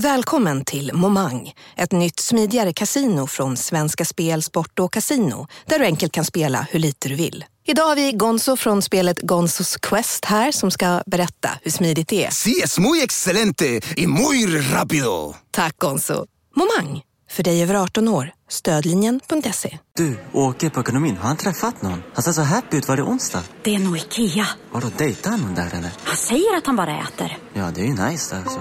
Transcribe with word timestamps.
Välkommen 0.00 0.64
till 0.64 0.90
Momang, 0.94 1.52
ett 1.76 1.92
nytt 1.92 2.20
smidigare 2.20 2.72
casino 2.72 3.26
från 3.26 3.56
Svenska 3.56 4.04
Spel, 4.04 4.42
Sport 4.42 4.78
och 4.78 4.92
Casino 4.92 5.46
där 5.66 5.78
du 5.78 5.84
enkelt 5.84 6.12
kan 6.12 6.24
spela 6.24 6.66
hur 6.70 6.78
lite 6.78 7.08
du 7.08 7.14
vill. 7.14 7.44
Idag 7.66 7.84
har 7.84 7.96
vi 7.96 8.12
Gonzo 8.12 8.56
från 8.56 8.82
spelet 8.82 9.20
Gonzos 9.20 9.76
Quest 9.76 10.24
här 10.24 10.52
som 10.52 10.70
ska 10.70 11.02
berätta 11.06 11.50
hur 11.62 11.70
smidigt 11.70 12.08
det 12.08 12.24
är. 12.24 12.30
Sí, 12.30 12.60
es 12.64 12.78
muy 12.78 13.02
excelente 13.02 13.80
y 13.96 14.06
muy 14.06 14.46
rápido. 14.60 15.34
Tack 15.50 15.78
Gonzo. 15.78 16.26
Momang, 16.56 17.02
för 17.30 17.42
dig 17.42 17.62
över 17.62 17.74
18 17.74 18.08
år. 18.08 18.32
Stödlinjen.se. 18.48 19.78
Du, 19.96 20.18
åker 20.32 20.70
på 20.70 20.80
ekonomin. 20.80 21.16
Har 21.16 21.28
han 21.28 21.36
träffat 21.36 21.82
någon? 21.82 22.02
Han 22.14 22.22
ser 22.22 22.32
så 22.32 22.42
happy 22.42 22.76
ut. 22.76 22.88
Var 22.88 22.96
det 22.96 23.02
onsdag? 23.02 23.42
Det 23.62 23.74
är 23.74 23.78
nog 23.78 23.96
Ikea. 23.96 24.46
Har 24.72 24.80
du 24.80 24.90
dejtat 24.98 25.40
någon 25.40 25.54
där 25.54 25.66
eller? 25.74 25.90
Han 26.04 26.16
säger 26.16 26.56
att 26.56 26.66
han 26.66 26.76
bara 26.76 27.00
äter. 27.00 27.38
Ja, 27.54 27.70
det 27.74 27.80
är 27.80 27.84
ju 27.84 28.04
nice 28.04 28.34
där 28.34 28.42
alltså. 28.42 28.60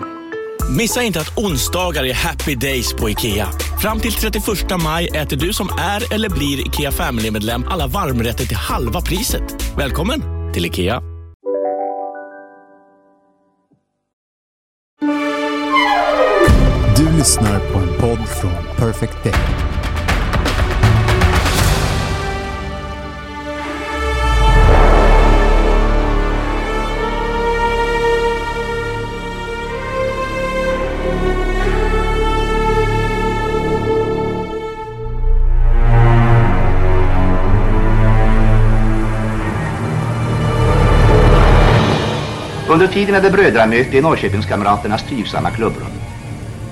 Missa 0.78 1.04
inte 1.04 1.20
att 1.20 1.38
onsdagar 1.38 2.04
är 2.04 2.14
happy 2.14 2.56
days 2.56 2.94
på 2.94 3.10
IKEA. 3.10 3.48
Fram 3.82 4.00
till 4.00 4.14
31 4.14 4.44
maj 4.84 5.08
äter 5.08 5.38
du 5.38 5.54
som 5.54 5.70
är 5.80 6.14
eller 6.14 6.30
blir 6.30 6.68
IKEA 6.68 6.92
Family-medlem 6.92 7.64
alla 7.68 7.88
varmrätter 7.88 8.46
till 8.46 8.58
halva 8.58 9.02
priset. 9.02 9.44
Välkommen 9.78 10.22
till 10.54 10.66
IKEA. 10.66 11.02
Du 16.98 17.18
lyssnar 17.18 17.60
på 17.60 17.80
en 17.80 17.88
podd 18.00 18.28
från 18.28 18.78
Perfect 18.78 19.24
Day. 19.24 19.69
Under 42.80 42.94
tiden 42.94 43.16
är 43.16 43.22
det 43.22 43.32
brödramöte 43.32 43.98
i 43.98 44.02
Norrköpingskamraternas 44.02 45.04
trivsamma 45.04 45.52
klubbrum. 45.52 45.92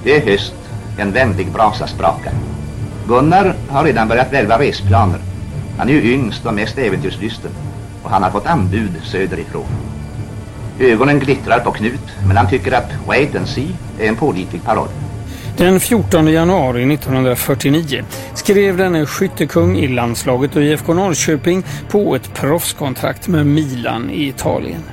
Det 0.03 0.15
är 0.15 0.31
höst, 0.31 0.53
en 0.97 1.11
vänlig 1.11 1.51
brasa 1.51 1.87
sprakar. 1.87 2.33
Gunnar 3.07 3.55
har 3.69 3.83
redan 3.83 4.07
börjat 4.07 4.33
välva 4.33 4.59
resplaner. 4.59 5.19
Han 5.77 5.89
är 5.89 5.93
ju 5.93 6.13
yngst 6.13 6.45
och 6.45 6.53
mest 6.53 6.77
äventyrslysten 6.77 7.51
och 8.03 8.09
han 8.09 8.23
har 8.23 8.31
fått 8.31 8.45
anbud 8.45 8.91
söderifrån. 9.03 9.65
Ögonen 10.79 11.19
glittrar 11.19 11.59
på 11.59 11.71
Knut, 11.71 12.15
men 12.27 12.37
han 12.37 12.49
tycker 12.49 12.71
att 12.71 13.07
wait 13.07 13.35
and 13.35 13.47
see 13.47 13.75
är 13.99 14.07
en 14.07 14.15
pålitlig 14.15 14.63
paroll. 14.63 14.89
Den 15.57 15.79
14 15.79 16.27
januari 16.27 16.93
1949 16.93 18.03
skrev 18.33 18.77
denne 18.77 19.05
skyttekung 19.05 19.77
i 19.77 19.87
landslaget 19.87 20.55
och 20.55 20.63
IFK 20.63 20.93
Norrköping 20.93 21.63
på 21.89 22.15
ett 22.15 22.33
proffskontrakt 22.33 23.27
med 23.27 23.45
Milan 23.45 24.09
i 24.09 24.27
Italien. 24.27 24.83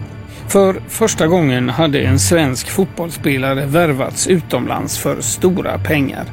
För 0.48 0.76
första 0.88 1.26
gången 1.26 1.68
hade 1.68 2.00
en 2.00 2.18
svensk 2.18 2.70
fotbollsspelare 2.70 3.66
värvats 3.66 4.26
utomlands 4.26 4.98
för 4.98 5.20
stora 5.20 5.78
pengar. 5.78 6.24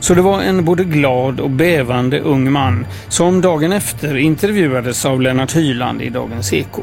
Så 0.00 0.14
det 0.14 0.22
var 0.22 0.42
en 0.42 0.64
både 0.64 0.84
glad 0.84 1.40
och 1.40 1.50
bävande 1.50 2.20
ung 2.20 2.52
man 2.52 2.86
som 3.08 3.40
dagen 3.40 3.72
efter 3.72 4.16
intervjuades 4.16 5.04
av 5.04 5.20
Lennart 5.20 5.56
Hyland 5.56 6.02
i 6.02 6.08
Dagens 6.08 6.52
Eko. 6.52 6.82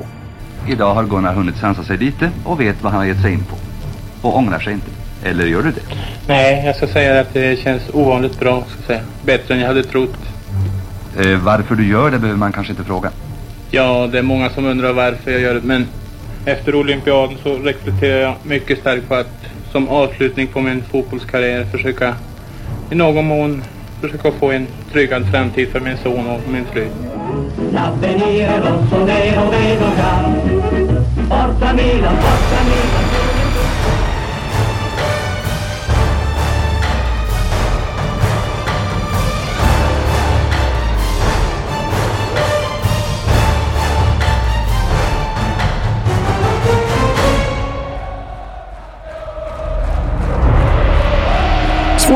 Idag 0.68 0.94
har 0.94 1.04
Gunnar 1.04 1.34
hunnit 1.34 1.58
sansa 1.58 1.84
sig 1.84 1.98
lite 1.98 2.30
och 2.44 2.62
vet 2.62 2.84
vad 2.84 2.92
han 2.92 3.02
har 3.02 3.08
gett 3.08 3.22
sig 3.22 3.34
in 3.34 3.44
på. 3.44 3.56
Och 4.28 4.38
ångrar 4.38 4.60
sig 4.60 4.74
inte. 4.74 4.88
Eller 5.24 5.46
gör 5.46 5.64
du 5.64 5.72
det? 5.72 5.96
Nej, 6.28 6.66
jag 6.66 6.76
ska 6.76 6.88
säga 6.88 7.22
att 7.22 7.34
det 7.34 7.60
känns 7.60 7.82
ovanligt 7.94 8.40
bra. 8.40 8.64
Ska 8.70 8.82
säga. 8.88 9.02
Bättre 9.26 9.54
än 9.54 9.60
jag 9.60 9.68
hade 9.68 9.84
trott. 9.84 10.18
Eh, 11.20 11.38
varför 11.40 11.76
du 11.76 11.88
gör 11.88 12.12
det 12.12 12.20
behöver 12.20 12.40
man 12.40 12.52
kanske 12.52 12.74
inte 12.74 12.84
fråga. 12.84 13.12
Ja, 13.72 14.08
det 14.12 14.18
är 14.18 14.24
många 14.24 14.50
som 14.50 14.66
undrar 14.66 14.94
varför 14.94 15.32
jag 15.32 15.42
gör 15.42 15.54
det, 15.54 15.62
men 15.64 15.88
efter 16.48 16.76
olympiaden 16.76 17.38
så 17.44 17.58
reflekterar 17.58 18.22
jag 18.22 18.36
mycket 18.44 18.80
starkt 18.80 19.08
på 19.08 19.16
att 19.16 19.46
som 19.72 19.90
avslutning 19.90 20.48
på 20.48 20.62
min 20.62 20.84
fotbollskarriär 20.92 21.66
försöka 21.66 22.16
i 22.92 22.96
någon 22.96 23.26
mån 23.26 23.64
försöka 24.02 24.32
få 24.32 24.52
en 24.52 24.68
tryggad 24.92 25.32
framtid 25.32 25.70
för 25.70 25.80
min 25.80 25.98
son 25.98 26.28
och 26.28 26.42
min 26.52 26.66
fru. 26.66 26.88
L'avvenire 27.74 28.60
rosso 28.60 29.06
nero 29.06 29.50
vedo 29.52 29.90
già 29.98 30.12
Forza 31.30 31.74
Milan, 31.74 32.16
forza 32.22 32.64
Milan 32.70 33.07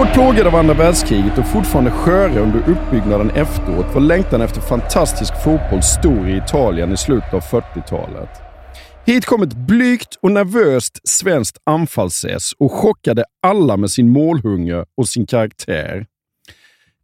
Hårt 0.02 0.14
plågade 0.14 0.50
av 0.50 0.56
andra 0.56 0.74
världskriget 0.74 1.38
och 1.38 1.48
fortfarande 1.48 1.92
sköra 1.92 2.40
under 2.40 2.60
uppbyggnaden 2.60 3.30
efteråt 3.30 3.94
var 3.94 4.02
längtan 4.02 4.42
efter 4.42 4.62
fantastisk 4.62 5.34
fotboll 5.44 5.84
stor 5.84 6.30
i 6.30 6.38
Italien 6.38 6.94
i 6.94 6.98
slutet 6.98 7.34
av 7.34 7.42
40-talet. 7.42 8.30
Hit 9.06 9.26
kom 9.26 9.44
ett 9.44 9.54
blygt 9.54 10.16
och 10.22 10.32
nervöst 10.32 11.10
svenskt 11.10 11.58
anfallsäs 11.64 12.54
och 12.58 12.72
chockade 12.72 13.26
alla 13.42 13.78
med 13.78 13.92
sin 13.92 14.10
målhunger 14.10 14.86
och 14.98 15.08
sin 15.08 15.26
karaktär. 15.26 16.06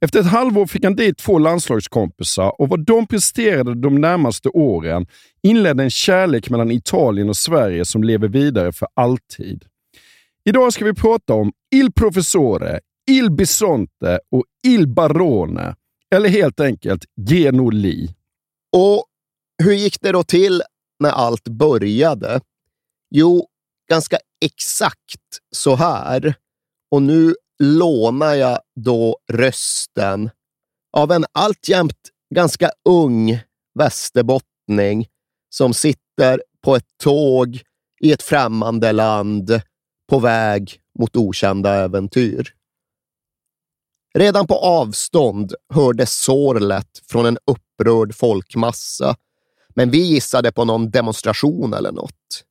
Efter 0.01 0.19
ett 0.19 0.31
halvår 0.31 0.65
fick 0.65 0.83
han 0.83 0.95
dit 0.95 1.17
två 1.17 1.39
landslagskompisar 1.39 2.61
och 2.61 2.69
vad 2.69 2.85
de 2.85 3.07
presterade 3.07 3.75
de 3.75 4.01
närmaste 4.01 4.49
åren 4.49 5.07
inledde 5.43 5.83
en 5.83 5.89
kärlek 5.89 6.49
mellan 6.49 6.71
Italien 6.71 7.29
och 7.29 7.37
Sverige 7.37 7.85
som 7.85 8.03
lever 8.03 8.27
vidare 8.27 8.71
för 8.71 8.87
alltid. 8.93 9.65
Idag 10.47 10.73
ska 10.73 10.85
vi 10.85 10.93
prata 10.93 11.33
om 11.33 11.51
Il 11.75 11.91
Professore, 11.91 12.79
Il 13.09 13.31
Bisonte 13.31 14.19
och 14.31 14.43
Il 14.63 14.87
Barone. 14.87 15.75
Eller 16.15 16.29
helt 16.29 16.59
enkelt 16.59 17.05
Geno 17.29 17.69
Li. 17.69 18.15
Och 18.71 19.05
hur 19.63 19.73
gick 19.73 20.01
det 20.01 20.11
då 20.11 20.23
till 20.23 20.63
när 20.99 21.09
allt 21.09 21.47
började? 21.47 22.41
Jo, 23.09 23.47
ganska 23.89 24.17
exakt 24.45 25.39
så 25.55 25.75
här. 25.75 26.35
Och 26.91 27.01
nu 27.01 27.35
lånar 27.59 28.33
jag 28.33 28.59
då 28.75 29.17
rösten 29.31 30.29
av 30.97 31.11
en 31.11 31.25
alltjämt 31.31 32.09
ganska 32.35 32.71
ung 32.89 33.39
västerbottning 33.79 35.07
som 35.49 35.73
sitter 35.73 36.41
på 36.63 36.75
ett 36.75 36.87
tåg 37.03 37.61
i 38.01 38.11
ett 38.11 38.23
främmande 38.23 38.91
land 38.91 39.61
på 40.09 40.19
väg 40.19 40.79
mot 40.99 41.15
okända 41.15 41.75
äventyr. 41.75 42.56
Redan 44.17 44.47
på 44.47 44.55
avstånd 44.55 45.53
hördes 45.73 46.21
sorlet 46.21 46.87
från 47.07 47.25
en 47.25 47.37
upprörd 47.45 48.15
folkmassa, 48.15 49.15
men 49.75 49.91
vi 49.91 49.97
gissade 49.97 50.51
på 50.51 50.65
någon 50.65 50.89
demonstration 50.89 51.73
eller 51.73 51.91
något. 51.91 52.43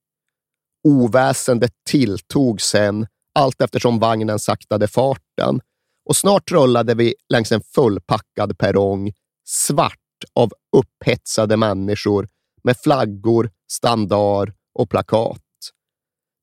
Oväsendet 0.85 1.73
tilltog 1.87 2.61
sen 2.61 3.07
allt 3.35 3.61
eftersom 3.61 3.99
vagnen 3.99 4.39
saktade 4.39 4.89
farten 4.89 5.61
och 6.09 6.17
snart 6.17 6.53
rullade 6.53 6.95
vi 6.95 7.15
längs 7.29 7.53
en 7.53 7.61
fullpackad 7.61 8.59
perrong, 8.59 9.13
svart 9.45 10.25
av 10.35 10.53
upphetsade 10.77 11.57
människor 11.57 12.29
med 12.65 12.77
flaggor, 12.77 13.51
standard 13.71 14.53
och 14.75 14.91
plakat. 14.91 15.43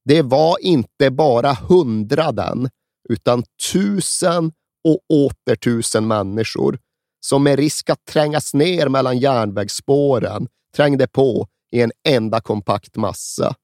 Det 0.05 0.21
var 0.21 0.57
inte 0.61 1.11
bara 1.11 1.53
hundraden, 1.53 2.69
utan 3.09 3.43
tusen 3.71 4.51
och 4.83 4.99
åter 5.09 5.55
tusen 5.55 6.07
människor 6.07 6.79
som 7.19 7.43
med 7.43 7.59
risk 7.59 7.89
att 7.89 8.05
trängas 8.05 8.53
ner 8.53 8.87
mellan 8.87 9.19
järnvägsspåren 9.19 10.47
trängde 10.75 11.07
på 11.07 11.47
i 11.71 11.81
en 11.81 11.91
enda 12.07 12.41
kompakt 12.41 12.95
massa. 12.95 13.55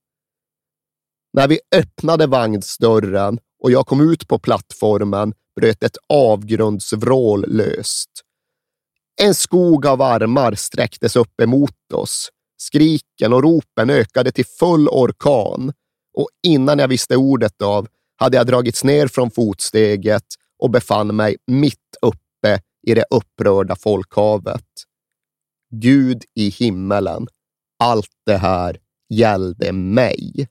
När 1.34 1.48
vi 1.48 1.60
öppnade 1.76 2.28
vagnsdörren 2.28 3.40
och 3.64 3.72
jag 3.72 3.88
kom 3.88 4.12
ut 4.12 4.28
på 4.28 4.40
plattformen 4.40 5.34
bröt 5.60 5.84
ett 5.84 5.98
avgrundsvrål 6.10 7.46
löst. 7.48 8.10
En 9.22 9.36
skog 9.36 9.86
av 9.86 10.02
armar 10.02 10.56
sträcktes 10.56 11.16
upp 11.16 11.42
emot 11.42 11.94
oss. 11.94 12.30
Skriken 12.58 13.34
och 13.34 13.44
ropen 13.44 13.90
ökade 13.90 14.32
till 14.32 14.46
full 14.46 14.88
orkan 14.88 15.74
och 16.14 16.30
innan 16.44 16.80
jag 16.80 16.88
visste 16.88 17.16
ordet 17.16 17.62
av 17.62 17.88
hade 18.16 18.38
jag 18.38 18.48
dragits 18.48 18.84
ner 18.84 19.08
från 19.08 19.32
fotsteget 19.32 20.26
och 20.60 20.70
befann 20.70 21.16
mig 21.16 21.38
mitt 21.48 21.96
uppe 22.02 22.62
i 22.88 22.94
det 22.94 23.06
upprörda 23.10 23.76
folkhavet. 23.76 24.66
Gud 25.76 26.24
i 26.36 26.50
himmelen, 26.50 27.28
allt 27.80 28.12
det 28.26 28.38
här 28.38 28.78
gällde 29.10 29.72
mig. 29.72 30.48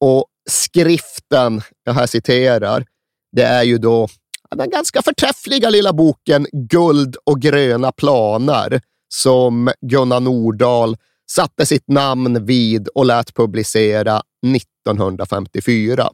Och 0.00 0.26
skriften 0.50 1.62
jag 1.84 1.92
här 1.92 2.06
citerar, 2.06 2.86
det 3.32 3.42
är 3.42 3.62
ju 3.62 3.78
då 3.78 4.08
den 4.50 4.70
ganska 4.70 5.02
förträffliga 5.02 5.70
lilla 5.70 5.92
boken 5.92 6.46
Guld 6.52 7.16
och 7.24 7.40
gröna 7.40 7.92
planer 7.92 8.80
som 9.08 9.70
Gunnar 9.80 10.20
Nordahl 10.20 10.96
satte 11.30 11.66
sitt 11.66 11.88
namn 11.88 12.46
vid 12.46 12.88
och 12.88 13.06
lät 13.06 13.34
publicera 13.34 14.22
1954. 14.56 16.10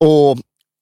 Och 0.00 0.38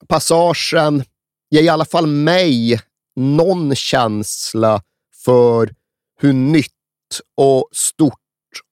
passagen 0.07 1.03
ger 1.49 1.61
i 1.61 1.69
alla 1.69 1.85
fall 1.85 2.07
mig 2.07 2.81
någon 3.15 3.75
känsla 3.75 4.81
för 5.23 5.73
hur 6.19 6.33
nytt 6.33 6.71
och 7.37 7.69
stort 7.71 8.13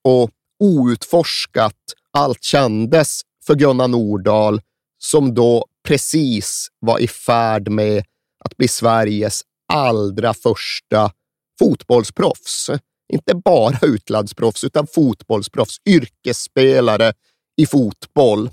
och 0.04 0.30
outforskat 0.60 1.76
allt 2.12 2.44
kändes 2.44 3.22
för 3.46 3.56
Gunnar 3.56 3.88
Nordahl 3.88 4.62
som 4.98 5.34
då 5.34 5.66
precis 5.88 6.68
var 6.80 7.00
i 7.00 7.08
färd 7.08 7.70
med 7.70 8.04
att 8.46 8.58
bli 8.58 8.68
Sveriges 8.68 9.42
allra 9.74 10.34
första 10.34 11.12
fotbollsproffs. 11.60 12.70
Inte 13.14 13.36
bara 13.36 13.80
utlandsproffs, 13.82 14.64
utan 14.64 14.88
fotbollsproffs, 14.88 15.78
yrkesspelare 15.86 17.14
i 17.58 17.66
fotboll. 17.66 18.50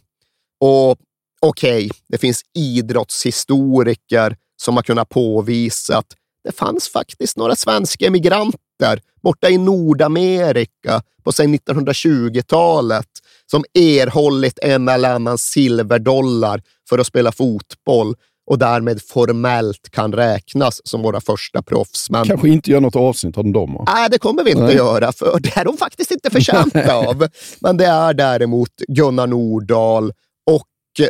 Och 0.60 0.96
okej, 1.40 1.86
okay, 1.86 1.98
det 2.08 2.18
finns 2.18 2.42
idrottshistoriker 2.54 4.36
som 4.62 4.76
har 4.76 4.82
kunnat 4.82 5.08
påvisa 5.08 5.98
att 5.98 6.16
det 6.44 6.52
fanns 6.52 6.88
faktiskt 6.88 7.36
några 7.36 7.56
svenska 7.56 8.06
emigranter 8.06 9.00
borta 9.22 9.50
i 9.50 9.58
Nordamerika 9.58 11.02
på 11.24 11.30
1920-talet 11.30 13.08
som 13.50 13.64
erhållit 13.74 14.58
en 14.58 14.88
eller 14.88 15.14
annan 15.14 15.38
silverdollar 15.38 16.62
för 16.88 16.98
att 16.98 17.06
spela 17.06 17.32
fotboll 17.32 18.14
och 18.50 18.58
därmed 18.58 19.02
formellt 19.02 19.90
kan 19.90 20.12
räknas 20.12 20.80
som 20.84 21.02
våra 21.02 21.20
första 21.20 21.62
proffs. 21.62 22.10
Men... 22.10 22.24
Kanske 22.24 22.48
inte 22.48 22.70
gör 22.70 22.80
något 22.80 22.96
avsnitt 22.96 23.38
om 23.38 23.52
dem? 23.52 23.84
Nej, 23.86 24.08
det 24.10 24.18
kommer 24.18 24.44
vi 24.44 24.50
inte 24.50 24.62
Nej. 24.62 24.76
göra, 24.76 25.12
för 25.12 25.38
det 25.40 25.56
är 25.56 25.64
de 25.64 25.76
faktiskt 25.76 26.10
inte 26.10 26.30
förtjänta 26.30 26.94
av. 27.08 27.28
Men 27.60 27.76
det 27.76 27.86
är 27.86 28.14
däremot 28.14 28.70
Gunnar 28.88 29.26
Nordahl 29.26 30.12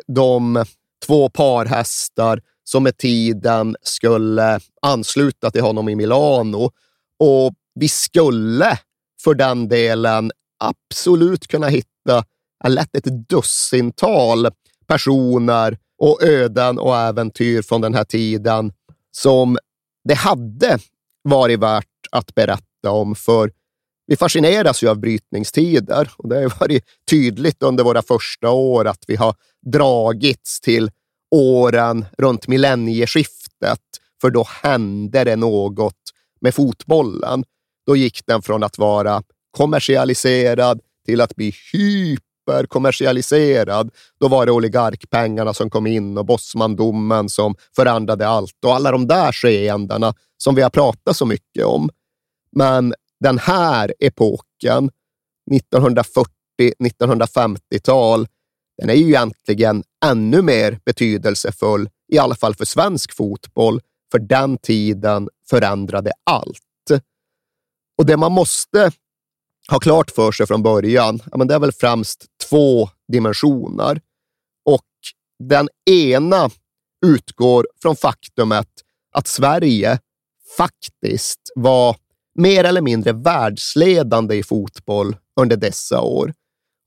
de 0.06 0.64
två 1.06 1.28
parhästar 1.28 2.40
som 2.64 2.82
med 2.82 2.96
tiden 2.96 3.76
skulle 3.82 4.60
ansluta 4.82 5.50
till 5.50 5.62
honom 5.62 5.88
i 5.88 5.94
Milano. 5.94 6.70
Och 7.18 7.54
vi 7.74 7.88
skulle 7.88 8.78
för 9.24 9.34
den 9.34 9.68
delen 9.68 10.32
absolut 10.58 11.46
kunna 11.46 11.68
hitta 11.68 12.24
lätt 12.68 12.96
ett 12.96 13.28
dussintal 13.28 14.48
personer 14.86 15.78
och 15.98 16.22
öden 16.22 16.78
och 16.78 16.96
äventyr 16.96 17.62
från 17.62 17.80
den 17.80 17.94
här 17.94 18.04
tiden 18.04 18.72
som 19.10 19.58
det 20.08 20.14
hade 20.14 20.78
varit 21.22 21.60
värt 21.60 21.84
att 22.10 22.34
berätta 22.34 22.90
om. 22.90 23.14
För 23.14 23.50
vi 24.06 24.16
fascineras 24.16 24.82
ju 24.82 24.88
av 24.88 24.98
brytningstider 24.98 26.10
och 26.16 26.28
det 26.28 26.36
har 26.36 26.60
varit 26.60 26.84
tydligt 27.10 27.62
under 27.62 27.84
våra 27.84 28.02
första 28.02 28.50
år 28.50 28.86
att 28.86 29.04
vi 29.06 29.16
har 29.16 29.34
dragits 29.72 30.60
till 30.60 30.90
åren 31.30 32.04
runt 32.18 32.48
millennieskiftet, 32.48 33.80
för 34.20 34.30
då 34.30 34.46
hände 34.62 35.24
det 35.24 35.36
något 35.36 35.94
med 36.40 36.54
fotbollen. 36.54 37.44
Då 37.86 37.96
gick 37.96 38.26
den 38.26 38.42
från 38.42 38.62
att 38.62 38.78
vara 38.78 39.22
kommersialiserad 39.50 40.80
till 41.06 41.20
att 41.20 41.36
bli 41.36 41.54
hyperkommersialiserad. 41.72 43.90
Då 44.20 44.28
var 44.28 44.46
det 44.46 44.52
oligarkpengarna 44.52 45.54
som 45.54 45.70
kom 45.70 45.86
in 45.86 46.18
och 46.18 46.26
bossmandomen 46.26 47.28
som 47.28 47.54
förändrade 47.76 48.28
allt 48.28 48.64
och 48.64 48.74
alla 48.74 48.90
de 48.90 49.06
där 49.06 49.32
skeendena 49.32 50.14
som 50.36 50.54
vi 50.54 50.62
har 50.62 50.70
pratat 50.70 51.16
så 51.16 51.26
mycket 51.26 51.64
om. 51.64 51.90
Men 52.52 52.94
den 53.26 53.38
här 53.38 53.94
epoken, 53.98 54.90
1940-1950-tal, 55.50 58.28
den 58.78 58.90
är 58.90 58.94
ju 58.94 59.06
egentligen 59.06 59.84
ännu 60.04 60.42
mer 60.42 60.80
betydelsefull, 60.84 61.88
i 62.12 62.18
alla 62.18 62.34
fall 62.34 62.54
för 62.54 62.64
svensk 62.64 63.12
fotboll, 63.12 63.80
för 64.12 64.18
den 64.18 64.58
tiden 64.58 65.28
förändrade 65.50 66.12
allt. 66.24 66.60
Och 67.98 68.06
det 68.06 68.16
man 68.16 68.32
måste 68.32 68.92
ha 69.68 69.78
klart 69.78 70.10
för 70.10 70.32
sig 70.32 70.46
från 70.46 70.62
början, 70.62 71.22
ja, 71.30 71.36
men 71.36 71.46
det 71.46 71.54
är 71.54 71.58
väl 71.58 71.72
främst 71.72 72.26
två 72.48 72.88
dimensioner. 73.12 74.00
Och 74.64 74.86
den 75.38 75.68
ena 75.90 76.50
utgår 77.06 77.66
från 77.82 77.96
faktumet 77.96 78.68
att 79.12 79.26
Sverige 79.26 79.98
faktiskt 80.56 81.40
var 81.54 81.96
mer 82.36 82.64
eller 82.64 82.80
mindre 82.80 83.12
världsledande 83.12 84.34
i 84.34 84.42
fotboll 84.42 85.16
under 85.40 85.56
dessa 85.56 86.00
år. 86.00 86.34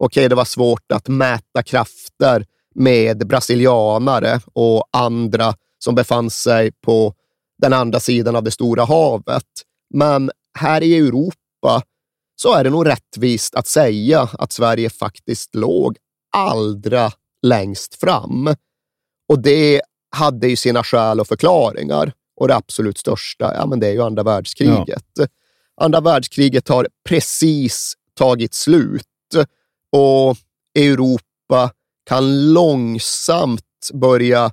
Okej, 0.04 0.30
det 0.30 0.36
var 0.36 0.46
svårt 0.46 0.92
att 0.92 1.08
mäta 1.08 1.64
krafter 1.64 2.46
med 2.76 3.28
brasilianare 3.28 4.40
och 4.54 4.90
andra 4.92 5.54
som 5.80 5.96
befann 5.96 6.30
sig 6.30 6.72
på 6.72 7.14
den 7.62 7.74
andra 7.74 8.00
sidan 8.00 8.36
av 8.36 8.44
det 8.44 8.52
stora 8.52 8.86
havet. 8.86 9.46
Men 9.94 10.32
här 10.60 10.84
i 10.84 10.98
Europa 10.98 11.82
så 12.42 12.54
är 12.54 12.64
det 12.64 12.70
nog 12.70 12.88
rättvist 12.88 13.56
att 13.56 13.68
säga 13.68 14.30
att 14.34 14.52
Sverige 14.52 14.90
faktiskt 14.90 15.56
låg 15.56 15.98
allra 16.34 17.12
längst 17.42 17.96
fram. 17.96 18.56
Och 19.30 19.40
det 19.40 19.82
hade 20.16 20.48
ju 20.48 20.56
sina 20.56 20.84
skäl 20.84 21.20
och 21.20 21.28
förklaringar. 21.28 22.14
Och 22.40 22.48
det 22.48 22.56
absolut 22.56 22.98
största, 22.98 23.54
ja, 23.56 23.66
men 23.66 23.80
det 23.80 23.88
är 23.88 23.92
ju 23.92 24.02
andra 24.02 24.24
världskriget. 24.24 25.06
Ja. 25.14 25.26
Andra 25.80 26.02
världskriget 26.02 26.68
har 26.68 26.88
precis 27.10 27.94
tagit 28.18 28.54
slut 28.54 29.06
och 29.92 30.38
Europa 30.80 31.72
kan 32.10 32.54
långsamt 32.54 33.90
börja 33.94 34.52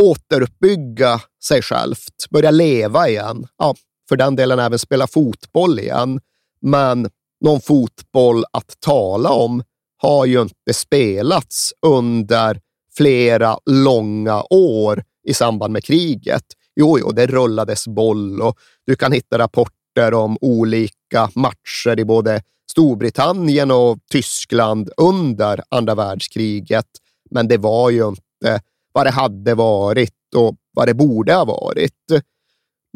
återuppbygga 0.00 1.20
sig 1.44 1.62
självt, 1.62 2.30
börja 2.30 2.50
leva 2.50 3.08
igen. 3.08 3.46
Ja, 3.58 3.74
för 4.08 4.16
den 4.16 4.36
delen 4.36 4.58
även 4.58 4.78
spela 4.78 5.06
fotboll 5.06 5.78
igen. 5.78 6.20
Men 6.60 7.10
någon 7.40 7.60
fotboll 7.60 8.44
att 8.52 8.80
tala 8.80 9.30
om 9.30 9.62
har 9.96 10.26
ju 10.26 10.42
inte 10.42 10.74
spelats 10.74 11.72
under 11.86 12.60
flera 12.96 13.58
långa 13.66 14.42
år 14.50 15.04
i 15.28 15.34
samband 15.34 15.72
med 15.72 15.84
kriget. 15.84 16.44
Jo, 16.76 16.98
jo, 16.98 17.10
det 17.10 17.26
rullades 17.26 17.86
boll 17.86 18.42
och 18.42 18.58
du 18.86 18.96
kan 18.96 19.12
hitta 19.12 19.38
rapporter 19.38 19.79
om 20.00 20.38
olika 20.40 21.30
matcher 21.34 22.00
i 22.00 22.04
både 22.04 22.42
Storbritannien 22.70 23.70
och 23.70 23.98
Tyskland 24.10 24.90
under 24.96 25.62
andra 25.68 25.94
världskriget. 25.94 26.86
Men 27.30 27.48
det 27.48 27.58
var 27.58 27.90
ju 27.90 28.08
inte 28.08 28.60
vad 28.92 29.06
det 29.06 29.10
hade 29.10 29.54
varit 29.54 30.34
och 30.36 30.56
vad 30.72 30.88
det 30.88 30.94
borde 30.94 31.34
ha 31.34 31.44
varit. 31.44 32.22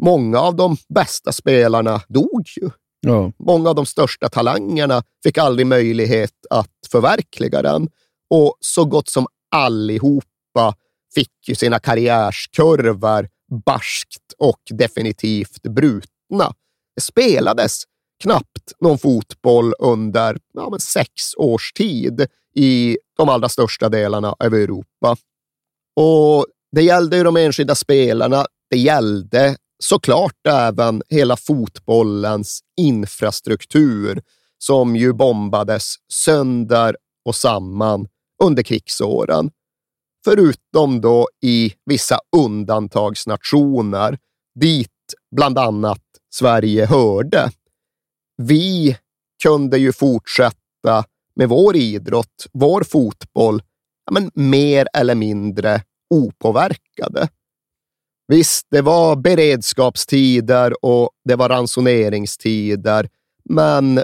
Många 0.03 0.39
av 0.39 0.55
de 0.55 0.77
bästa 0.89 1.31
spelarna 1.31 2.01
dog 2.07 2.43
ju. 2.61 2.69
Ja. 2.99 3.31
Många 3.39 3.69
av 3.69 3.75
de 3.75 3.85
största 3.85 4.29
talangerna 4.29 5.03
fick 5.23 5.37
aldrig 5.37 5.67
möjlighet 5.67 6.45
att 6.49 6.71
förverkliga 6.91 7.61
den 7.61 7.89
och 8.29 8.57
så 8.59 8.85
gott 8.85 9.09
som 9.09 9.27
allihopa 9.51 10.75
fick 11.15 11.47
ju 11.47 11.55
sina 11.55 11.79
karriärskurvor 11.79 13.29
barskt 13.65 14.33
och 14.37 14.61
definitivt 14.69 15.61
brutna. 15.61 16.53
Det 16.95 17.01
spelades 17.01 17.83
knappt 18.23 18.73
någon 18.79 18.97
fotboll 18.97 19.73
under 19.79 20.37
ja, 20.53 20.77
sex 20.79 21.35
års 21.37 21.73
tid 21.73 22.27
i 22.55 22.97
de 23.17 23.29
allra 23.29 23.49
största 23.49 23.89
delarna 23.89 24.35
av 24.39 24.53
Europa. 24.53 25.17
Och 25.95 26.45
det 26.71 26.81
gällde 26.81 27.17
ju 27.17 27.23
de 27.23 27.37
enskilda 27.37 27.75
spelarna. 27.75 28.45
Det 28.69 28.77
gällde 28.77 29.57
såklart 29.83 30.47
även 30.47 31.01
hela 31.09 31.37
fotbollens 31.37 32.59
infrastruktur 32.77 34.21
som 34.57 34.95
ju 34.95 35.13
bombades 35.13 35.95
sönder 36.13 36.95
och 37.25 37.35
samman 37.35 38.07
under 38.43 38.63
krigsåren. 38.63 39.51
Förutom 40.25 41.01
då 41.01 41.27
i 41.43 41.73
vissa 41.85 42.19
undantagsnationer 42.37 44.17
dit 44.59 44.89
bland 45.35 45.57
annat 45.57 46.01
Sverige 46.35 46.85
hörde. 46.85 47.49
Vi 48.37 48.97
kunde 49.43 49.77
ju 49.77 49.93
fortsätta 49.93 51.03
med 51.35 51.49
vår 51.49 51.75
idrott, 51.75 52.47
vår 52.53 52.83
fotboll, 52.83 53.61
ja, 54.05 54.11
men 54.13 54.31
mer 54.33 54.87
eller 54.93 55.15
mindre 55.15 55.81
opåverkade. 56.09 57.27
Visst, 58.27 58.67
det 58.71 58.81
var 58.81 59.15
beredskapstider 59.15 60.85
och 60.85 61.09
det 61.25 61.35
var 61.35 61.49
ransoneringstider, 61.49 63.09
men 63.49 63.95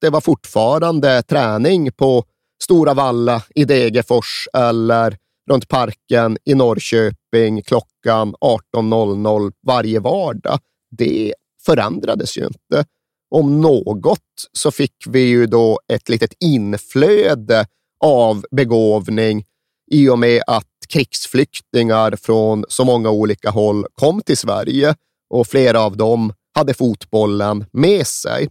det 0.00 0.10
var 0.10 0.20
fortfarande 0.20 1.22
träning 1.22 1.92
på 1.92 2.24
Stora 2.62 2.94
Valla 2.94 3.42
i 3.54 3.64
Degerfors 3.64 4.48
eller 4.52 5.16
runt 5.50 5.68
parken 5.68 6.38
i 6.44 6.54
Norrköping 6.54 7.62
klockan 7.62 8.34
18.00 8.34 9.52
varje 9.66 10.00
vardag. 10.00 10.58
Det 10.90 11.34
förändrades 11.66 12.38
ju 12.38 12.46
inte. 12.46 12.84
Om 13.30 13.60
något 13.60 14.18
så 14.52 14.70
fick 14.70 14.94
vi 15.08 15.20
ju 15.20 15.46
då 15.46 15.80
ett 15.92 16.08
litet 16.08 16.34
inflöde 16.40 17.66
av 18.04 18.44
begåvning 18.50 19.44
i 19.90 20.08
och 20.08 20.18
med 20.18 20.42
att 20.46 20.66
krigsflyktingar 20.88 22.16
från 22.16 22.64
så 22.68 22.84
många 22.84 23.10
olika 23.10 23.50
håll 23.50 23.86
kom 23.94 24.20
till 24.22 24.36
Sverige 24.36 24.94
och 25.30 25.46
flera 25.46 25.80
av 25.80 25.96
dem 25.96 26.32
hade 26.54 26.74
fotbollen 26.74 27.64
med 27.72 28.06
sig. 28.06 28.48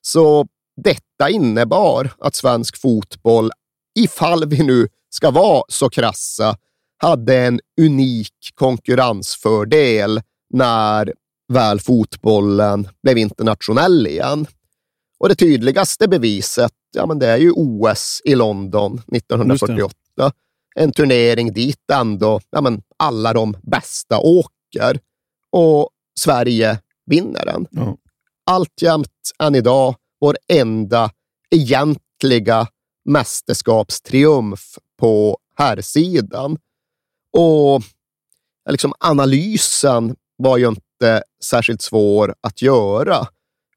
Så 0.00 0.46
detta 0.76 1.30
innebar 1.30 2.12
att 2.18 2.34
svensk 2.34 2.80
fotboll, 2.80 3.50
ifall 3.98 4.48
vi 4.48 4.62
nu 4.62 4.88
ska 5.10 5.30
vara 5.30 5.62
så 5.68 5.88
krassa, 5.90 6.56
hade 6.98 7.36
en 7.36 7.60
unik 7.80 8.50
konkurrensfördel 8.54 10.20
när 10.50 11.12
väl 11.52 11.80
fotbollen 11.80 12.88
blev 13.02 13.18
internationell 13.18 14.06
igen. 14.06 14.46
Och 15.18 15.28
det 15.28 15.34
tydligaste 15.34 16.08
beviset, 16.08 16.72
ja, 16.96 17.06
men 17.06 17.18
det 17.18 17.26
är 17.26 17.36
ju 17.36 17.50
OS 17.50 18.22
i 18.24 18.34
London 18.34 19.02
1948. 19.12 19.94
En 20.76 20.92
turnering 20.92 21.52
dit 21.52 21.90
ändå 21.92 22.40
ja, 22.50 22.60
men 22.60 22.82
alla 22.96 23.32
de 23.32 23.56
bästa 23.62 24.18
åker 24.18 25.00
och 25.50 25.88
Sverige 26.18 26.78
vinner 27.06 27.46
den. 27.46 27.66
Ja. 27.70 27.96
Alltjämt 28.46 29.32
än 29.38 29.54
idag 29.54 29.94
vår 30.20 30.36
enda 30.48 31.10
egentliga 31.50 32.66
mästerskapstriumf 33.04 34.78
på 34.98 35.38
herrsidan. 35.56 36.58
Och 37.32 37.82
liksom, 38.70 38.94
analysen 38.98 40.16
var 40.36 40.56
ju 40.56 40.68
inte 40.68 40.83
särskilt 41.44 41.82
svår 41.82 42.34
att 42.40 42.62
göra, 42.62 43.26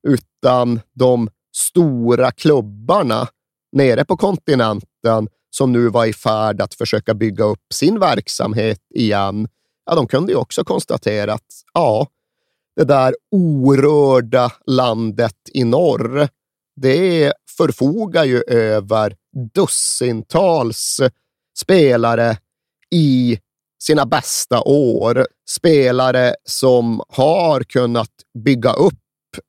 utan 0.08 0.80
de 0.94 1.30
stora 1.56 2.32
klubbarna 2.32 3.28
nere 3.72 4.06
på 4.06 4.18
kontinenten 4.18 5.28
som 5.50 5.72
nu 5.72 5.90
var 5.90 6.06
i 6.06 6.14
färd 6.14 6.62
att 6.62 6.74
försöka 6.74 7.14
bygga 7.14 7.44
upp 7.44 7.74
sin 7.74 8.00
verksamhet 8.00 8.82
igen, 8.96 9.48
ja, 9.86 9.96
de 9.96 10.08
kunde 10.08 10.32
ju 10.32 10.38
också 10.38 10.64
konstatera 10.64 11.34
att 11.34 11.64
ja, 11.74 12.08
det 12.76 12.84
där 12.84 13.16
orörda 13.32 14.52
landet 14.66 15.36
i 15.54 15.64
norr, 15.64 16.28
det 16.76 17.34
förfogar 17.58 18.24
ju 18.24 18.44
över 18.48 19.16
dussintals 19.54 21.00
spelare 21.60 22.38
i 22.92 23.40
sina 23.84 24.06
bästa 24.06 24.62
år. 24.62 25.28
Spelare 25.50 26.36
som 26.44 27.02
har 27.10 27.64
kunnat 27.64 28.12
bygga 28.44 28.74
upp 28.74 28.94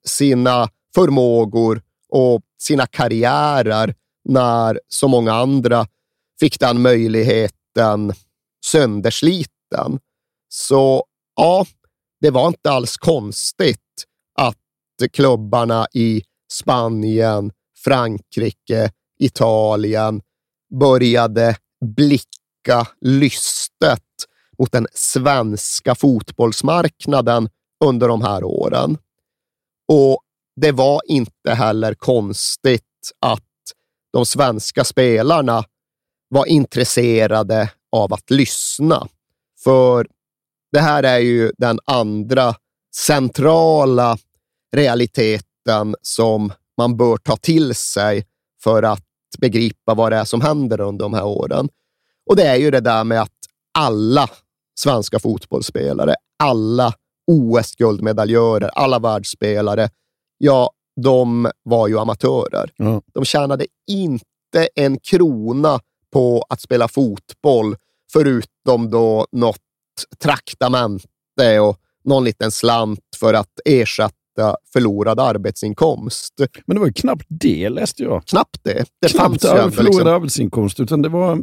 sina 0.07 0.69
förmågor 0.95 1.83
och 2.09 2.41
sina 2.63 2.87
karriärer 2.87 3.95
när 4.25 4.81
så 4.89 5.09
många 5.09 5.33
andra 5.33 5.87
fick 6.41 6.61
den 6.61 6.83
möjligheten 6.83 8.13
söndersliten. 8.67 9.99
Så 10.49 11.05
ja, 11.37 11.67
det 12.21 12.31
var 12.31 12.49
inte 12.49 12.71
alls 12.71 12.97
konstigt 12.97 13.79
att 14.39 14.57
klubbarna 15.13 15.87
i 15.95 16.23
Spanien, 16.53 17.53
Frankrike, 17.85 18.91
Italien 19.21 20.21
började 20.81 21.57
blicka 21.97 22.38
lystet 23.01 24.03
mot 24.59 24.73
den 24.73 24.87
svenska 24.95 25.95
fotbollsmarknaden 25.95 27.49
under 27.85 28.09
de 28.09 28.23
här 28.23 28.45
åren. 28.45 28.99
Och 29.89 30.21
det 30.61 30.73
var 30.73 31.01
inte 31.07 31.55
heller 31.55 31.95
konstigt 31.95 32.83
att 33.21 33.45
de 34.13 34.27
svenska 34.27 34.85
spelarna 34.85 35.65
var 36.29 36.47
intresserade 36.47 37.71
av 37.93 38.15
att 38.15 38.31
lyssna. 38.31 39.09
För 39.65 40.07
det 40.73 40.81
här 40.81 41.03
är 41.03 41.19
ju 41.19 41.53
den 41.59 41.79
andra 41.85 42.55
centrala 42.97 44.19
realiteten 44.77 45.97
som 46.03 46.53
man 46.79 46.97
bör 46.97 47.17
ta 47.17 47.37
till 47.37 47.75
sig 47.75 48.27
för 48.63 48.83
att 48.83 49.05
begripa 49.39 49.95
vad 49.95 50.13
det 50.13 50.17
är 50.17 50.25
som 50.25 50.41
händer 50.41 50.81
under 50.81 51.05
de 51.05 51.15
här 51.15 51.25
åren. 51.25 51.69
Och 52.29 52.37
det 52.37 52.43
är 52.43 52.57
ju 52.57 52.71
det 52.71 52.81
där 52.81 53.05
med 53.05 53.23
att 53.23 53.33
alla 53.79 54.31
svenska 54.81 55.19
fotbollsspelare, 55.19 56.15
alla 56.39 56.93
OS-guldmedaljörer, 57.27 58.69
alla 58.69 58.99
världsspelare, 58.99 59.91
ja, 60.39 60.71
de 61.03 61.51
var 61.63 61.89
ju 61.89 61.99
amatörer. 61.99 62.71
Ja. 62.77 63.03
De 63.15 63.25
tjänade 63.25 63.67
inte 63.91 64.69
en 64.75 64.99
krona 64.99 65.81
på 66.13 66.45
att 66.49 66.61
spela 66.61 66.89
fotboll, 66.89 67.77
förutom 68.13 68.91
då 68.91 69.27
något 69.33 69.59
traktamente 70.23 71.61
och 71.61 71.77
någon 72.05 72.25
liten 72.25 72.51
slant 72.51 73.01
för 73.17 73.35
att 73.35 73.61
ersätta 73.65 74.57
förlorad 74.73 75.21
arbetsinkomst. 75.21 76.35
Men 76.67 76.77
det 76.77 76.81
var 76.81 76.87
ju 76.87 76.93
knappt 76.93 77.27
det, 77.29 77.69
läste 77.69 78.03
jag. 78.03 78.25
Knappt 78.27 78.65
det. 78.65 78.85
Det 79.01 79.09
knappt 79.09 79.43
fanns 79.43 79.45
ju 79.45 79.49
ändå 79.49 79.71
förlorad 79.71 79.87
liksom- 79.87 80.13
arbetsinkomst, 80.13 80.81
utan 80.81 81.03
det 81.03 81.09
var, 81.09 81.43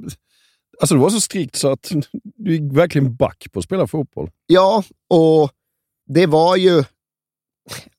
alltså 0.80 0.96
det 0.96 1.02
var 1.02 1.10
så 1.10 1.22
strikt 1.22 1.56
så 1.56 1.72
att 1.72 1.92
du 2.24 2.54
gick 2.54 2.78
verkligen 2.78 3.16
back 3.16 3.48
på 3.52 3.60
att 3.60 3.66
spela 3.66 3.88
fotboll. 3.88 4.30
Ja, 4.48 4.84
och 5.10 5.52
det 6.08 6.26
var 6.26 6.56
ju 6.56 6.84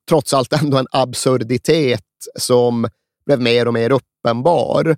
trots 0.08 0.34
allt 0.34 0.52
ändå 0.52 0.78
en 0.78 0.86
absurditet 0.90 2.02
som 2.38 2.88
blev 3.26 3.40
mer 3.40 3.68
och 3.68 3.74
mer 3.74 3.92
uppenbar. 3.92 4.96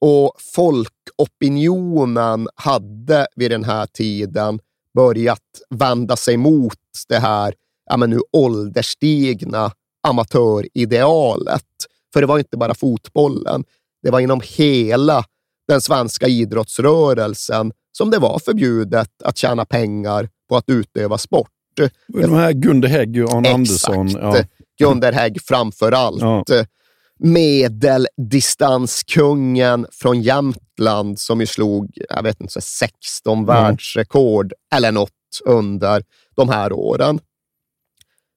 Och 0.00 0.32
folkopinionen 0.54 2.48
hade 2.54 3.26
vid 3.36 3.50
den 3.50 3.64
här 3.64 3.86
tiden 3.86 4.60
börjat 4.94 5.40
vända 5.70 6.16
sig 6.16 6.36
mot 6.36 6.78
det 7.08 7.18
här 7.18 7.54
ja, 7.86 7.96
men 7.96 8.10
nu 8.10 8.20
ålderstigna 8.32 9.72
amatöridealet. 10.02 11.64
För 12.12 12.20
det 12.20 12.26
var 12.26 12.38
inte 12.38 12.56
bara 12.56 12.74
fotbollen. 12.74 13.64
Det 14.02 14.10
var 14.10 14.20
inom 14.20 14.40
hela 14.44 15.24
den 15.68 15.80
svenska 15.80 16.26
idrottsrörelsen 16.26 17.72
som 17.92 18.10
det 18.10 18.18
var 18.18 18.38
förbjudet 18.38 19.10
att 19.24 19.36
tjäna 19.36 19.64
pengar 19.64 20.28
på 20.48 20.56
att 20.56 20.68
utöva 20.68 21.18
sport. 21.18 21.50
De 22.06 22.34
här 22.34 22.52
Gunde 22.52 22.88
Hägg 22.88 23.24
och 23.24 23.32
Arne. 23.32 23.52
Andersson. 23.52 24.08
Ja. 24.08 24.36
Gunder 24.78 25.12
Hägg 25.12 25.42
framför 25.42 25.92
allt. 25.92 26.20
Ja. 26.20 26.44
Medeldistanskungen 27.18 29.86
från 29.92 30.22
Jämtland 30.22 31.18
som 31.18 31.40
ju 31.40 31.46
slog, 31.46 31.98
jag 32.08 32.22
vet 32.22 32.40
inte, 32.40 32.52
så 32.52 32.60
16 32.60 33.46
världsrekord 33.46 34.52
eller 34.74 34.92
något 34.92 35.10
under 35.44 36.04
de 36.36 36.48
här 36.48 36.72
åren. 36.72 37.20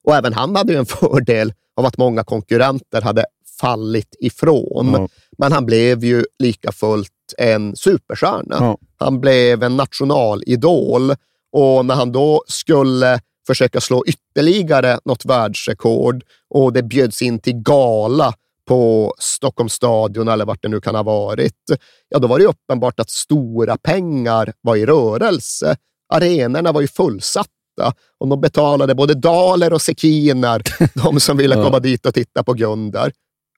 Och 0.03 0.15
även 0.15 0.33
han 0.33 0.55
hade 0.55 0.73
ju 0.73 0.79
en 0.79 0.85
fördel 0.85 1.53
av 1.75 1.85
att 1.85 1.97
många 1.97 2.23
konkurrenter 2.23 3.01
hade 3.01 3.25
fallit 3.59 4.15
ifrån. 4.19 4.91
Ja. 4.93 5.07
Men 5.37 5.51
han 5.51 5.65
blev 5.65 6.03
ju 6.03 6.25
lika 6.39 6.71
fullt 6.71 7.11
en 7.37 7.75
superstjärna. 7.75 8.55
Ja. 8.59 8.77
Han 8.97 9.19
blev 9.19 9.63
en 9.63 9.77
nationalidol 9.77 11.11
och 11.51 11.85
när 11.85 11.95
han 11.95 12.11
då 12.11 12.43
skulle 12.47 13.19
försöka 13.47 13.81
slå 13.81 14.03
ytterligare 14.05 14.99
något 15.05 15.25
världsrekord 15.25 16.23
och 16.49 16.73
det 16.73 16.83
bjöds 16.83 17.21
in 17.21 17.39
till 17.39 17.53
gala 17.53 18.33
på 18.67 19.13
Stockholms 19.19 19.73
stadion 19.73 20.27
eller 20.27 20.45
vart 20.45 20.61
det 20.61 20.67
nu 20.67 20.81
kan 20.81 20.95
ha 20.95 21.03
varit, 21.03 21.53
ja 22.09 22.19
då 22.19 22.27
var 22.27 22.39
det 22.39 22.45
uppenbart 22.45 22.99
att 22.99 23.09
stora 23.09 23.77
pengar 23.77 24.53
var 24.61 24.75
i 24.75 24.85
rörelse. 24.85 25.75
Arenorna 26.13 26.71
var 26.71 26.81
ju 26.81 26.87
fullsatta 26.87 27.93
och 28.17 28.27
de 28.27 28.41
betalade 28.41 28.95
både 28.95 29.13
daler 29.13 29.73
och 29.73 29.81
sekiner, 29.81 30.61
de 31.03 31.19
som 31.19 31.37
ville 31.37 31.55
komma 31.55 31.79
dit 31.79 32.05
och 32.05 32.13
titta 32.13 32.43
på 32.43 32.53
Gundar. 32.53 33.11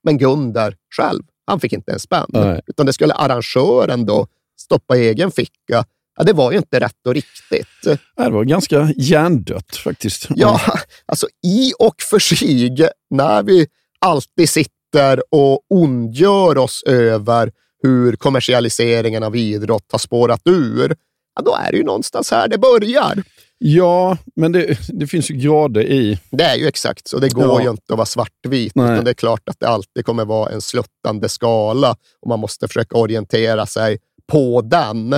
Men 0.04 0.18
Gundar 0.18 0.76
själv, 0.98 1.24
han 1.50 1.60
fick 1.60 1.74
inte 1.74 1.92
en 1.92 2.00
spänn, 2.00 2.26
Nej. 2.30 2.62
utan 2.68 2.86
det 2.86 2.94
skulle 2.94 3.14
arrangören 3.14 4.06
då 4.06 4.28
stoppa 4.60 4.98
i 4.98 5.08
egen 5.08 5.32
ficka. 5.32 5.86
Ja, 6.18 6.24
det 6.24 6.34
var 6.34 6.52
ju 6.52 6.58
inte 6.58 6.80
rätt 6.80 7.08
och 7.08 7.14
riktigt. 7.14 8.00
Det 8.18 8.30
var 8.30 8.44
ganska 8.44 8.94
hjärndött 8.98 9.76
faktiskt. 9.76 10.28
Ja, 10.36 10.62
alltså 11.06 11.28
i 11.48 11.74
och 11.80 12.02
för 12.02 12.20
sig, 12.20 12.90
när 13.10 13.44
vi 13.44 13.68
alltid 14.00 14.50
sitter 14.50 15.24
och 15.32 15.62
ondgör 15.70 16.58
oss 16.58 16.84
över 16.84 17.52
hur 17.84 18.16
kommersialiseringen 18.16 19.24
av 19.24 19.36
idrott 19.36 19.86
har 19.92 20.00
spårat 20.00 20.42
ur, 20.46 20.96
ja, 21.36 21.42
då 21.42 21.56
är 21.56 21.72
det 21.72 21.78
ju 21.78 21.84
någonstans 21.84 22.32
här 22.32 22.48
det 22.48 22.58
börjar. 22.58 23.24
Ja, 23.62 24.18
men 24.36 24.52
det, 24.52 24.78
det 24.90 25.08
finns 25.08 25.32
ju 25.32 25.36
grader 25.36 25.82
i... 25.82 26.20
Det 26.32 26.44
är 26.44 26.56
ju 26.56 26.68
exakt 26.68 27.08
så. 27.08 27.20
Det 27.20 27.30
går 27.34 27.46
Ja. 27.46 27.62
ju 27.64 27.70
inte 27.70 27.94
att 27.94 27.98
vara 27.98 28.06
svartvit. 28.06 28.74
Utan 28.76 29.04
det 29.04 29.12
är 29.12 29.14
klart 29.14 29.50
att 29.50 29.60
det 29.60 29.68
alltid 29.68 30.06
kommer 30.06 30.26
vara 30.26 30.52
en 30.52 30.62
sluttande 30.62 31.30
skala 31.30 31.96
och 32.22 32.30
man 32.30 32.40
måste 32.40 32.68
försöka 32.68 32.98
orientera 32.98 33.66
sig 33.66 33.98
på 34.28 34.62
den. 34.62 35.16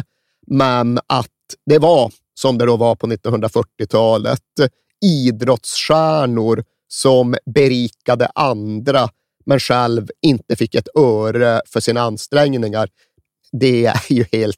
Men 0.48 1.00
att 1.08 1.28
det 1.66 1.80
var, 1.80 2.12
som 2.34 2.58
det 2.58 2.66
då 2.66 2.78
var 2.78 2.96
på 2.96 3.08
1940-talet, 3.08 4.42
idrottsstjärnor 5.06 6.64
som 6.88 7.36
berikade 7.56 8.28
andra 8.36 9.10
men 9.46 9.60
själv 9.60 10.08
inte 10.22 10.56
fick 10.56 10.76
ett 10.76 10.88
öre 10.98 11.62
för 11.68 11.80
sina 11.80 12.02
ansträngningar. 12.02 12.90
Det 13.52 13.86
är 13.86 14.02
ju 14.14 14.26
helt 14.32 14.58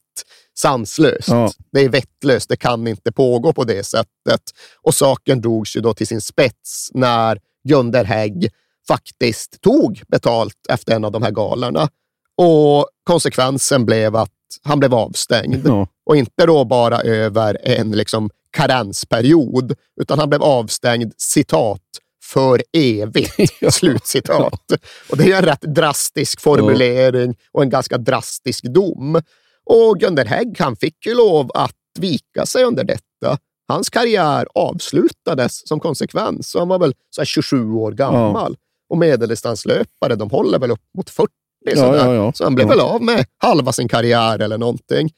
sanslöst. 0.58 1.28
Ja. 1.28 1.52
Det 1.72 1.80
är 1.80 1.90
vettlöst. 1.90 2.50
Det 2.50 2.56
kan 2.56 2.88
inte 2.88 3.12
pågå 3.12 3.54
på 3.54 3.64
det 3.64 3.84
sättet. 3.84 4.42
Och 4.82 4.96
saken 4.96 5.42
drogs 5.42 5.78
ju 5.78 5.82
då 5.82 5.94
till 5.94 6.08
sin 6.08 6.22
spets 6.22 6.90
när 6.94 7.40
Gunder 7.68 8.04
Hägg 8.04 8.52
faktiskt 8.88 9.62
tog 9.62 10.02
betalt 10.08 10.58
efter 10.70 10.96
en 10.96 11.06
av 11.06 11.12
de 11.12 11.24
här 11.24 11.32
galorna. 11.32 11.90
Och 12.38 12.88
konsekvensen 13.04 13.86
blev 13.86 14.16
att 14.16 14.30
han 14.64 14.80
blev 14.80 14.94
avstängd. 14.94 15.68
Ja. 15.68 15.88
Och 16.06 16.16
inte 16.16 16.46
då 16.46 16.66
bara 16.66 17.02
över 17.02 17.58
en 17.64 17.92
liksom 17.92 18.30
karensperiod, 18.52 19.76
utan 20.02 20.20
han 20.20 20.30
blev 20.30 20.44
avstängd, 20.44 21.14
citat, 21.18 21.82
för 22.24 22.64
evigt. 22.74 23.54
Slutcitat. 23.74 24.72
Och 25.10 25.18
det 25.18 25.32
är 25.32 25.38
en 25.38 25.46
rätt 25.46 25.62
drastisk 25.62 26.42
formulering 26.42 27.36
och 27.52 27.64
en 27.64 27.70
ganska 27.70 27.98
drastisk 27.98 28.64
dom. 28.64 29.22
Och 29.66 30.00
Gunder 30.00 30.26
Hägg, 30.26 30.56
han 30.60 30.76
fick 30.76 31.06
ju 31.06 31.14
lov 31.16 31.52
att 31.54 31.76
vika 32.00 32.46
sig 32.46 32.64
under 32.64 32.84
detta. 32.84 33.38
Hans 33.68 33.90
karriär 33.90 34.48
avslutades 34.56 35.68
som 35.68 35.80
konsekvens. 35.80 36.50
Så 36.50 36.60
han 36.60 36.68
var 36.68 36.80
väl 36.80 36.94
så 37.10 37.22
här 37.22 37.26
27 37.26 37.72
år 37.74 37.92
gammal. 37.92 38.58
Och 38.90 38.98
medeldistanslöpare, 38.98 40.16
de 40.16 40.30
håller 40.30 40.60
väl 40.60 40.72
upp 40.72 40.82
mot 40.98 41.10
40. 41.10 41.32
Ja, 41.66 41.76
sådär. 41.76 42.06
ja, 42.06 42.14
ja. 42.14 42.34
Så 42.34 42.44
han 42.44 42.56
blev 42.56 42.68
Ja. 42.68 42.70
väl 42.70 42.80
av 42.80 43.02
med 43.02 43.26
halva 43.38 43.72
sin 43.72 43.88
karriär 43.88 44.40
eller 44.40 44.58
någonting. 44.58 45.10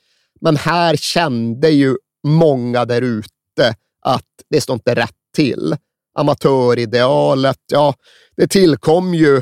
Men 0.41 0.55
här 0.57 0.95
kände 0.95 1.69
ju 1.69 1.95
många 2.27 2.85
där 2.85 3.01
ute 3.01 3.75
att 4.01 4.25
det 4.49 4.61
står 4.61 4.73
inte 4.73 4.95
rätt 4.95 5.15
till. 5.35 5.75
Amatöridealet, 6.19 7.59
ja, 7.71 7.93
det 8.37 8.47
tillkom 8.47 9.13
ju 9.13 9.41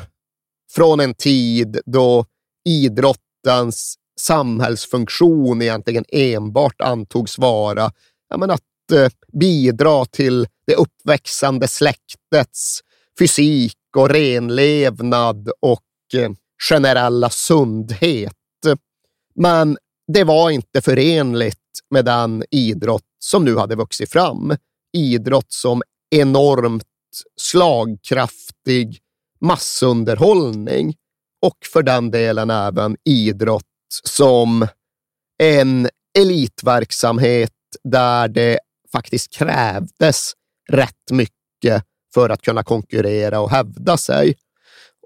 från 0.71 0.99
en 0.99 1.13
tid 1.13 1.79
då 1.85 2.25
idrottens 2.69 3.95
samhällsfunktion 4.23 5.61
egentligen 5.61 6.05
enbart 6.09 6.81
antogs 6.81 7.37
vara 7.37 7.91
ja, 8.29 8.37
men 8.37 8.51
att 8.51 8.91
eh, 8.93 9.09
bidra 9.39 10.05
till 10.05 10.47
det 10.67 10.75
uppväxande 10.75 11.67
släktets 11.67 12.79
fysik 13.19 13.77
och 13.97 14.09
renlevnad 14.09 15.49
och 15.59 15.81
eh, 16.13 16.31
generella 16.69 17.29
sundhet. 17.29 18.33
Men 19.35 19.77
det 20.13 20.23
var 20.23 20.49
inte 20.49 20.81
förenligt 20.81 21.57
med 21.89 22.05
den 22.05 22.43
idrott 22.51 23.03
som 23.19 23.45
nu 23.45 23.57
hade 23.57 23.75
vuxit 23.75 24.11
fram. 24.11 24.55
Idrott 24.93 25.51
som 25.51 25.81
enormt 26.15 26.83
slagkraftig 27.41 28.99
massunderhållning 29.41 30.95
och 31.41 31.57
för 31.73 31.83
den 31.83 32.11
delen 32.11 32.49
även 32.49 32.97
idrott 33.05 33.63
som 34.03 34.67
en 35.43 35.89
elitverksamhet 36.19 37.51
där 37.83 38.27
det 38.27 38.59
faktiskt 38.91 39.33
krävdes 39.33 40.33
rätt 40.71 41.11
mycket 41.11 41.83
för 42.13 42.29
att 42.29 42.41
kunna 42.41 42.63
konkurrera 42.63 43.39
och 43.39 43.51
hävda 43.51 43.97
sig. 43.97 44.35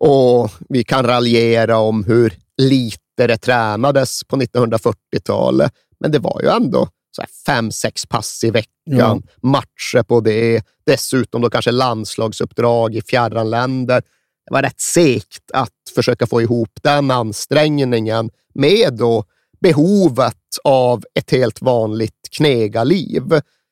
Och 0.02 0.52
vi 0.70 0.84
kan 0.84 1.06
raljera 1.06 1.78
om 1.78 2.04
hur 2.04 2.34
lite 2.58 3.28
det 3.28 3.38
tränades 3.38 4.24
på 4.24 4.36
1940-talet, 4.36 5.72
men 6.00 6.12
det 6.12 6.20
var 6.20 6.42
ju 6.44 6.50
ändå 6.50 6.90
så 7.16 7.22
här 7.22 7.30
fem, 7.46 7.72
sex 7.72 8.06
pass 8.06 8.44
i 8.44 8.50
veckan, 8.52 8.72
Ja. 8.86 9.22
matcher 9.42 10.04
på 10.04 10.22
det, 10.22 10.64
dessutom 10.86 11.42
då 11.42 11.50
kanske 11.50 11.72
landslagsuppdrag 11.72 12.96
i 12.96 13.02
fjärran 13.02 13.50
länder. 13.50 14.02
Det 14.46 14.54
var 14.54 14.62
rätt 14.62 14.82
segt 14.82 15.52
att 15.54 15.74
försöka 15.96 16.28
få 16.28 16.42
ihop 16.42 16.70
den 16.84 17.12
ansträngningen 17.12 18.30
med 18.58 18.94
då 18.94 19.24
behovet 19.62 20.36
av 20.64 21.04
ett 21.14 21.32
helt 21.32 21.62
vanligt 21.62 22.30
knegarliv. 22.38 23.24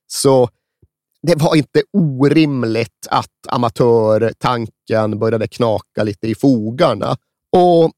Så 0.07 0.49
det 1.21 1.35
var 1.35 1.55
inte 1.55 1.83
orimligt 1.93 3.07
att 3.09 3.31
amatörtanken 3.47 5.19
började 5.19 5.47
knaka 5.47 6.03
lite 6.03 6.27
i 6.27 6.35
fogarna. 6.35 7.17
Och 7.51 7.91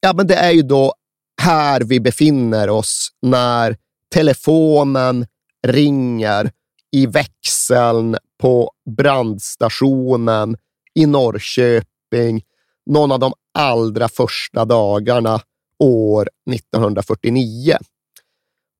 ja, 0.00 0.12
men 0.12 0.26
det 0.26 0.34
är 0.34 0.50
ju 0.50 0.62
då 0.62 0.94
här 1.42 1.80
vi 1.80 2.00
befinner 2.00 2.70
oss 2.70 3.08
när 3.22 3.76
telefonen 4.14 5.26
ringer 5.66 6.50
i 6.92 7.06
växeln 7.06 8.16
på 8.40 8.70
brandstationen 8.96 10.56
i 10.94 11.06
Norrköping 11.06 12.42
någon 12.86 13.12
av 13.12 13.18
de 13.18 13.32
allra 13.54 14.08
första 14.08 14.64
dagarna 14.64 15.40
år 15.80 16.28
1949. 16.50 17.76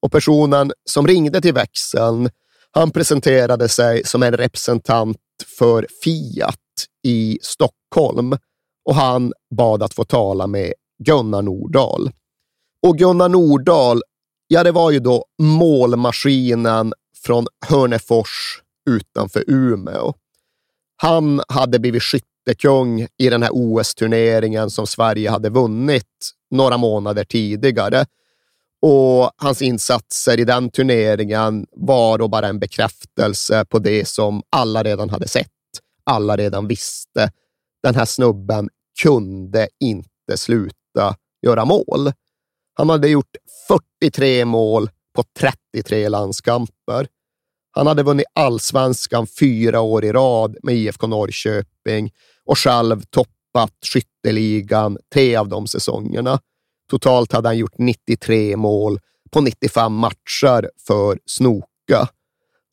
Och 0.02 0.12
personen 0.12 0.72
som 0.84 1.06
ringde 1.06 1.40
till 1.40 1.54
växeln, 1.54 2.30
han 2.70 2.90
presenterade 2.90 3.68
sig 3.68 4.04
som 4.04 4.22
en 4.22 4.36
representant 4.36 5.18
för 5.58 5.86
Fiat 6.02 6.56
i 7.06 7.38
Stockholm 7.42 8.36
och 8.84 8.94
han 8.94 9.32
bad 9.56 9.82
att 9.82 9.94
få 9.94 10.04
tala 10.04 10.46
med 10.46 10.72
Gunnar 11.04 11.42
Nordahl. 11.42 12.10
Och 12.86 12.98
Gunnar 12.98 13.28
Nordahl, 13.28 14.02
ja 14.46 14.64
det 14.64 14.72
var 14.72 14.90
ju 14.90 14.98
då 15.00 15.24
målmaskinen 15.42 16.92
från 17.24 17.46
Hörnefors 17.66 18.62
utanför 18.90 19.44
Umeå. 19.46 20.14
Han 20.96 21.40
hade 21.48 21.78
blivit 21.78 22.02
skyttekung 22.46 23.06
i 23.18 23.30
den 23.30 23.42
här 23.42 23.50
OS-turneringen 23.52 24.70
som 24.70 24.86
Sverige 24.86 25.30
hade 25.30 25.50
vunnit 25.50 26.30
några 26.50 26.76
månader 26.76 27.24
tidigare. 27.24 28.06
Och 28.82 29.30
hans 29.36 29.62
insatser 29.62 30.40
i 30.40 30.44
den 30.44 30.70
turneringen 30.70 31.66
var 31.70 32.18
då 32.18 32.28
bara 32.28 32.48
en 32.48 32.58
bekräftelse 32.58 33.64
på 33.64 33.78
det 33.78 34.08
som 34.08 34.42
alla 34.50 34.82
redan 34.82 35.10
hade 35.10 35.28
sett. 35.28 35.46
Alla 36.04 36.36
redan 36.36 36.68
visste. 36.68 37.32
Den 37.82 37.94
här 37.94 38.04
snubben 38.04 38.68
kunde 39.02 39.68
inte 39.80 40.36
sluta 40.36 41.16
göra 41.46 41.64
mål. 41.64 42.12
Han 42.74 42.90
hade 42.90 43.08
gjort 43.08 43.36
43 44.00 44.44
mål 44.44 44.90
på 45.14 45.24
33 45.38 46.08
landskamper. 46.08 47.06
Han 47.70 47.86
hade 47.86 48.02
vunnit 48.02 48.26
allsvenskan 48.34 49.26
fyra 49.26 49.80
år 49.80 50.04
i 50.04 50.12
rad 50.12 50.56
med 50.62 50.74
IFK 50.74 51.06
Norrköping 51.06 52.10
och 52.44 52.58
själv 52.58 53.02
toppat 53.10 53.72
skytteligan 53.92 54.98
tre 55.14 55.36
av 55.36 55.48
de 55.48 55.66
säsongerna. 55.66 56.38
Totalt 56.90 57.32
hade 57.32 57.48
han 57.48 57.58
gjort 57.58 57.78
93 57.78 58.56
mål 58.56 58.98
på 59.30 59.40
95 59.40 59.92
matcher 59.92 60.70
för 60.86 61.18
Snoka. 61.26 62.08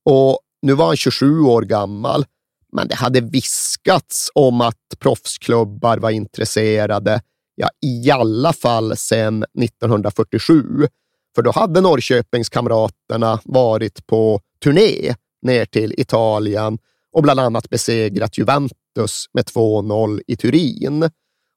Och 0.05 0.39
nu 0.61 0.73
var 0.73 0.87
han 0.87 0.97
27 0.97 1.41
år 1.41 1.61
gammal, 1.61 2.25
men 2.71 2.87
det 2.87 2.95
hade 2.95 3.21
viskats 3.21 4.31
om 4.33 4.61
att 4.61 4.99
proffsklubbar 4.99 5.97
var 5.97 6.09
intresserade, 6.09 7.21
ja, 7.55 7.69
i 7.81 8.11
alla 8.11 8.53
fall 8.53 8.97
sedan 8.97 9.45
1947. 9.63 10.87
För 11.35 11.41
då 11.41 11.51
hade 11.51 11.81
Norrköpingskamraterna 11.81 13.39
varit 13.43 14.07
på 14.07 14.41
turné 14.67 15.15
ner 15.41 15.65
till 15.65 15.93
Italien 15.97 16.77
och 17.13 17.23
bland 17.23 17.39
annat 17.39 17.69
besegrat 17.69 18.37
Juventus 18.37 19.25
med 19.33 19.45
2-0 19.45 20.21
i 20.27 20.35
Turin. 20.35 21.09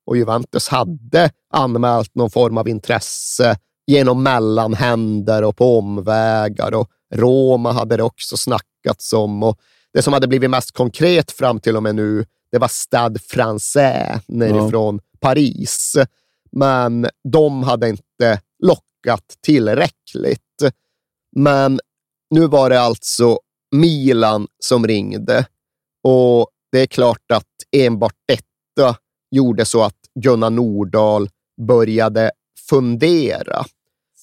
Och 0.06 0.16
Juventus 0.16 0.68
hade 0.68 1.30
anmält 1.54 2.14
någon 2.14 2.30
form 2.30 2.58
av 2.58 2.68
intresse 2.68 3.56
genom 3.86 4.22
mellanhänder 4.22 5.44
och 5.44 5.56
på 5.56 5.78
omvägar 5.78 6.74
och 6.74 6.88
Roma 7.14 7.72
hade 7.72 7.96
det 7.96 8.02
också 8.02 8.36
snackats 8.36 9.12
om. 9.12 9.42
Och 9.42 9.58
det 9.92 10.02
som 10.02 10.12
hade 10.12 10.28
blivit 10.28 10.50
mest 10.50 10.72
konkret 10.72 11.30
fram 11.30 11.60
till 11.60 11.76
och 11.76 11.82
med 11.82 11.94
nu, 11.94 12.24
det 12.52 12.58
var 12.58 12.68
Stade 12.68 13.18
Français 13.18 14.20
nerifrån 14.28 15.00
Paris. 15.20 15.96
Men 16.52 17.06
de 17.32 17.62
hade 17.62 17.88
inte 17.88 18.40
lockat 18.62 19.24
tillräckligt. 19.42 20.62
Men 21.36 21.80
nu 22.30 22.46
var 22.46 22.70
det 22.70 22.80
alltså 22.80 23.38
Milan 23.74 24.46
som 24.58 24.86
ringde 24.86 25.46
och 26.04 26.50
det 26.72 26.80
är 26.80 26.86
klart 26.86 27.32
att 27.32 27.46
enbart 27.76 28.14
detta 28.28 28.96
gjorde 29.30 29.64
så 29.64 29.82
att 29.82 29.96
Gunnar 30.20 30.50
Nordahl 30.50 31.28
började 31.66 32.30
fundera. 32.68 33.64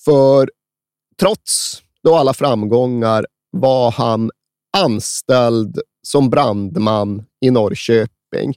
För 0.05 0.49
trots 1.19 1.81
då 2.03 2.15
alla 2.15 2.33
framgångar 2.33 3.25
var 3.51 3.91
han 3.91 4.31
anställd 4.77 5.81
som 6.07 6.29
brandman 6.29 7.25
i 7.41 7.51
Norrköping. 7.51 8.53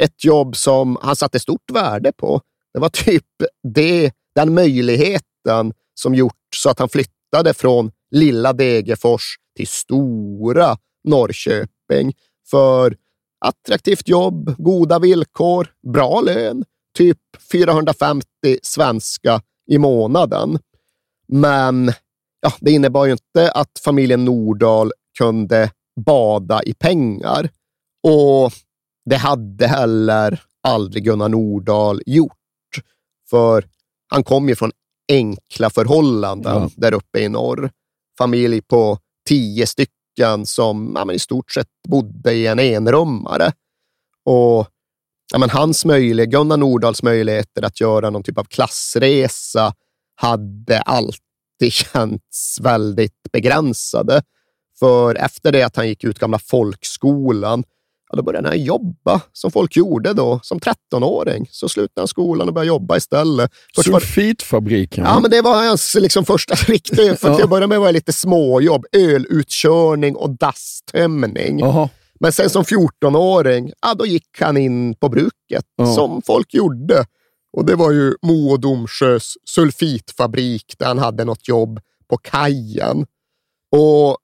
Ett 0.00 0.24
jobb 0.24 0.56
som 0.56 0.98
han 1.02 1.16
satte 1.16 1.40
stort 1.40 1.70
värde 1.72 2.12
på. 2.12 2.40
Det 2.74 2.80
var 2.80 2.88
typ 2.88 3.26
det, 3.74 4.12
den 4.34 4.54
möjligheten 4.54 5.72
som 5.94 6.14
gjort 6.14 6.34
så 6.56 6.70
att 6.70 6.78
han 6.78 6.88
flyttade 6.88 7.54
från 7.54 7.92
lilla 8.14 8.52
Degerfors 8.52 9.36
till 9.56 9.68
stora 9.68 10.76
Norrköping. 11.04 12.12
För 12.50 12.96
attraktivt 13.44 14.08
jobb, 14.08 14.54
goda 14.58 14.98
villkor, 14.98 15.68
bra 15.92 16.20
lön, 16.20 16.64
typ 16.96 17.18
450 17.52 18.26
svenska 18.62 19.42
i 19.70 19.78
månaden. 19.78 20.58
Men 21.28 21.92
ja, 22.40 22.52
det 22.60 22.70
innebar 22.70 23.06
ju 23.06 23.12
inte 23.12 23.50
att 23.50 23.78
familjen 23.84 24.24
Nordahl 24.24 24.92
kunde 25.18 25.70
bada 26.06 26.62
i 26.62 26.74
pengar. 26.74 27.48
Och 28.02 28.52
det 29.10 29.16
hade 29.16 29.66
heller 29.66 30.42
aldrig 30.68 31.04
Gunnar 31.04 31.28
Nordahl 31.28 32.02
gjort. 32.06 32.32
För 33.30 33.64
han 34.08 34.24
kom 34.24 34.48
ju 34.48 34.54
från 34.56 34.70
enkla 35.12 35.70
förhållanden 35.70 36.62
Ja. 36.62 36.70
där 36.76 36.94
uppe 36.94 37.18
i 37.20 37.28
norr. 37.28 37.70
Familj 38.18 38.62
på 38.62 38.98
tio 39.28 39.66
stycken 39.66 40.46
som 40.46 40.92
ja, 40.96 41.04
men 41.04 41.16
i 41.16 41.18
stort 41.18 41.52
sett 41.52 41.68
bodde 41.88 42.32
i 42.32 42.46
en 42.46 42.60
enrummare. 42.60 43.52
Och 44.24 44.68
ja, 45.32 45.38
men 45.38 45.50
hans 45.50 45.84
möjlighet, 45.84 46.30
Gunnar 46.30 46.56
Nordahls 46.56 47.02
möjligheter 47.02 47.62
att 47.62 47.80
göra 47.80 48.10
någon 48.10 48.22
typ 48.22 48.38
av 48.38 48.44
klassresa 48.44 49.74
hade 50.14 50.80
alltid 50.80 51.22
känts 51.72 52.60
väldigt 52.60 53.32
begränsade. 53.32 54.22
För 54.78 55.14
efter 55.14 55.52
det 55.52 55.62
att 55.62 55.76
han 55.76 55.88
gick 55.88 56.04
ut 56.04 56.18
gamla 56.18 56.38
folkskolan, 56.38 57.64
ja, 58.14 58.16
då 58.16 58.22
började 58.22 58.48
han 58.48 58.62
jobba 58.62 59.20
som 59.32 59.50
folk 59.50 59.76
gjorde 59.76 60.12
då. 60.12 60.40
Som 60.42 60.58
13-åring 60.60 61.46
så 61.50 61.68
slutade 61.68 62.00
han 62.00 62.08
skolan 62.08 62.48
och 62.48 62.54
började 62.54 62.68
jobba 62.68 62.96
istället. 62.96 63.50
Först 63.76 63.88
var- 63.88 64.00
Sulfitfabriken. 64.00 65.04
Ja, 65.04 65.20
men 65.20 65.30
det 65.30 65.42
var 65.42 65.66
hans 65.66 65.94
liksom, 65.94 66.24
första 66.24 66.54
riktiga... 66.72 67.16
För 67.16 67.28
Ja. 67.28 67.34
till 67.34 67.44
att 67.44 67.50
börja 67.50 67.66
med 67.66 67.78
var 67.80 67.86
det 67.86 67.92
lite 67.92 68.12
småjobb. 68.12 68.84
Ölutkörning 68.92 70.16
och 70.16 70.30
dasstömning. 70.30 71.58
Jaha. 71.58 71.88
Men 72.20 72.32
sen 72.32 72.50
som 72.50 72.64
14-åring, 72.64 73.72
ja, 73.82 73.94
då 73.94 74.06
gick 74.06 74.40
han 74.40 74.56
in 74.56 74.94
på 74.94 75.08
bruket, 75.08 75.64
Ja. 75.76 75.94
som 75.94 76.22
folk 76.22 76.54
gjorde. 76.54 77.06
Och 77.56 77.64
det 77.64 77.74
var 77.74 77.90
ju 77.92 78.14
Mo 78.22 78.50
och 78.50 78.60
Domsjös 78.60 79.32
sulfitfabrik 79.44 80.74
där 80.78 80.86
han 80.86 80.98
hade 80.98 81.24
något 81.24 81.48
jobb 81.48 81.80
på 82.10 82.16
kajen. 82.16 83.06
Och 83.76 84.16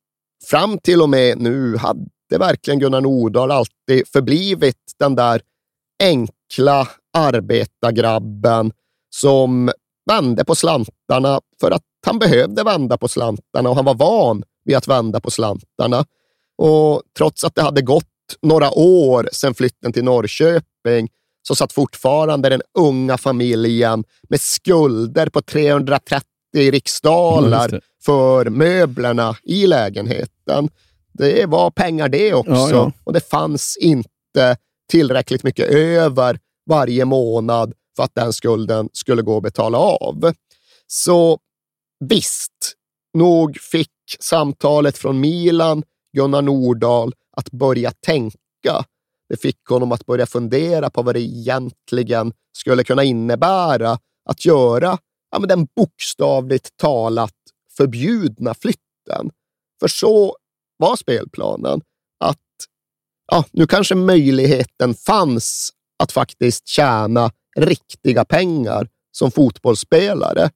fram 0.50 0.78
till 0.78 1.02
och 1.02 1.08
med 1.08 1.38
nu 1.38 1.76
hade 1.76 2.00
verkligen 2.38 2.80
Gunnar 2.80 3.00
Nordahl 3.00 3.50
alltid 3.50 4.08
förblivit 4.12 4.76
den 4.98 5.14
där 5.14 5.42
enkla 6.02 6.88
arbetargrabben 7.18 8.72
som 9.14 9.70
vände 10.10 10.44
på 10.44 10.54
slantarna 10.54 11.40
för 11.60 11.70
att 11.70 11.82
han 12.06 12.18
behövde 12.18 12.62
vända 12.64 12.98
på 12.98 13.08
slantarna 13.08 13.70
och 13.70 13.76
han 13.76 13.84
var 13.84 13.94
van 13.94 14.42
vid 14.64 14.76
att 14.76 14.88
vända 14.88 15.20
på 15.20 15.30
slantarna. 15.30 16.04
Och 16.58 17.02
trots 17.16 17.44
att 17.44 17.54
det 17.54 17.62
hade 17.62 17.82
gått 17.82 18.04
några 18.42 18.70
år 18.70 19.28
sedan 19.32 19.54
flytten 19.54 19.92
till 19.92 20.04
Norrköping 20.04 21.08
så 21.42 21.54
satt 21.54 21.72
fortfarande 21.72 22.48
den 22.48 22.62
unga 22.78 23.18
familjen 23.18 24.04
med 24.28 24.40
skulder 24.40 25.28
på 25.28 25.42
330 25.42 26.26
Ja, 26.52 26.60
just 26.60 26.72
riksdaler 26.72 27.68
det. 27.68 27.80
för 28.04 28.50
möblerna 28.50 29.36
i 29.42 29.66
lägenheten. 29.66 30.68
Det 31.12 31.46
var 31.46 31.70
pengar 31.70 32.08
det 32.08 32.34
också 32.34 32.52
Ja, 32.52 32.70
ja. 32.70 32.92
och 33.04 33.12
det 33.12 33.30
fanns 33.30 33.76
inte 33.80 34.56
tillräckligt 34.90 35.42
mycket 35.42 35.68
över 35.68 36.38
varje 36.66 37.04
månad 37.04 37.72
för 37.96 38.02
att 38.02 38.14
den 38.14 38.32
skulden 38.32 38.88
skulle 38.92 39.22
gå 39.22 39.36
att 39.36 39.42
betala 39.42 39.78
av. 39.78 40.32
Så 40.86 41.38
visst, 42.04 42.74
nog 43.14 43.58
fick 43.60 43.90
samtalet 44.20 44.98
från 44.98 45.20
Milan 45.20 45.82
Gunnar 46.16 46.42
Nordahl 46.42 47.12
att 47.36 47.50
börja 47.50 47.90
tänka. 47.90 48.84
Det 49.28 49.40
fick 49.40 49.68
honom 49.68 49.92
att 49.92 50.06
börja 50.06 50.26
fundera 50.26 50.90
på 50.90 51.02
vad 51.02 51.14
det 51.14 51.20
egentligen 51.20 52.32
skulle 52.52 52.84
kunna 52.84 53.04
innebära 53.04 53.98
att 54.24 54.44
göra 54.44 54.98
ja, 55.30 55.38
men 55.38 55.48
den 55.48 55.68
bokstavligt 55.76 56.76
talat 56.76 57.34
förbjudna 57.76 58.54
flytten. 58.54 59.30
För 59.80 59.88
så 59.88 60.36
var 60.80 60.96
spelplanen. 60.96 61.80
Att 62.24 62.38
ja, 63.32 63.44
nu 63.52 63.66
kanske 63.66 63.94
möjligheten 63.94 64.94
fanns 64.94 65.70
att 66.02 66.12
faktiskt 66.12 66.68
tjäna 66.68 67.30
riktiga 67.56 68.24
pengar 68.24 68.88
som 69.12 69.30
fotbollsspelare. 69.30 70.50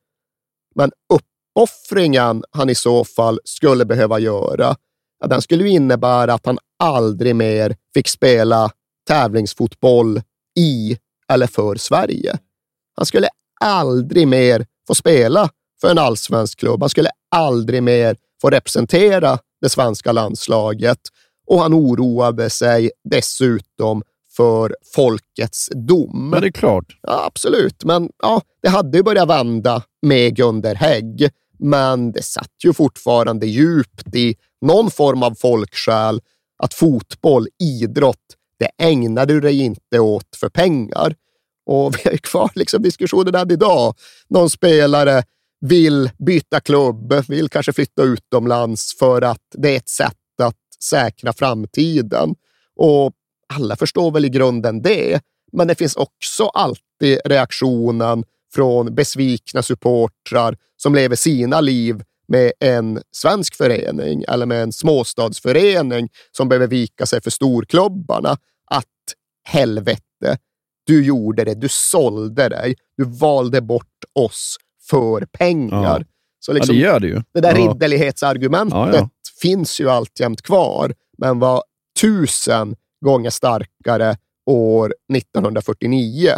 Men 0.74 0.90
uppoffringen 1.14 2.44
han 2.50 2.70
i 2.70 2.74
så 2.74 3.04
fall 3.04 3.40
skulle 3.44 3.84
behöva 3.84 4.18
göra, 4.18 4.76
ja, 5.20 5.26
den 5.26 5.42
skulle 5.42 5.68
innebära 5.68 6.34
att 6.34 6.46
han 6.46 6.58
aldrig 6.78 7.36
mer 7.36 7.76
fick 7.94 8.08
spela 8.08 8.70
tävlingsfotboll 9.08 10.20
i 10.58 10.98
eller 11.28 11.46
för 11.46 11.74
Sverige. 11.74 12.38
Han 12.96 13.06
skulle 13.06 13.28
aldrig 13.60 14.28
mer 14.28 14.66
få 14.86 14.94
spela 14.94 15.48
för 15.80 15.90
en 15.90 15.98
allsvensk 15.98 16.58
klubb. 16.58 16.82
Han 16.82 16.90
skulle 16.90 17.10
aldrig 17.36 17.82
mer 17.82 18.16
få 18.40 18.50
representera 18.50 19.38
det 19.64 19.70
svenska 19.70 20.12
landslaget 20.12 20.98
och 21.46 21.60
han 21.60 21.74
oroade 21.74 22.50
sig 22.50 22.90
dessutom 23.10 24.02
för 24.36 24.76
folkets 24.94 25.68
dom. 25.74 26.30
Ja, 26.34 26.40
det 26.40 26.46
är 26.46 26.50
klart. 26.50 26.98
Ja, 27.02 27.24
absolut, 27.26 27.84
men 27.84 28.10
ja, 28.22 28.42
det 28.62 28.68
hade 28.68 28.98
ju 28.98 29.02
börjat 29.02 29.28
vända 29.28 29.82
med 30.02 30.36
Gunder 30.36 30.74
Hägg, 30.74 31.30
men 31.58 32.12
det 32.12 32.22
satt 32.22 32.52
ju 32.64 32.72
fortfarande 32.72 33.46
djupt 33.46 34.14
i 34.14 34.36
någon 34.60 34.90
form 34.90 35.22
av 35.22 35.34
folksjäl 35.34 36.20
att 36.62 36.74
fotboll, 36.74 37.48
idrott, 37.62 38.26
det 38.58 38.84
ägnade 38.84 39.34
du 39.34 39.40
dig 39.40 39.60
inte 39.60 39.98
åt 39.98 40.36
för 40.36 40.48
pengar. 40.48 41.14
Och 41.66 41.94
vi 41.98 42.00
har 42.04 42.12
ju 42.12 42.18
kvar 42.18 42.50
liksom 42.54 42.82
diskussionen 42.82 43.34
än 43.34 43.50
idag. 43.50 43.94
Någon 44.28 44.50
spelare 44.50 45.22
vill 45.68 46.10
byta 46.18 46.60
klubb, 46.60 47.14
vill 47.28 47.48
kanske 47.48 47.72
flytta 47.72 48.02
utomlands 48.02 48.98
för 48.98 49.22
att 49.22 49.42
det 49.52 49.72
är 49.72 49.76
ett 49.76 49.88
sätt 49.88 50.40
att 50.42 50.56
säkra 50.82 51.32
framtiden. 51.32 52.34
Och 52.76 53.12
alla 53.48 53.76
förstår 53.76 54.10
väl 54.10 54.24
i 54.24 54.28
grunden 54.28 54.82
det, 54.82 55.20
men 55.52 55.68
det 55.68 55.74
finns 55.74 55.96
också 55.96 56.46
alltid 56.46 57.18
reaktionen 57.24 58.24
från 58.54 58.94
besvikna 58.94 59.62
supportrar 59.62 60.56
som 60.76 60.94
lever 60.94 61.16
sina 61.16 61.60
liv 61.60 62.02
med 62.28 62.52
en 62.60 63.02
svensk 63.12 63.54
förening 63.54 64.24
eller 64.28 64.46
med 64.46 64.62
en 64.62 64.72
småstadsförening 64.72 66.08
som 66.32 66.48
behöver 66.48 66.66
vika 66.66 67.06
sig 67.06 67.20
för 67.20 67.30
storklubbarna. 67.30 68.36
Att 68.70 68.84
helvete, 69.44 70.38
du 70.86 71.04
gjorde 71.04 71.44
det, 71.44 71.54
du 71.54 71.68
sålde 71.70 72.48
dig, 72.48 72.74
du 72.96 73.04
valde 73.04 73.60
bort 73.60 74.04
oss 74.12 74.56
för 74.90 75.26
pengar. 75.32 76.00
Ja. 76.00 76.06
Så 76.40 76.52
liksom, 76.52 76.76
ja, 76.76 76.80
det 76.80 76.86
gör 76.86 77.00
det 77.00 77.06
ju. 77.06 77.22
det 77.34 77.40
där 77.40 77.58
ja. 77.58 77.68
ridderlighetsargumentet 77.68 78.94
Ja, 78.94 79.08
finns 79.40 79.80
ju 79.80 79.90
alltjämt 79.90 80.42
kvar, 80.42 80.94
men 81.18 81.38
var 81.38 81.62
tusen 82.00 82.76
gånger 83.04 83.30
starkare 83.30 84.16
år 84.46 84.94
1949. 85.14 86.32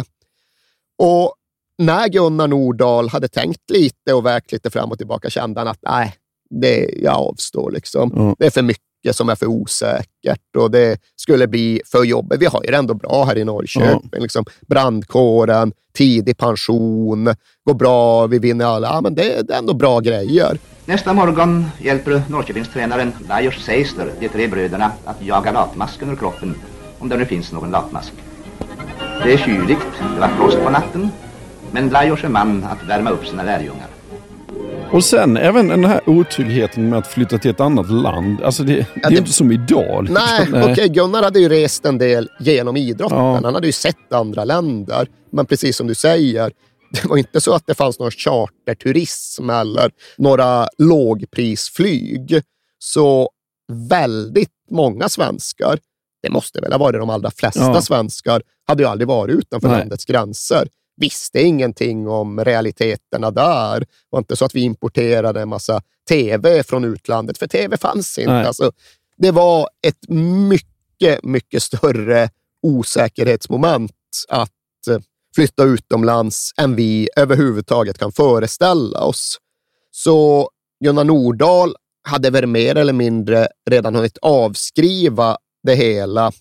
Och 0.97 1.33
när 1.77 2.07
Gunnar 2.07 2.47
Nordahl 2.47 3.09
hade 3.09 3.27
tänkt 3.27 3.69
lite 3.69 4.13
och 4.13 4.25
vägt 4.25 4.51
lite 4.51 4.69
fram 4.69 4.91
och 4.91 4.97
tillbaka 4.97 5.29
kände 5.29 5.59
han 5.59 5.67
att 5.67 5.79
nej, 5.81 6.15
det, 6.49 6.89
jag 7.01 7.15
avstår. 7.15 7.71
Liksom. 7.71 8.35
Det 8.39 8.45
är 8.45 8.49
för 8.49 8.61
mycket 8.61 8.86
som 9.13 9.29
är 9.29 9.35
för 9.35 9.45
osäkert 9.45 10.55
och 10.57 10.71
det 10.71 10.99
skulle 11.15 11.47
bli 11.47 11.81
för 11.85 12.03
jobbigt. 12.03 12.41
Vi 12.41 12.45
har 12.45 12.63
ju 12.63 12.71
det 12.71 12.77
ändå 12.77 12.93
bra 12.93 13.23
här 13.25 13.37
i 13.37 13.43
Norrköping. 13.43 14.21
Liksom 14.21 14.45
brandkåren, 14.67 15.73
tidig 15.93 16.37
pension, 16.37 17.35
går 17.65 17.73
bra, 17.73 18.27
vi 18.27 18.39
vinner 18.39 18.65
alla. 18.65 18.87
Ja, 18.87 19.01
men 19.01 19.15
det, 19.15 19.47
det 19.47 19.53
är 19.53 19.57
ändå 19.57 19.73
bra 19.73 19.99
grejer. 19.99 20.57
Nästa 20.85 21.13
morgon 21.13 21.65
hjälper 21.79 22.21
Norrköpingstränaren 22.29 23.13
Lajos 23.29 23.55
Seisler 23.65 24.11
de 24.19 24.29
tre 24.29 24.47
bröderna 24.47 24.91
att 25.05 25.21
jaga 25.21 25.51
latmasken 25.51 26.09
ur 26.09 26.15
kroppen, 26.15 26.55
om 26.99 27.09
det 27.09 27.17
nu 27.17 27.25
finns 27.25 27.51
någon 27.51 27.71
latmask. 27.71 28.13
Det 29.23 29.33
är 29.33 29.37
kyligt, 29.37 29.87
det 30.15 30.19
var 30.19 30.27
frost 30.27 30.63
på 30.63 30.69
natten, 30.69 31.09
men 31.71 31.89
Lajos 31.89 32.23
är 32.23 32.29
man 32.29 32.63
att 32.63 32.89
värma 32.89 33.09
upp 33.09 33.27
sina 33.27 33.43
lärjungar. 33.43 33.96
Och 34.91 35.03
sen 35.05 35.37
även 35.37 35.67
den 35.67 35.85
här 35.85 36.09
otryggheten 36.09 36.89
med 36.89 36.99
att 36.99 37.07
flytta 37.07 37.37
till 37.37 37.51
ett 37.51 37.59
annat 37.59 37.89
land. 37.91 38.41
Alltså 38.43 38.63
det, 38.63 38.73
det 38.73 38.85
är 39.03 39.09
det- 39.09 39.17
inte 39.17 39.33
som 39.33 39.51
idag. 39.51 40.03
liksom. 40.03 40.25
Nej, 40.51 40.71
okej, 40.71 40.89
Gunnar 40.89 41.23
hade 41.23 41.39
ju 41.39 41.49
rest 41.49 41.85
en 41.85 41.97
del 41.97 42.29
genom 42.39 42.77
idrotten. 42.77 43.17
Ja. 43.17 43.39
Han 43.43 43.53
hade 43.53 43.67
ju 43.67 43.73
sett 43.73 44.13
andra 44.13 44.43
länder. 44.43 45.07
Men 45.31 45.45
precis 45.45 45.77
som 45.77 45.87
du 45.87 45.95
säger, 45.95 46.51
det 46.91 47.05
var 47.05 47.17
inte 47.17 47.41
så 47.41 47.53
att 47.53 47.63
det 47.67 47.73
fanns 47.73 47.99
någon 47.99 48.11
charterturism 48.11 49.49
eller 49.49 49.91
några 50.17 50.67
lågprisflyg. 50.77 52.41
Så 52.79 53.29
väldigt 53.89 54.51
många 54.71 55.09
svenskar, 55.09 55.79
det 56.23 56.29
måste 56.29 56.61
väl 56.61 56.71
ha 56.71 56.79
varit 56.79 56.99
de 57.01 57.09
allra 57.09 57.31
flesta 57.31 57.59
Ja. 57.61 57.81
svenskar, 57.81 58.41
hade 58.67 58.83
ju 58.83 58.89
aldrig 58.89 59.07
varit 59.07 59.35
utanför 59.35 59.67
Nej. 59.67 59.79
landets 59.79 60.05
gränser. 60.05 60.67
Visste 60.97 61.41
ingenting 61.41 62.07
om 62.07 62.45
realiteterna 62.45 63.31
där. 63.31 63.79
Det 63.79 63.85
var 64.09 64.19
inte 64.19 64.35
så 64.35 64.45
att 64.45 64.55
vi 64.55 64.61
importerade 64.61 65.41
en 65.41 65.49
massa 65.49 65.81
tv 66.09 66.63
från 66.63 66.83
utlandet, 66.83 67.37
för 67.37 67.47
tv 67.47 67.77
fanns 67.77 68.17
inte. 68.17 68.31
Alltså, 68.47 68.71
det 69.17 69.31
var 69.31 69.69
ett 69.87 70.09
mycket, 70.49 71.23
mycket 71.23 71.63
större 71.63 72.29
osäkerhetsmoment 72.61 73.91
att 74.29 74.49
eh, 74.89 74.99
flytta 75.35 75.63
utomlands 75.63 76.51
än 76.57 76.75
vi 76.75 77.09
överhuvudtaget 77.15 77.97
kan 77.97 78.11
föreställa 78.11 79.03
oss. 79.03 79.37
Så 79.91 80.49
Gunnar 80.83 81.03
Nordahl 81.03 81.75
hade 82.03 82.29
väl 82.29 82.47
mer 82.47 82.75
eller 82.75 82.93
mindre 82.93 83.47
redan 83.69 83.95
hunnit 83.95 84.17
avskriva 84.21 85.37
det 85.63 85.75
hela 85.75 86.31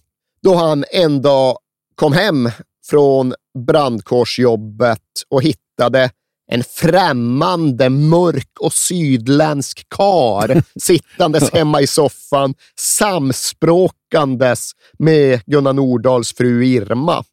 då 0.42 0.55
han 0.55 0.85
en 0.90 1.23
dag 1.23 1.59
kom 1.95 2.12
hem 2.12 2.51
från 2.90 3.35
brandkårsjobbet 3.66 5.03
och 5.29 5.42
hittade 5.42 6.11
en 6.53 6.64
främmande, 6.64 7.90
mörk 7.90 8.51
och 8.61 8.72
sydländsk 8.72 9.87
kar 9.88 10.62
sittandes 10.81 11.51
hemma 11.51 11.81
i 11.81 11.87
soffan, 11.87 12.55
samspråkandes 12.81 14.72
med 14.99 15.40
Gunnar 15.46 15.72
Nordahls 15.72 16.33
fru 16.35 16.64
Irma. 16.64 17.25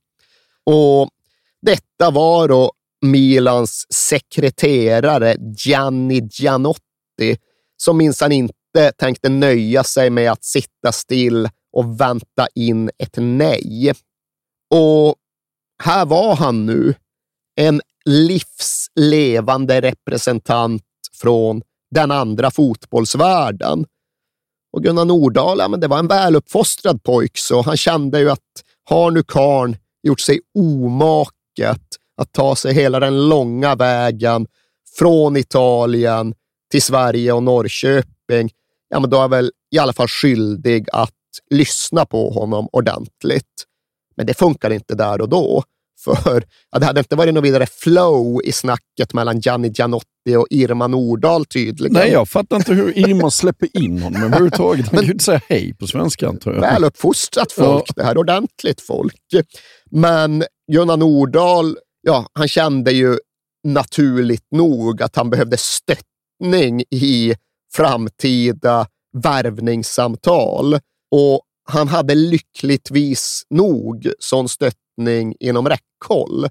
Och 0.65 1.09
detta 1.61 2.11
var 2.11 2.47
då 2.47 2.71
Milans 3.01 3.85
sekreterare 3.93 5.37
Gianni 5.57 6.29
Gianotti 6.31 7.37
som 7.77 7.97
minsann 7.97 8.31
inte 8.31 8.91
tänkte 8.97 9.29
nöja 9.29 9.83
sig 9.83 10.09
med 10.09 10.31
att 10.31 10.43
sitta 10.43 10.91
still 10.91 11.49
och 11.73 12.01
vänta 12.01 12.47
in 12.55 12.89
ett 12.97 13.17
nej. 13.17 13.93
Och 14.69 15.15
här 15.83 16.05
var 16.05 16.35
han 16.35 16.65
nu, 16.65 16.95
en 17.55 17.81
livslevande 18.05 19.81
representant 19.81 20.83
från 21.21 21.61
den 21.91 22.11
andra 22.11 22.51
fotbollsvärlden. 22.51 23.85
Och 24.73 24.83
Gunnar 24.83 25.05
Nordahl, 25.05 25.59
ja, 25.59 25.67
men 25.67 25.79
det 25.79 25.87
var 25.87 25.99
en 25.99 26.07
väluppfostrad 26.07 27.03
pojk, 27.03 27.37
så 27.37 27.61
han 27.61 27.77
kände 27.77 28.19
ju 28.19 28.29
att 28.29 28.39
har 28.89 29.11
nu 29.11 29.23
karn 29.23 29.77
gjort 30.03 30.19
sig 30.19 30.39
omaket 30.53 31.81
att 32.17 32.31
ta 32.31 32.55
sig 32.55 32.73
hela 32.73 32.99
den 32.99 33.29
långa 33.29 33.75
vägen 33.75 34.47
från 34.97 35.37
Italien 35.37 36.33
till 36.71 36.81
Sverige 36.81 37.33
och 37.33 37.43
Norrköping, 37.43 38.49
ja, 38.89 38.99
men 38.99 39.09
då 39.09 39.17
är 39.17 39.21
jag 39.21 39.29
väl 39.29 39.51
i 39.71 39.79
alla 39.79 39.93
fall 39.93 40.07
skyldig 40.07 40.87
att 40.93 41.11
lyssna 41.49 42.05
på 42.05 42.29
honom 42.29 42.67
ordentligt. 42.71 43.65
Men 44.15 44.25
det 44.25 44.33
funkar 44.33 44.69
inte 44.69 44.95
där 44.95 45.21
och 45.21 45.29
då. 45.29 45.63
För 46.03 46.43
ja, 46.71 46.79
det 46.79 46.85
hade 46.85 46.99
inte 46.99 47.15
varit 47.15 47.33
något 47.33 47.43
vidare 47.43 47.65
flow 47.65 48.41
i 48.43 48.51
snacket 48.51 49.13
mellan 49.13 49.39
Gianni 49.39 49.71
Gianotti 49.75 50.35
och 50.37 50.47
Irma 50.49 50.87
Nordahl 50.87 51.45
tydligen. 51.45 51.93
Nej, 51.93 52.11
jag 52.11 52.29
fattar 52.29 52.55
inte 52.55 52.73
hur 52.73 52.97
Irma 52.97 53.31
släpper 53.31 53.77
in 53.77 54.01
honom 54.01 54.23
överhuvudtaget. 54.23 54.85
Han 54.87 54.97
kan 54.97 55.05
ju 55.05 55.11
inte 55.11 55.23
säga 55.23 55.41
hej 55.49 55.73
på 55.73 55.87
svenska 55.87 56.27
antar 56.27 56.53
jag. 56.53 56.61
Väluppfostrat 56.61 57.51
folk 57.51 57.95
det 57.95 58.03
här, 58.03 58.17
ordentligt 58.17 58.81
folk. 58.81 59.21
Men 59.91 60.43
Gunnar 60.71 60.97
Nordahl, 60.97 61.77
ja, 62.01 62.27
han 62.33 62.47
kände 62.47 62.91
ju 62.91 63.17
naturligt 63.67 64.47
nog 64.51 65.01
att 65.01 65.15
han 65.15 65.29
behövde 65.29 65.57
stöttning 65.57 66.83
i 66.89 67.35
framtida 67.73 68.87
värvningssamtal. 69.17 70.79
Och 71.11 71.41
han 71.69 71.87
hade 71.87 72.15
lyckligtvis 72.15 73.43
nog 73.49 74.11
sån 74.19 74.49
stöttning 74.49 74.82
inom 75.39 75.69
räckhåll. 75.69 76.47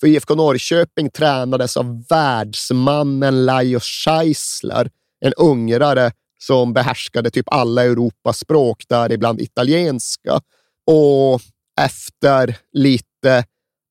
För 0.00 0.06
IFK 0.06 0.34
Norrköping 0.34 1.10
tränades 1.10 1.76
av 1.76 2.04
världsmannen 2.08 3.46
Lajos 3.46 3.84
Scheisler, 3.84 4.90
en 5.20 5.32
ungrare 5.32 6.12
som 6.38 6.72
behärskade 6.72 7.30
typ 7.30 7.46
alla 7.50 7.84
Europas 7.84 8.38
språk, 8.38 8.84
däribland 8.88 9.40
italienska. 9.40 10.40
Och 10.86 11.40
efter 11.80 12.56
lite 12.72 13.44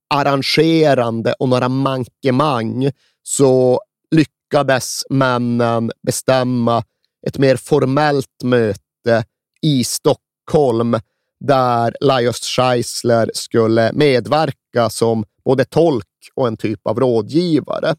arrangerande 0.10 1.34
och 1.34 1.50
några 1.50 1.69
mankemang 1.69 2.91
så 3.24 3.82
lyckades 4.12 5.04
männen 5.10 5.91
bestämma 6.08 6.84
ett 7.28 7.38
mer 7.38 7.56
formellt 7.56 8.43
möte 8.43 9.26
i 9.62 9.84
Stockholm 9.84 11.00
där 11.39 11.95
Lajos 12.02 12.39
Scheisler 12.39 13.32
skulle 13.34 13.91
medverka 13.93 14.89
som 14.89 15.26
både 15.45 15.65
tolk 15.65 16.06
och 16.36 16.48
en 16.48 16.58
typ 16.58 16.88
av 16.88 17.00
rådgivare. 17.00 17.95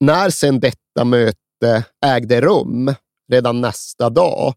När 0.00 0.30
sedan 0.30 0.60
detta 0.60 1.04
möte 1.04 1.84
ägde 2.06 2.40
rum 2.40 2.94
redan 3.32 3.60
nästa 3.60 4.10
dag, 4.10 4.54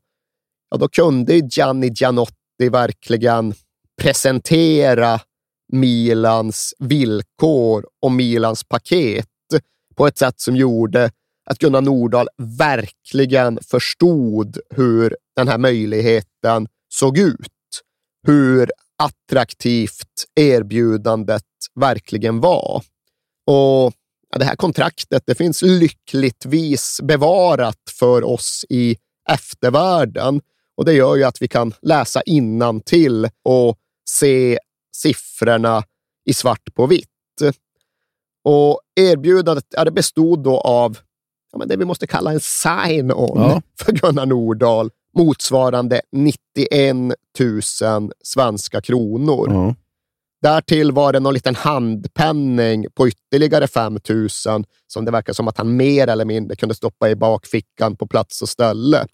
ja, 0.69 0.77
då 0.77 0.87
kunde 0.87 1.33
Gianni 1.35 1.91
Gianotti 1.95 2.69
verkligen 2.71 3.53
presentera 4.01 5.19
Milans 5.73 6.73
villkor 6.79 7.85
och 8.01 8.11
Milans 8.11 8.63
paket 8.63 9.27
på 9.95 10.07
ett 10.07 10.17
sätt 10.17 10.39
som 10.39 10.55
gjorde 10.55 11.11
att 11.49 11.57
Gunnar 11.57 11.81
Nordahl 11.81 12.27
verkligen 12.37 13.59
förstod 13.61 14.57
hur 14.69 15.17
den 15.35 15.47
här 15.47 15.57
möjligheten 15.57 16.67
såg 16.89 17.17
ut. 17.17 17.47
Hur 18.27 18.71
attraktivt 18.97 20.25
erbjudandet 20.35 21.43
verkligen 21.75 22.41
var. 22.41 22.83
Och 23.45 23.93
Det 24.37 24.45
här 24.45 24.55
kontraktet 24.55 25.23
det 25.25 25.35
finns 25.35 25.61
lyckligtvis 25.61 26.99
bevarat 27.03 27.79
för 27.99 28.23
oss 28.23 28.65
i 28.69 28.97
eftervärlden 29.29 30.41
och 30.77 30.85
det 30.85 30.93
gör 30.93 31.15
ju 31.15 31.23
att 31.23 31.41
vi 31.41 31.47
kan 31.47 31.73
läsa 31.81 32.21
till 32.85 33.29
och 33.43 33.77
se 34.09 34.59
siffrorna 34.95 35.83
i 36.25 36.33
svart 36.33 36.73
på 36.73 36.87
vitt. 36.87 37.07
Och 38.43 38.81
Erbjudandet 38.95 39.65
ja, 39.69 39.83
det 39.85 39.91
bestod 39.91 40.43
då 40.43 40.59
av 40.59 40.97
ja, 41.51 41.57
men 41.57 41.67
det 41.67 41.77
vi 41.77 41.85
måste 41.85 42.07
kalla 42.07 42.31
en 42.31 42.39
sign-on 42.39 43.37
Ja. 43.37 43.61
för 43.79 43.91
Gunnar 43.91 44.25
Nordahl 44.25 44.89
motsvarande 45.17 46.01
91 46.11 46.95
000 47.39 48.11
svenska 48.23 48.81
kronor. 48.81 49.47
Ja. 49.49 49.75
Därtill 50.41 50.91
var 50.91 51.13
det 51.13 51.19
någon 51.19 51.33
liten 51.33 51.55
handpenning 51.55 52.85
på 52.93 53.07
ytterligare 53.07 53.67
5 53.67 53.99
000 54.09 54.29
som 54.87 55.05
det 55.05 55.11
verkar 55.11 55.33
som 55.33 55.47
att 55.47 55.57
han 55.57 55.75
mer 55.75 56.07
eller 56.07 56.25
mindre 56.25 56.55
kunde 56.55 56.75
stoppa 56.75 57.09
i 57.09 57.15
bakfickan 57.15 57.95
på 57.95 58.07
plats 58.07 58.41
och 58.41 58.49
ställe. 58.49 59.05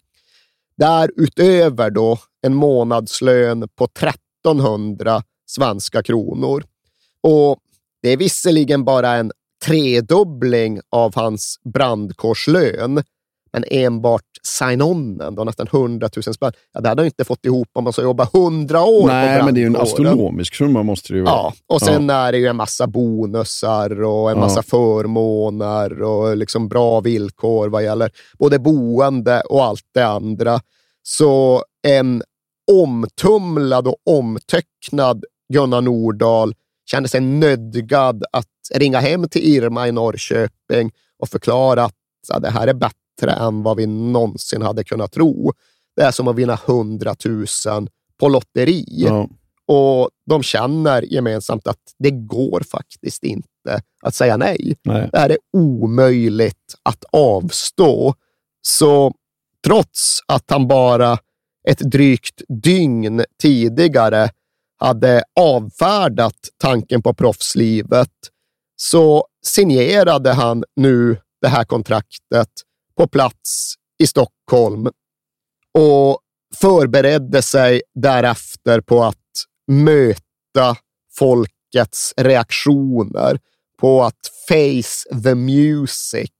Därutöver 0.76 1.90
då 1.90 2.18
en 2.46 2.54
månadslön 2.54 3.68
på 3.74 3.84
1300 3.84 5.22
svenska 5.46 6.02
kronor. 6.02 6.64
Och 7.22 7.58
det 8.02 8.08
är 8.08 8.16
visserligen 8.16 8.84
bara 8.84 9.10
en 9.10 9.32
tredubbling 9.66 10.80
av 10.90 11.14
hans 11.14 11.60
brandkårslön, 11.74 13.02
men 13.52 13.64
enbart 13.70 14.27
sign-onen, 14.48 15.34
då 15.34 15.44
nästan 15.44 15.66
100 15.72 16.08
000 16.26 16.34
spänn, 16.34 16.52
ja, 16.72 16.80
det 16.80 16.88
hade 16.88 17.00
han 17.02 17.06
inte 17.06 17.24
fått 17.24 17.44
ihop 17.44 17.68
om 17.72 17.84
man 17.84 17.92
ska 17.92 18.02
jobba 18.02 18.28
100 18.34 18.84
år 18.84 19.06
Nej, 19.06 19.42
men 19.44 19.54
det 19.54 19.60
är 19.60 19.62
ju 19.62 19.66
en 19.66 19.76
astronomisk 19.76 20.54
summa 20.54 20.82
måste 20.82 21.12
det 21.12 21.16
ju 21.16 21.22
vara. 21.24 21.34
Ja, 21.34 21.54
och 21.66 21.82
sen 21.82 22.10
är 22.10 22.32
det 22.32 22.38
ju 22.38 22.46
en 22.46 22.56
massa 22.56 22.86
bonusar 22.86 24.02
och 24.02 24.30
en 24.30 24.36
Ja. 24.36 24.40
massa 24.44 24.62
förmåner 24.62 26.02
och 26.02 26.36
liksom 26.36 26.68
bra 26.68 27.00
villkor 27.00 27.68
vad 27.68 27.84
gäller 27.84 28.10
både 28.38 28.58
boende 28.58 29.40
och 29.40 29.64
allt 29.64 29.84
det 29.94 30.06
andra. 30.06 30.60
Så 31.02 31.62
en 31.86 32.22
omtumlad 32.72 33.88
och 33.88 33.96
omtöcknad 34.10 35.24
Gunnar 35.52 35.80
Nordahl 35.80 36.54
kände 36.90 37.08
sig 37.08 37.20
nödgad 37.20 38.24
att 38.32 38.46
ringa 38.74 39.00
hem 39.00 39.28
till 39.28 39.42
Irma 39.42 39.88
i 39.88 39.92
Norrköping 39.92 40.90
och 41.18 41.28
förklara 41.28 41.84
att 41.84 41.94
ja, 42.28 42.38
det 42.38 42.50
här 42.50 42.66
är 42.66 42.74
bättre 42.74 42.94
än 43.26 43.62
vad 43.62 43.76
vi 43.76 43.86
någonsin 43.86 44.62
hade 44.62 44.84
kunnat 44.84 45.12
tro. 45.12 45.52
Det 45.96 46.02
är 46.02 46.10
som 46.10 46.28
att 46.28 46.36
vinna 46.36 46.58
100 46.66 47.14
000 47.24 47.88
på 48.20 48.28
lotteri. 48.28 48.84
Ja. 48.86 49.28
Och 49.66 50.10
de 50.26 50.42
känner 50.42 51.02
gemensamt 51.02 51.66
att 51.66 51.80
det 51.98 52.10
går 52.10 52.60
faktiskt 52.60 53.24
inte 53.24 53.80
att 54.02 54.14
säga 54.14 54.36
nej. 54.36 54.76
Nej. 54.84 55.08
Det 55.12 55.18
här 55.18 55.30
är 55.30 55.38
omöjligt 55.52 56.74
att 56.82 57.04
avstå. 57.12 58.14
Så 58.62 59.12
trots 59.66 60.20
att 60.26 60.50
han 60.50 60.68
bara 60.68 61.18
ett 61.68 61.78
drygt 61.78 62.42
dygn 62.62 63.24
tidigare 63.42 64.30
hade 64.78 65.22
avfärdat 65.40 66.48
tanken 66.56 67.02
på 67.02 67.14
proffslivet 67.14 68.12
så 68.76 69.26
signerade 69.44 70.32
han 70.32 70.64
nu 70.76 71.16
det 71.40 71.48
här 71.48 71.64
kontraktet 71.64 72.48
på 72.98 73.08
plats 73.08 73.74
i 73.98 74.06
Stockholm. 74.06 74.86
Och 75.78 76.20
förberedde 76.60 77.42
sig 77.42 77.82
därefter 77.94 78.80
på 78.80 79.04
att 79.04 79.16
möta 79.66 80.76
folkets 81.18 82.14
reaktioner, 82.16 83.38
på 83.80 84.02
att 84.02 84.30
face 84.48 85.22
the 85.24 85.34
music. 85.34 86.30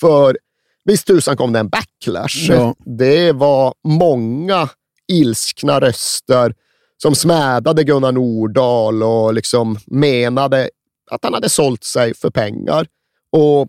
För 0.00 0.38
visst 0.84 1.06
tusan 1.06 1.36
kom 1.36 1.52
det 1.52 1.58
en 1.58 1.68
backlash. 1.68 2.48
Ja. 2.48 2.74
Det 2.84 3.32
var 3.32 3.74
många 3.84 4.68
ilskna 5.12 5.80
röster 5.80 6.54
som 7.02 7.14
smädade 7.14 7.84
Gunnar 7.84 8.12
Nordahl 8.12 9.02
och 9.02 9.34
liksom 9.34 9.78
menade 9.86 10.70
att 11.10 11.24
han 11.24 11.34
hade 11.34 11.48
sålt 11.48 11.84
sig 11.84 12.14
för 12.14 12.30
pengar. 12.30 12.86
Och 13.32 13.68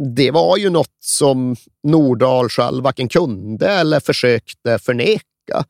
det 0.00 0.30
var 0.30 0.56
ju 0.56 0.70
något 0.70 0.96
som 1.00 1.56
Nordahl 1.82 2.48
själv 2.48 2.84
varken 2.84 3.08
kunde 3.08 3.68
eller 3.68 4.00
försökte 4.00 4.78
förneka. 4.78 5.64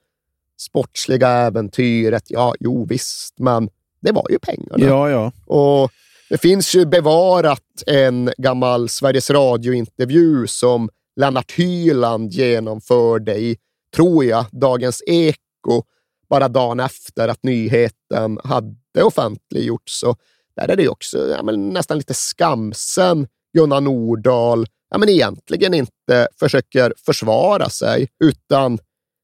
Sportsliga 0.61 1.29
äventyret, 1.29 2.25
ja, 2.27 2.55
jo 2.61 2.87
visst, 2.87 3.35
men 3.39 3.69
det 4.01 4.13
var 4.13 4.27
ju 4.31 4.39
pengarna. 4.39 4.85
Ja, 4.87 5.11
ja. 5.11 5.33
Och 5.47 5.91
det 6.29 6.39
finns 6.39 6.75
ju 6.75 6.87
bevarat 6.87 7.83
en 7.87 8.31
gammal 8.39 8.89
Sveriges 8.89 9.31
Radio-intervju 9.31 10.47
som 10.47 10.89
Lennart 11.17 11.53
Hyland 11.53 12.33
genomförde 12.33 13.39
i, 13.39 13.57
tror 13.97 14.25
jag, 14.25 14.47
Dagens 14.53 15.03
Eko 15.07 15.83
bara 16.29 16.49
dagen 16.49 16.81
efter 16.81 17.29
att 17.29 17.43
nyheten 17.43 18.39
hade 18.45 19.03
offentliggjorts. 19.03 20.01
Så 20.01 20.17
där 20.57 20.69
är 20.69 20.77
det 20.77 20.83
ju 20.83 20.89
också 20.89 21.19
ja, 21.29 21.43
nästan 21.43 21.97
lite 21.97 22.15
skamsen 22.15 23.27
Gunnar 23.59 23.81
Nordahl 23.81 24.67
ja, 24.91 24.99
men 24.99 25.09
egentligen 25.09 25.75
inte 25.75 26.29
försöker 26.41 26.95
försvara 27.07 27.69
sig, 27.69 28.09
utan 28.25 28.79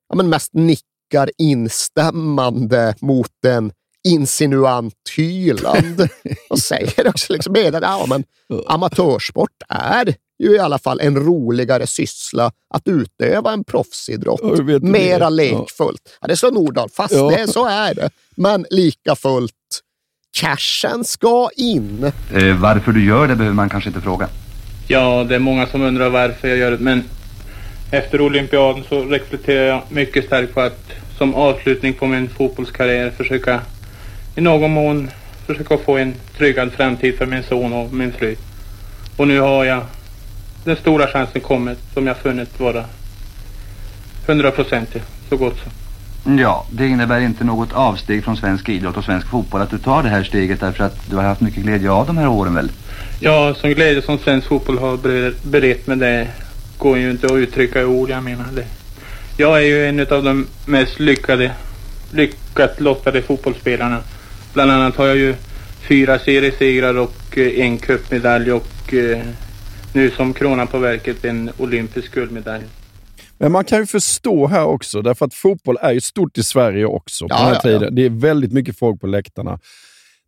ja, 0.08 0.16
men 0.16 0.28
mest 0.28 0.52
nickar 0.54 1.30
instämmande 1.38 2.94
mot 3.00 3.44
en 3.46 3.72
insinuant 4.08 4.94
Hyland 5.16 6.08
och 6.50 6.58
säger 6.58 7.08
också 7.08 7.32
liksom 7.32 7.52
att 7.52 7.82
ja, 7.82 8.06
men 8.08 8.24
amatörsport 8.66 9.62
är 9.68 10.14
ju 10.42 10.54
i 10.54 10.58
alla 10.58 10.78
fall 10.78 11.00
en 11.00 11.16
roligare 11.16 11.86
syssla 11.86 12.52
att 12.74 12.88
utöva 12.88 13.52
en 13.52 13.64
proffsidrott. 13.64 14.40
Vet 14.60 14.82
det. 14.82 14.88
Mera 14.88 15.18
Ja. 15.24 15.28
lekfullt. 15.28 16.18
Ja, 16.20 16.28
det 16.28 16.36
slår 16.36 16.50
Nordahl 16.50 16.90
fast. 16.90 17.14
Ja. 17.14 17.30
Det, 17.30 17.48
så 17.52 17.66
är 17.66 17.94
det. 17.94 18.10
Men 18.36 18.66
lika 18.70 19.16
fullt, 19.16 19.52
cashen 20.36 21.04
ska 21.04 21.50
in. 21.56 22.12
Eh, 22.34 22.56
varför 22.56 22.92
du 22.92 23.04
gör 23.04 23.28
det 23.28 23.36
behöver 23.36 23.54
man 23.54 23.68
kanske 23.68 23.90
inte 23.90 24.00
fråga. 24.00 24.28
Ja, 24.88 25.24
det 25.28 25.34
är 25.34 25.38
många 25.38 25.66
som 25.66 25.82
undrar 25.82 26.10
varför 26.10 26.48
jag 26.48 26.58
gör 26.58 26.70
det, 26.70 26.78
men 26.78 27.04
efter 27.90 28.20
olympiaden 28.20 28.84
så 28.88 29.04
reflekterar 29.04 29.66
jag 29.66 29.82
mycket 29.88 30.24
starkt 30.24 30.54
på 30.54 30.60
att 30.60 30.92
som 31.18 31.34
avslutning 31.34 31.92
på 31.92 32.06
min 32.06 32.28
fotbollskarriär 32.28 33.10
försöka 33.10 33.60
i 34.36 34.40
någon 34.40 34.70
mån 34.70 35.10
försöka 35.46 35.78
få 35.78 35.96
en 35.96 36.14
tryggad 36.36 36.72
framtid 36.72 37.18
för 37.18 37.26
min 37.26 37.42
son 37.42 37.72
och 37.72 37.92
min 37.92 38.12
fru. 38.12 38.36
Och 39.16 39.28
nu 39.28 39.40
har 39.40 39.64
jag 39.64 39.82
den 40.64 40.76
stora 40.76 41.06
chansen 41.06 41.40
kommit 41.40 41.78
som 41.94 42.06
jag 42.06 42.16
funnit 42.16 42.60
vara 42.60 42.84
hundraprocentig, 44.26 45.02
så 45.28 45.36
gott 45.36 45.58
som. 45.58 45.85
Ja, 46.28 46.66
det 46.70 46.86
innebär 46.86 47.20
inte 47.20 47.44
något 47.44 47.72
avsteg 47.72 48.24
från 48.24 48.36
svensk 48.36 48.68
idrott 48.68 48.96
och 48.96 49.04
svensk 49.04 49.28
fotboll 49.28 49.60
att 49.60 49.70
du 49.70 49.78
tar 49.78 50.02
det 50.02 50.08
här 50.08 50.22
steget 50.22 50.60
därför 50.60 50.84
att 50.84 51.10
du 51.10 51.16
har 51.16 51.22
haft 51.22 51.40
mycket 51.40 51.62
glädje 51.62 51.90
av 51.90 52.06
de 52.06 52.18
här 52.18 52.28
åren 52.28 52.54
väl? 52.54 52.70
Ja, 53.20 53.54
som 53.54 53.70
glädje 53.70 54.02
som 54.02 54.18
svensk 54.18 54.48
fotboll 54.48 54.78
har 54.78 54.96
berett 55.48 55.86
men 55.86 55.98
det 55.98 56.28
går 56.78 56.98
ju 56.98 57.10
inte 57.10 57.26
att 57.26 57.32
uttrycka 57.32 57.82
i 57.82 57.84
ord, 57.84 58.10
jag 58.10 58.22
menar 58.22 58.44
det. 58.54 58.66
Jag 59.36 59.58
är 59.58 59.66
ju 59.66 59.86
en 59.86 60.00
av 60.00 60.24
de 60.24 60.46
mest 60.66 61.00
lyckade, 61.00 61.52
lyckat 62.12 62.80
lottade 62.80 63.22
fotbollsspelarna. 63.22 63.98
Bland 64.52 64.70
annat 64.70 64.96
har 64.96 65.06
jag 65.06 65.16
ju 65.16 65.34
fyra 65.88 66.18
seriesegrar 66.18 66.98
och 66.98 67.38
eh, 67.38 67.60
en 67.60 67.78
cupmedalj 67.78 68.52
och 68.52 68.94
eh, 68.94 69.18
nu 69.92 70.10
som 70.10 70.34
kronan 70.34 70.66
på 70.66 70.78
verket 70.78 71.24
en 71.24 71.50
olympisk 71.58 72.14
guldmedalj. 72.14 72.64
Men 73.38 73.52
man 73.52 73.64
kan 73.64 73.78
ju 73.78 73.86
förstå 73.86 74.46
här 74.46 74.64
också, 74.64 75.02
därför 75.02 75.26
att 75.26 75.34
fotboll 75.34 75.78
är 75.80 75.92
ju 75.92 76.00
stort 76.00 76.38
i 76.38 76.42
Sverige 76.42 76.86
också. 76.86 77.28
På 77.28 77.34
Ja, 77.34 77.44
den 77.44 77.54
här 77.54 77.60
tiden. 77.60 77.82
ja. 77.82 77.90
Det 77.90 78.02
är 78.02 78.10
väldigt 78.10 78.52
mycket 78.52 78.78
folk 78.78 79.00
på 79.00 79.06
läktarna. 79.06 79.58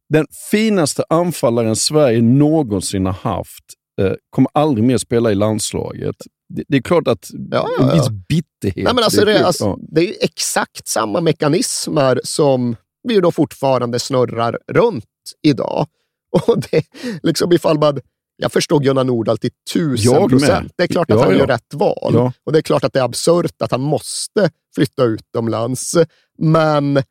Den 0.09 0.27
finaste 0.51 1.05
anfallaren 1.09 1.77
Sverige 1.77 2.23
någonsin 2.23 3.07
har 3.07 3.13
haft 3.13 3.65
eh, 4.01 4.13
kommer 4.31 4.51
aldrig 4.55 4.85
mer 4.85 4.99
spela 4.99 5.33
i 5.33 5.35
landslaget. 5.35 6.17
Det, 6.49 6.65
det 6.69 6.77
är 6.77 6.83
klart 6.83 7.09
att 7.09 7.31
ja, 7.51 7.69
en 7.81 7.89
ja. 7.89 7.95
viss 7.95 8.09
bitterhet. 8.29 8.85
Nej, 8.85 8.95
men 8.95 9.05
alltså, 9.05 9.25
det, 9.25 9.33
det, 9.33 9.39
är 9.39 9.45
alltså, 9.45 9.65
ja. 9.65 9.79
det 9.91 10.09
är 10.09 10.15
exakt 10.25 10.89
samma 10.89 11.21
mekanismer 11.21 12.21
som 12.25 12.77
vi 13.03 13.21
då 13.21 13.33
fortfarande 13.33 13.99
snurrar 13.99 14.59
runt 14.73 15.05
idag. 15.43 15.87
Och 16.47 16.61
det, 16.71 16.83
liksom 17.23 17.53
ifall 17.53 17.79
man, 17.79 18.01
jag 18.41 18.53
förstår 18.53 18.81
Gunnar 18.81 19.05
Nordahl 19.05 19.39
till 19.39 19.51
tusen 19.73 20.29
procent. 20.29 20.73
Det 20.77 20.83
är 20.83 20.87
klart 20.87 21.11
att 21.11 21.17
Ja, 21.17 21.25
han 21.25 21.33
ja. 21.33 21.39
gör 21.39 21.47
rätt 21.47 21.75
val. 21.75 22.11
Ja. 22.15 22.33
Och 22.45 22.53
det 22.53 22.59
är 22.59 22.63
klart 22.63 22.85
att 22.85 22.93
det 22.93 22.99
är 22.99 23.05
absurt 23.05 23.63
att 23.63 23.71
han 23.71 23.81
måste 23.81 24.51
flytta 24.75 25.05
utomlands. 25.05 25.97
Men 26.39 27.03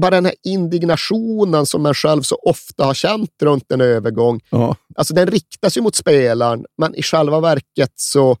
bara 0.00 0.10
den 0.10 0.24
här 0.24 0.34
indignationen 0.44 1.66
som 1.66 1.82
man 1.82 1.94
själv 1.94 2.22
så 2.22 2.36
ofta 2.36 2.84
har 2.84 2.94
känt 2.94 3.42
runt 3.42 3.72
en 3.72 3.80
övergång, 3.80 4.40
alltså 4.94 5.14
den 5.14 5.26
riktas 5.26 5.76
ju 5.76 5.80
mot 5.80 5.94
spelaren, 5.94 6.64
men 6.78 6.94
i 6.94 7.02
själva 7.02 7.40
verket 7.40 7.92
så 7.94 8.36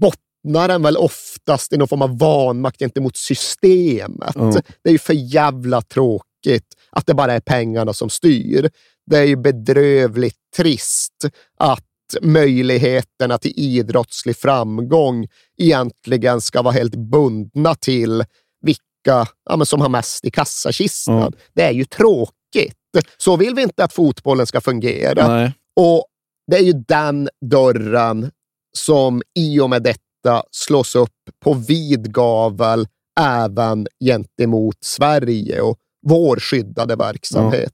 bottnar 0.00 0.68
den 0.68 0.82
väl 0.82 0.96
oftast 0.96 1.72
i 1.72 1.76
någon 1.76 1.88
form 1.88 2.02
av 2.02 2.18
vanmakt 2.18 2.78
gentemot 2.78 3.16
systemet. 3.16 4.34
Det 4.82 4.88
är 4.88 4.92
ju 4.92 4.98
för 4.98 5.14
jävla 5.14 5.82
tråkigt 5.82 6.74
att 6.90 7.06
det 7.06 7.14
bara 7.14 7.32
är 7.32 7.40
pengarna 7.40 7.92
som 7.92 8.10
styr. 8.10 8.70
Det 9.10 9.18
är 9.18 9.24
ju 9.24 9.36
bedrövligt 9.36 10.36
trist 10.56 11.26
att 11.58 11.84
möjligheterna 12.22 13.38
till 13.38 13.52
idrottslig 13.56 14.36
framgång 14.36 15.26
egentligen 15.58 16.40
ska 16.40 16.62
vara 16.62 16.74
helt 16.74 16.94
bundna 16.94 17.74
till 17.74 18.24
vilka 18.62 19.26
ja, 19.50 19.64
som 19.64 19.80
har 19.80 19.88
mest 19.88 20.24
i 20.24 20.30
kassakistan. 20.30 21.16
Ja. 21.16 21.30
Det 21.54 21.62
är 21.62 21.72
ju 21.72 21.84
tråkigt. 21.84 22.76
Så 23.18 23.36
vill 23.36 23.54
vi 23.54 23.62
inte 23.62 23.84
att 23.84 23.92
fotbollen 23.92 24.46
ska 24.46 24.60
fungera. 24.60 25.28
Nej. 25.28 25.52
Och 25.80 26.04
det 26.50 26.56
är 26.56 26.62
ju 26.62 26.72
den 26.72 27.28
dörren 27.50 28.30
som 28.76 29.22
i 29.38 29.60
och 29.60 29.70
med 29.70 29.82
detta 29.82 30.42
slås 30.50 30.94
upp 30.94 31.18
på 31.44 31.54
vid 31.54 32.14
gavel 32.14 32.86
även 33.20 33.86
gentemot 34.04 34.76
Sverige 34.84 35.60
och 35.60 35.78
vår 36.06 36.36
skyddade 36.36 36.96
verksamhet. 36.96 37.72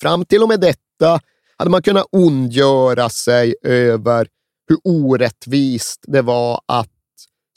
Fram 0.00 0.24
till 0.24 0.42
och 0.42 0.48
med 0.48 0.60
detta 0.60 1.20
hade 1.56 1.70
man 1.70 1.82
kunnat 1.82 2.06
ondgöra 2.12 3.08
sig 3.08 3.54
över 3.62 4.28
hur 4.68 4.78
orättvist 4.84 6.04
det 6.06 6.22
var 6.22 6.60
att 6.66 6.90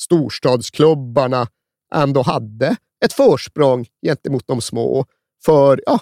storstadsklubbarna 0.01 1.47
ändå 1.93 2.21
hade 2.21 2.75
ett 3.05 3.13
försprång 3.13 3.85
gentemot 4.05 4.47
de 4.47 4.61
små. 4.61 5.05
För 5.45 5.81
ja, 5.85 5.99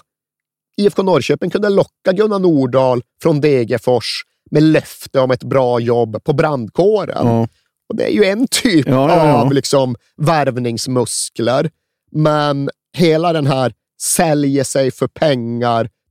IFK 0.76 1.02
Norrköping 1.02 1.50
kunde 1.50 1.68
locka 1.68 2.12
Gunnar 2.12 2.38
Nordahl 2.38 3.02
från 3.22 3.40
Degerfors 3.40 4.22
med 4.50 4.62
löfte 4.62 5.20
om 5.20 5.30
ett 5.30 5.44
bra 5.44 5.80
jobb 5.80 6.24
på 6.24 6.32
brandkåren. 6.32 7.26
Ja. 7.26 7.48
Och 7.88 7.96
det 7.96 8.04
är 8.04 8.12
ju 8.12 8.24
en 8.24 8.48
typ 8.50 8.88
Ja, 8.88 9.16
ja, 9.16 9.32
av 9.32 9.52
liksom 9.52 9.96
värvningsmuskler. 10.16 11.70
Men 12.12 12.70
hela 12.96 13.32
den 13.32 13.46
här 13.46 13.74
säljer 14.00 14.64
sig 14.64 14.90
för 14.90 15.06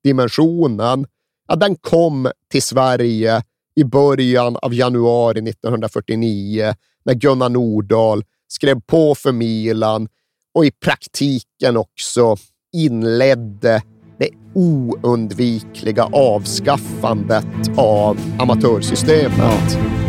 dimensionen, 0.05 1.05
ja, 1.47 1.55
den 1.55 1.75
kom 1.75 2.31
till 2.51 2.61
Sverige 2.61 3.43
i 3.75 3.83
början 3.83 4.57
av 4.61 4.73
januari 4.73 5.49
1949 5.49 6.73
när 7.05 7.13
Gunnar 7.13 7.49
Nordahl 7.49 8.23
skrev 8.47 8.81
på 8.81 9.15
för 9.15 9.31
Milan 9.31 10.07
och 10.53 10.65
i 10.65 10.71
praktiken 10.71 11.77
också 11.77 12.35
inledde 12.73 13.81
det 14.19 14.29
oundvikliga 14.53 16.03
avskaffandet 16.03 17.77
av 17.77 18.17
amatörsystemet. 18.39 20.05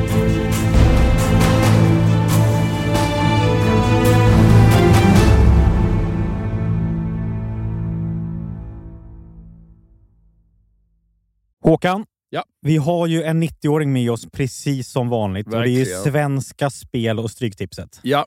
Håkan, 11.67 12.05
Ja. 12.31 12.45
vi 12.61 12.77
har 12.77 13.07
ju 13.07 13.23
en 13.23 13.43
90-åring 13.43 13.93
med 13.93 14.11
oss 14.11 14.27
precis 14.33 14.89
som 14.89 15.09
vanligt. 15.09 15.47
Och 15.47 15.53
det 15.53 15.59
är 15.59 15.67
ju 15.67 15.79
Verkligen. 15.79 16.03
Svenska 16.03 16.71
Spel 16.71 17.19
och 17.19 17.31
Stryktipset. 17.31 18.01
Ja. 18.03 18.27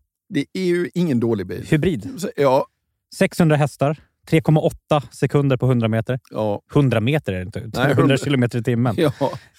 Det 0.33 0.45
är 0.53 0.63
ju 0.63 0.89
ingen 0.93 1.19
dålig 1.19 1.47
bil. 1.47 1.65
Hybrid. 1.69 2.09
Ja, 2.35 2.65
600 3.15 3.55
hästar. 3.55 3.97
3,8 4.29 5.03
sekunder 5.11 5.57
på 5.57 5.65
100 5.65 5.87
meter. 5.87 6.19
ja, 6.31 6.61
100 6.73 6.99
meter 7.01 7.33
är 7.33 7.37
det 7.37 7.43
inte. 7.43 7.59
Nej, 7.59 7.69
100 7.71 7.91
100 7.91 8.17
kilometer 8.17 8.59
i 8.59 8.63
timmen. 8.63 8.95
ja. 8.97 9.11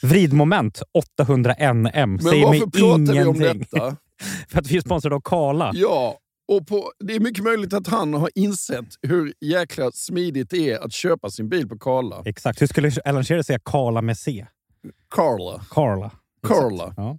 Vridmoment 0.02 0.82
800 1.18 1.54
NM. 1.72 1.90
Men 1.92 2.18
Säger 2.20 2.46
varför 2.46 2.66
pratar 2.66 3.12
vi 3.12 3.24
om 3.24 3.36
ingenting. 3.36 3.66
detta? 3.70 3.96
För 4.48 4.58
att 4.58 4.66
vi 4.66 4.76
är 4.76 4.80
sponsrade 4.80 5.16
av 5.16 5.20
Kala. 5.20 5.70
Ja, 5.74 6.18
och 6.48 6.66
på, 6.66 6.92
det 7.04 7.14
är 7.14 7.20
mycket 7.20 7.44
möjligt 7.44 7.72
att 7.72 7.86
han 7.86 8.14
har 8.14 8.30
insett 8.34 8.84
hur 9.02 9.32
jäkla 9.40 9.90
smidigt 9.92 10.50
det 10.50 10.70
är 10.70 10.78
att 10.84 10.92
köpa 10.92 11.30
sin 11.30 11.48
bil 11.48 11.68
på 11.68 11.78
Karla. 11.78 12.22
Exakt. 12.24 12.62
Hur 12.62 12.66
skulle 12.66 12.92
Alan 13.04 13.24
Shearer 13.24 13.42
säga 13.42 13.58
Kala 13.64 14.02
med 14.02 14.18
C? 14.18 14.46
Karla. 15.10 15.64
Carla. 15.70 16.10
Karla. 16.46 16.94
Ja. 16.96 17.18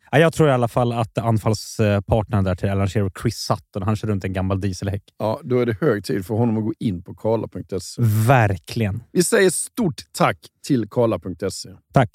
Ja, 0.13 0.19
jag 0.19 0.33
tror 0.33 0.49
i 0.49 0.51
alla 0.51 0.67
fall 0.67 0.93
att 0.93 1.17
anfallspartnern 1.17 2.43
där 2.43 2.55
till 2.55 2.69
Alan 2.69 2.87
Shearer, 2.87 3.11
Chris 3.21 3.37
Sutton, 3.37 3.83
han 3.83 3.95
kör 3.95 4.07
runt 4.07 4.23
en 4.23 4.33
gammal 4.33 4.61
dieselhäck. 4.61 5.03
Ja, 5.17 5.39
då 5.43 5.59
är 5.59 5.65
det 5.65 5.77
hög 5.81 6.05
tid 6.05 6.25
för 6.25 6.35
honom 6.35 6.57
att 6.57 6.63
gå 6.63 6.73
in 6.79 7.03
på 7.03 7.15
karla.se. 7.15 8.01
Verkligen. 8.27 9.03
Vi 9.11 9.23
säger 9.23 9.49
stort 9.49 10.01
tack 10.11 10.37
till 10.67 10.89
karla.se. 10.89 11.69
Tack. 11.93 12.09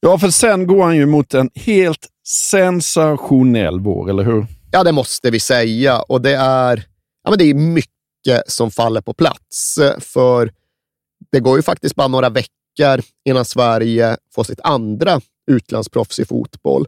Ja, 0.00 0.18
för 0.18 0.30
sen 0.30 0.66
går 0.66 0.84
han 0.84 0.96
ju 0.96 1.06
mot 1.06 1.34
en 1.34 1.50
helt 1.54 2.06
sensationell 2.28 3.80
vår, 3.80 4.10
eller 4.10 4.24
hur? 4.24 4.46
Ja, 4.70 4.84
det 4.84 4.92
måste 4.92 5.30
vi 5.30 5.40
säga. 5.40 6.00
Och 6.00 6.22
det 6.22 6.34
är, 6.36 6.86
ja, 7.24 7.30
men 7.30 7.38
det 7.38 7.44
är 7.44 7.54
mycket 7.54 8.42
som 8.46 8.70
faller 8.70 9.00
på 9.00 9.14
plats. 9.14 9.78
Eh, 9.78 9.98
för 10.00 10.52
det 11.32 11.40
går 11.40 11.56
ju 11.56 11.62
faktiskt 11.62 11.94
bara 11.94 12.08
några 12.08 12.28
veckor 12.28 13.02
innan 13.24 13.44
Sverige 13.44 14.16
får 14.34 14.44
sitt 14.44 14.60
andra 14.64 15.20
utlandsproffs 15.50 16.18
i 16.18 16.24
fotboll. 16.24 16.86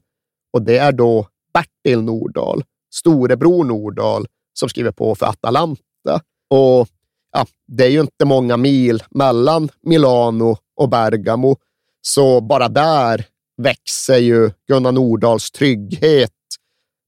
Och 0.53 0.63
det 0.63 0.79
är 0.79 0.93
då 0.93 1.27
Bertil 1.55 2.03
Nordahl, 2.03 2.65
storebror 2.95 3.65
Nordahl, 3.65 4.27
som 4.53 4.69
skriver 4.69 4.93
på 4.93 5.15
för 5.15 5.27
Atalanta. 5.27 6.21
Och 6.51 6.89
ja, 7.33 7.47
det 7.67 7.85
är 7.85 7.91
ju 7.91 8.01
inte 8.01 8.25
många 8.25 8.57
mil 8.57 9.03
mellan 9.11 9.69
Milano 9.83 10.57
och 10.77 10.89
Bergamo, 10.89 11.57
så 12.03 12.41
bara 12.41 12.69
där 12.69 13.27
växer 13.63 14.19
ju 14.19 14.51
Gunnar 14.69 14.93
Nordahls 14.93 15.51
trygghet 15.51 16.31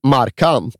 markant. 0.06 0.74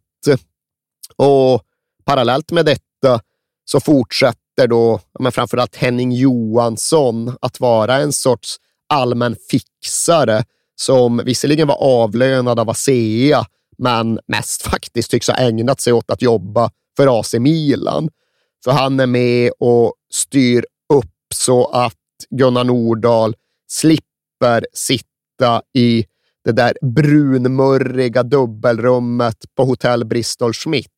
Och 1.17 1.63
parallellt 2.05 2.51
med 2.51 2.67
detta 2.67 3.21
så 3.65 3.81
fortsätter 3.81 4.67
då 4.69 5.01
men 5.21 5.33
framförallt 5.33 5.77
Henning 5.77 6.13
Johansson 6.13 7.37
att 7.41 7.61
vara 7.61 7.97
en 7.97 8.13
sorts 8.13 8.57
allmän 8.89 9.37
fixare 9.51 10.45
som 10.75 11.23
visserligen 11.25 11.69
var 11.69 11.83
avlönad 11.83 12.61
av 12.61 12.71
ASEA, 12.71 13.47
men 13.79 14.21
mest 14.27 14.63
faktiskt 14.71 15.11
tycks 15.11 15.29
ha 15.29 15.35
ägnat 15.35 15.81
sig 15.81 15.93
åt 15.93 16.11
att 16.11 16.23
jobba 16.23 16.71
för 16.97 17.21
AC 17.21 17.35
Milan. 17.35 18.09
För 18.65 18.71
han 18.71 19.01
är 19.01 19.07
med 19.07 19.53
och 19.59 19.95
styr 20.13 20.65
upp 20.95 21.35
så 21.35 21.67
att 21.67 21.95
Gunnar 22.31 22.65
Nordahl 22.65 23.35
slipper 23.69 24.67
sitt 24.73 25.12
sitta 25.43 25.63
i 25.75 26.05
det 26.45 26.53
där 26.53 26.73
brunmurriga 26.83 28.23
dubbelrummet 28.23 29.37
på 29.57 29.65
hotell 29.65 30.05
Bristol 30.05 30.53
Schmidt. 30.53 30.89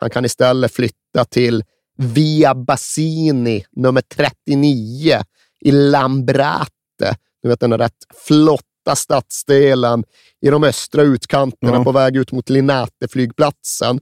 Han 0.00 0.10
kan 0.10 0.24
istället 0.24 0.72
flytta 0.72 1.24
till 1.30 1.64
Via 1.96 2.54
Bassini 2.54 3.64
nummer 3.76 4.00
39 4.00 5.20
i 5.60 5.70
Lambrate. 5.70 7.16
Du 7.42 7.48
vet 7.48 7.60
den 7.60 7.70
där 7.70 7.78
rätt 7.78 7.96
flotta 8.26 8.96
stadsdelen 8.96 10.04
i 10.40 10.50
de 10.50 10.64
östra 10.64 11.02
utkanterna 11.02 11.76
Ja. 11.76 11.84
på 11.84 11.92
väg 11.92 12.16
ut 12.16 12.32
mot 12.32 12.50
Linate-flygplatsen. 12.50 14.00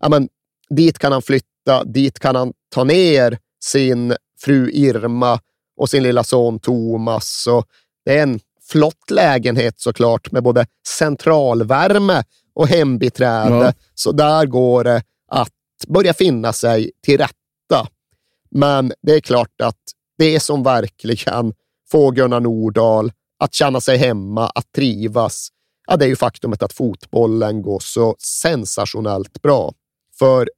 Ja, 0.00 0.08
men, 0.08 0.28
dit 0.70 0.98
kan 0.98 1.12
han 1.12 1.22
flytta, 1.22 1.84
dit 1.84 2.18
kan 2.18 2.36
han 2.36 2.52
ta 2.74 2.84
ner 2.84 3.38
sin 3.64 4.14
fru 4.40 4.70
Irma 4.70 5.40
och 5.76 5.90
sin 5.90 6.02
lilla 6.02 6.24
son 6.24 6.58
Thomas. 6.58 7.46
Och 7.46 7.64
det 8.04 8.18
är 8.18 8.22
en 8.22 8.40
flott 8.70 9.10
lägenhet 9.10 9.80
såklart 9.80 10.32
med 10.32 10.42
både 10.42 10.66
centralvärme 10.88 12.24
och 12.54 12.68
hembiträde. 12.68 13.64
Ja. 13.64 13.72
Så 13.94 14.12
där 14.12 14.46
går 14.46 14.84
det 14.84 15.02
att 15.32 15.52
börja 15.88 16.14
finna 16.14 16.52
sig 16.52 16.90
till 17.04 17.18
rätta. 17.18 17.88
Men 18.50 18.92
det 19.02 19.12
är 19.14 19.20
klart 19.20 19.60
att 19.62 19.80
det 20.18 20.40
som 20.40 20.62
verkligen 20.62 21.54
får 21.90 22.12
Gunnar 22.12 22.40
Nordahl 22.40 23.12
att 23.38 23.54
känna 23.54 23.80
sig 23.80 23.96
hemma, 23.96 24.46
att 24.46 24.72
trivas, 24.72 25.48
ja, 25.86 25.96
det 25.96 26.04
är 26.04 26.08
ju 26.08 26.16
faktumet 26.16 26.62
att 26.62 26.72
fotbollen 26.72 27.62
går 27.62 27.80
så 27.80 28.16
sensationellt 28.18 29.42
bra. 29.42 29.72
För 30.18 30.50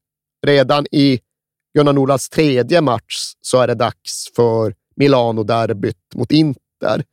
redan 0.47 0.87
i 0.91 1.21
Gunnar 1.75 1.93
Nordahls 1.93 2.29
tredje 2.29 2.81
match 2.81 3.33
så 3.41 3.59
är 3.61 3.67
det 3.67 3.75
dags 3.75 4.29
för 4.37 4.75
Milano-derbyt 4.97 6.15
mot 6.15 6.33
Inter. 6.33 7.05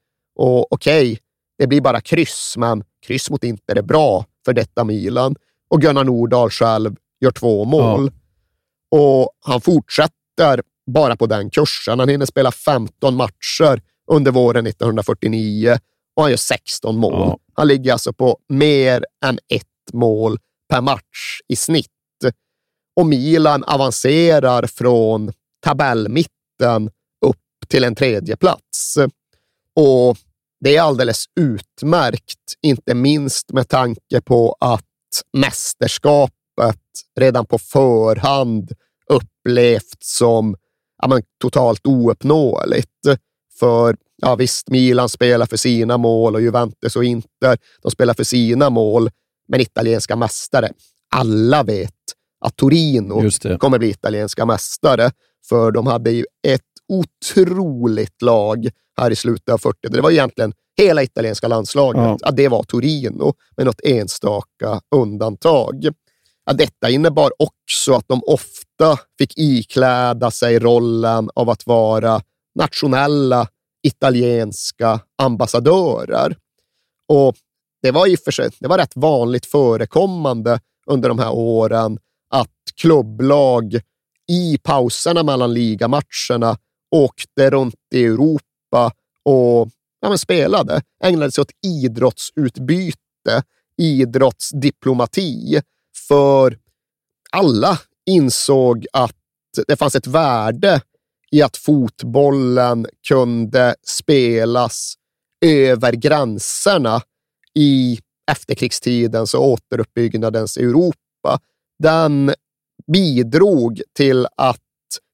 Och 0.42 0.74
okej, 0.74 1.20
det 1.58 1.68
blir 1.68 1.82
bara 1.82 2.02
kryss, 2.02 2.56
men 2.58 2.84
kryss 3.06 3.30
mot 3.30 3.44
Inter 3.44 3.76
är 3.76 3.82
bra 3.82 4.26
för 4.46 4.54
detta 4.54 4.84
Milan. 4.84 5.36
Och 5.70 5.82
Gunnar 5.82 6.04
Nordahl 6.04 6.50
själv 6.50 6.96
gör 7.22 7.32
två 7.32 7.66
mål. 7.66 8.12
Och 8.92 9.30
han 9.46 9.62
fortsätter 9.62 10.62
bara 10.92 11.16
på 11.16 11.26
den 11.26 11.50
kursen. 11.50 12.00
Han 12.00 12.10
hinner 12.10 12.26
spela 12.26 12.52
15 12.52 13.16
matcher 13.16 13.82
under 14.12 14.32
våren 14.32 14.68
1949 14.68 15.78
och 16.16 16.24
han 16.24 16.32
gör 16.32 16.38
16 16.38 16.98
mål. 16.98 17.14
Ja. 17.14 17.38
Han 17.54 17.68
ligger 17.68 17.92
alltså 17.92 18.14
på 18.14 18.38
mer 18.50 19.06
än 19.26 19.40
ett 19.54 19.94
mål 19.94 20.38
per 20.70 20.82
match 20.82 21.40
i 21.48 21.56
snitt. 21.56 21.88
Och 22.96 23.06
Milan 23.06 23.64
avancerar 23.64 24.68
från 24.68 25.34
tabellmitten 25.64 26.90
upp 27.26 27.38
till 27.68 27.84
en 27.84 27.96
tredje 27.96 28.36
plats. 28.38 28.98
Och 29.76 30.18
det 30.62 30.78
är 30.78 30.82
alldeles 30.82 31.26
utmärkt, 31.40 32.40
inte 32.62 32.96
minst 32.96 33.52
med 33.52 33.68
tanke 33.68 34.22
på 34.22 34.56
att 34.60 34.86
mästerskapet 35.38 36.80
redan 37.20 37.46
på 37.46 37.58
förhand 37.58 38.72
upplevts 39.10 40.18
som 40.18 40.56
ja, 41.02 41.08
men, 41.08 41.22
totalt 41.42 41.88
ouppnåeligt. 41.88 43.08
För 43.60 43.98
ja, 44.16 44.36
visst, 44.36 44.70
Milan 44.70 45.10
spelar 45.10 45.46
för 45.46 45.58
sina 45.58 45.98
mål 45.98 46.36
och 46.36 46.42
Juventus 46.42 46.96
och 46.96 47.04
Inter, 47.04 47.58
de 47.82 47.92
spelar 47.92 48.14
för 48.14 48.24
sina 48.24 48.70
mål. 48.70 49.10
Men 49.48 49.62
italienska 49.62 50.16
mästare, 50.16 50.70
alla 51.16 51.64
vet 51.64 51.94
att 52.46 52.56
Torino 52.56 53.30
kommer 53.58 53.80
bli 53.80 53.90
italienska 53.90 54.46
mästare. 54.46 55.12
För 55.50 55.72
de 55.72 55.88
hade 55.88 56.12
ju 56.12 56.26
ett 56.48 56.62
otroligt 56.88 58.22
lag 58.22 58.70
här 59.00 59.12
i 59.12 59.16
slutet 59.16 59.54
av 59.54 59.58
40 59.58 59.90
Det 59.90 60.02
var 60.02 60.12
egentligen 60.12 60.54
hela 60.78 61.04
italienska 61.04 61.48
landslaget. 61.48 62.02
Ja. 62.02 62.18
Ja. 62.22 62.32
det 62.32 62.48
var 62.48 62.64
Torino, 62.64 63.34
med 63.58 63.66
något 63.66 63.82
enstaka 63.84 64.82
undantag. 64.96 65.88
Ja, 66.46 66.54
detta 66.54 66.90
innebar 66.90 67.32
också 67.40 67.94
att 67.94 68.08
de 68.08 68.22
ofta 68.26 68.98
fick 69.18 69.38
ikläda 69.38 70.32
sig 70.32 70.60
rollen 70.60 71.30
av 71.36 71.50
att 71.50 71.68
vara 71.68 72.22
nationella 72.56 73.48
italienska 73.84 75.00
ambassadörer. 75.22 76.38
Och 77.08 77.36
det 77.82 77.92
var 77.92 78.08
i 78.08 78.16
och 78.16 78.20
för 78.20 78.32
sig 78.32 78.50
det 78.60 78.68
var 78.68 78.78
rätt 78.78 78.96
vanligt 78.96 79.46
förekommande 79.46 80.60
under 80.88 81.10
de 81.10 81.20
här 81.20 81.32
åren 81.32 81.98
att 82.30 82.50
klubblag 82.82 83.80
i 84.32 84.58
pauserna 84.58 85.24
mellan 85.24 85.54
ligamatcherna 85.54 86.58
åkte 86.96 87.50
runt 87.50 87.76
i 87.96 88.06
Europa 88.06 88.49
och 89.24 89.70
ja, 90.00 90.10
men 90.10 90.18
spelade, 90.18 90.82
ägnade 91.04 91.32
sig 91.32 91.42
åt 91.42 91.52
idrottsutbyte, 91.66 93.44
idrottsdiplomati. 93.78 95.62
För 96.08 96.58
alla 97.32 97.80
insåg 98.06 98.86
att 98.94 99.16
det 99.68 99.76
fanns 99.76 99.96
ett 99.96 100.08
värde 100.08 100.82
i 101.32 101.42
att 101.42 101.58
fotbollen 101.58 102.86
kunde 103.08 103.76
spelas 103.84 104.94
över 105.46 105.94
gränserna 105.94 107.02
i 107.56 108.00
efterkrigstidens 108.32 109.34
och 109.34 109.48
återuppbyggnadens 109.48 110.58
Europa. 110.58 111.40
Den 111.84 112.34
bidrog 112.92 113.82
till 113.96 114.28
att 114.38 114.60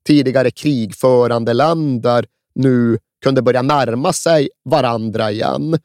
tidigare 0.07 0.51
krigförande 0.51 1.53
länder 1.53 2.25
nu 2.55 2.97
kunde 3.25 3.41
börja 3.41 3.61
närma 3.61 4.13
sig 4.13 4.49
varandra 4.65 5.31
igen. 5.31 5.77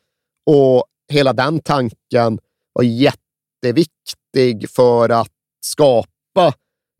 Och 0.47 0.85
hela 1.13 1.33
den 1.33 1.61
tanken 1.61 2.39
var 2.73 2.83
jätteviktig 2.83 4.71
för 4.71 5.09
att 5.09 5.31
skapa 5.61 6.53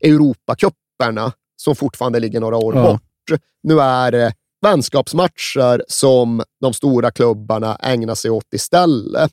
Europacuperna 0.05 1.33
som 1.57 1.77
fortfarande 1.77 2.21
ligger 2.21 2.41
några 2.41 2.57
år 2.57 2.77
Ja. 2.77 2.83
bort. 2.83 3.41
Nu 3.63 3.81
är 3.81 4.13
det 4.13 4.33
vänskapsmatcher 4.63 5.85
som 5.89 6.43
de 6.61 6.73
stora 6.73 7.11
klubbarna 7.11 7.77
ägnar 7.77 8.15
sig 8.15 8.31
åt 8.31 8.55
istället. 8.55 9.33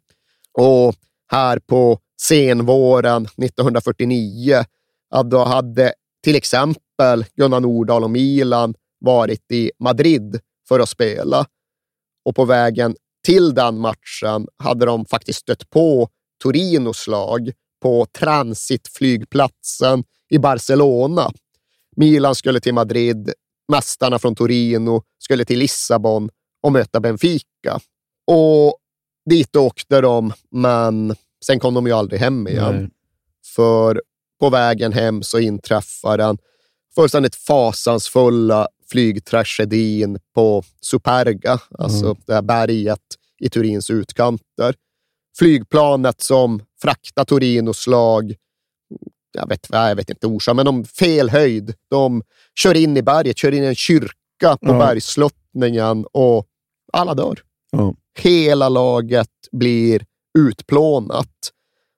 Och 0.53 0.95
här 1.32 1.60
på 1.60 1.99
senvåren 2.22 3.24
1949, 3.26 4.64
ja, 5.10 5.24
då 5.24 5.43
hade 5.43 5.93
till 6.24 6.36
exempel 6.36 7.26
Gunnar 7.36 7.60
Nordahl 7.60 8.03
och 8.03 8.12
Milan 8.12 8.74
varit 8.99 9.51
i 9.51 9.72
Madrid 9.80 10.39
för 10.68 10.80
att 10.80 10.89
spela. 10.89 11.45
Och 12.26 12.36
på 12.36 12.45
vägen 12.45 12.95
till 13.26 13.53
den 13.53 13.80
matchen 13.80 14.47
hade 14.57 14.86
de 14.86 15.05
faktiskt 15.05 15.39
stött 15.39 15.70
på 15.70 16.09
Torinos 16.43 17.07
lag 17.07 17.51
på 17.82 18.05
transitflygplatsen 18.05 20.03
i 20.30 20.38
Barcelona. 20.39 21.32
Milan 21.95 22.36
skulle 22.36 22.59
till 22.59 22.74
Madrid, 22.74 23.34
mästarna 23.72 24.20
från 24.20 24.36
Torino 24.36 25.03
skulle 25.20 25.45
till 25.45 25.59
Lissabon 25.59 26.30
och 26.63 26.72
möta 26.72 26.99
Benfica. 26.99 27.80
Och 28.28 28.78
dit 29.30 29.55
åkte 29.55 30.01
de, 30.01 30.34
men 30.51 31.15
sen 31.45 31.59
kom 31.59 31.74
de 31.74 31.88
ju 31.88 31.93
aldrig 31.93 32.20
hem 32.20 32.47
igen. 32.47 32.76
Nej. 32.76 32.89
För 33.55 34.01
på 34.39 34.49
vägen 34.49 34.93
hem 34.93 35.24
så 35.24 35.39
inträffar 35.39 36.18
den 36.18 36.38
fullständigt 36.95 37.36
fasansfulla 37.36 38.68
flygtragedin 38.91 40.19
på 40.35 40.63
Superga, 40.81 41.59
alltså 41.79 42.05
Mm. 42.05 42.17
det 42.25 42.33
här 42.33 42.41
berget 42.41 42.99
i 43.39 43.49
Turins 43.49 43.89
utkanter. 43.89 44.75
Flygplanet 45.39 46.21
som 46.21 46.61
fraktar 46.81 47.25
Torinos 47.25 47.88
lag, 47.88 48.35
jag 49.33 49.49
vet, 49.49 49.67
jag 49.71 49.95
vet 49.95 50.09
inte 50.09 50.27
orsak, 50.27 50.55
men 50.55 50.65
de 50.65 50.85
fel 50.85 51.29
höjd. 51.29 51.73
De 51.89 52.23
kör 52.59 52.77
in 52.77 52.97
i 52.97 53.01
berget, 53.01 53.38
kör 53.38 53.51
in 53.53 53.63
i 53.63 53.67
en 53.67 53.75
kyrka 53.75 54.11
på 54.41 54.57
Ja. 54.61 54.77
bergsluttningen 54.79 56.05
och 56.11 56.45
alla 56.93 57.13
dör. 57.13 57.39
Ja. 57.71 57.95
Hela 58.19 58.69
laget 58.69 59.29
blir 59.51 60.05
utplånat. 60.39 61.33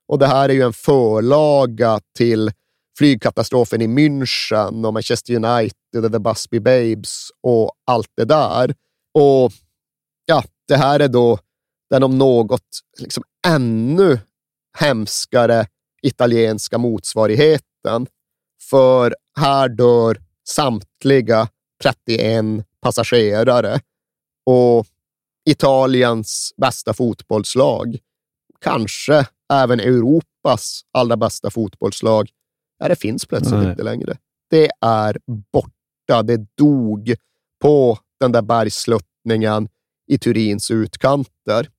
Och 0.08 0.20
det 0.20 0.28
här 0.28 0.50
är 0.50 0.54
ju 0.54 0.62
en 0.62 0.74
förlaga 0.74 2.00
till 2.18 2.52
flygkatastrofen 3.00 3.82
i 3.82 3.88
München 3.88 4.86
och 4.86 4.94
Manchester 4.94 5.34
United 5.34 6.06
och 6.06 6.12
The 6.12 6.20
Busby 6.20 6.60
Babes 6.60 7.28
och 7.44 7.72
allt 7.86 8.12
det 8.18 8.26
där. 8.26 8.76
Och 9.14 9.52
ja, 10.26 10.44
det 10.68 10.76
här 10.76 11.00
är 11.00 11.08
då 11.08 11.40
den 11.90 12.04
om 12.04 12.18
något 12.18 12.68
liksom 13.00 13.24
ännu 13.48 14.20
hemskare 14.78 15.68
italienska 16.02 16.78
motsvarigheten. 16.78 18.08
För 18.70 19.16
här 19.40 19.70
dör 19.70 20.22
samtliga 20.48 21.48
31 21.84 22.46
passagerare 22.82 23.80
och 24.46 24.86
Italiens 25.50 26.54
bästa 26.58 26.94
fotbollslag, 26.94 27.98
kanske 28.62 29.28
även 29.54 29.80
Europas 29.80 30.82
allra 30.94 31.18
bästa 31.18 31.50
fotbollslag, 31.50 32.30
ja, 32.80 32.88
det 32.88 32.96
finns 32.96 33.26
plötsligt 33.26 33.60
Nej. 33.60 33.70
inte 33.70 33.84
längre. 33.84 34.18
Det 34.50 34.70
är 34.82 35.18
borta. 35.54 36.24
Det 36.24 36.56
dog 36.58 37.16
på 37.62 38.00
den 38.20 38.32
där 38.32 38.42
bergsluttningen 38.42 39.70
i 40.08 40.18
Turins 40.18 40.72
utkanter. 40.72 41.70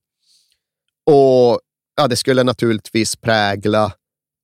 Och 1.05 1.59
ja, 1.95 2.07
det 2.09 2.15
skulle 2.15 2.43
naturligtvis 2.43 3.15
prägla 3.15 3.93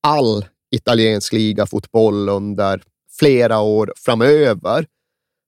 all 0.07 0.45
italiensk 0.71 1.33
ligafotboll 1.33 2.29
under 2.29 2.81
flera 3.19 3.59
år 3.59 3.93
framöver. 3.95 4.85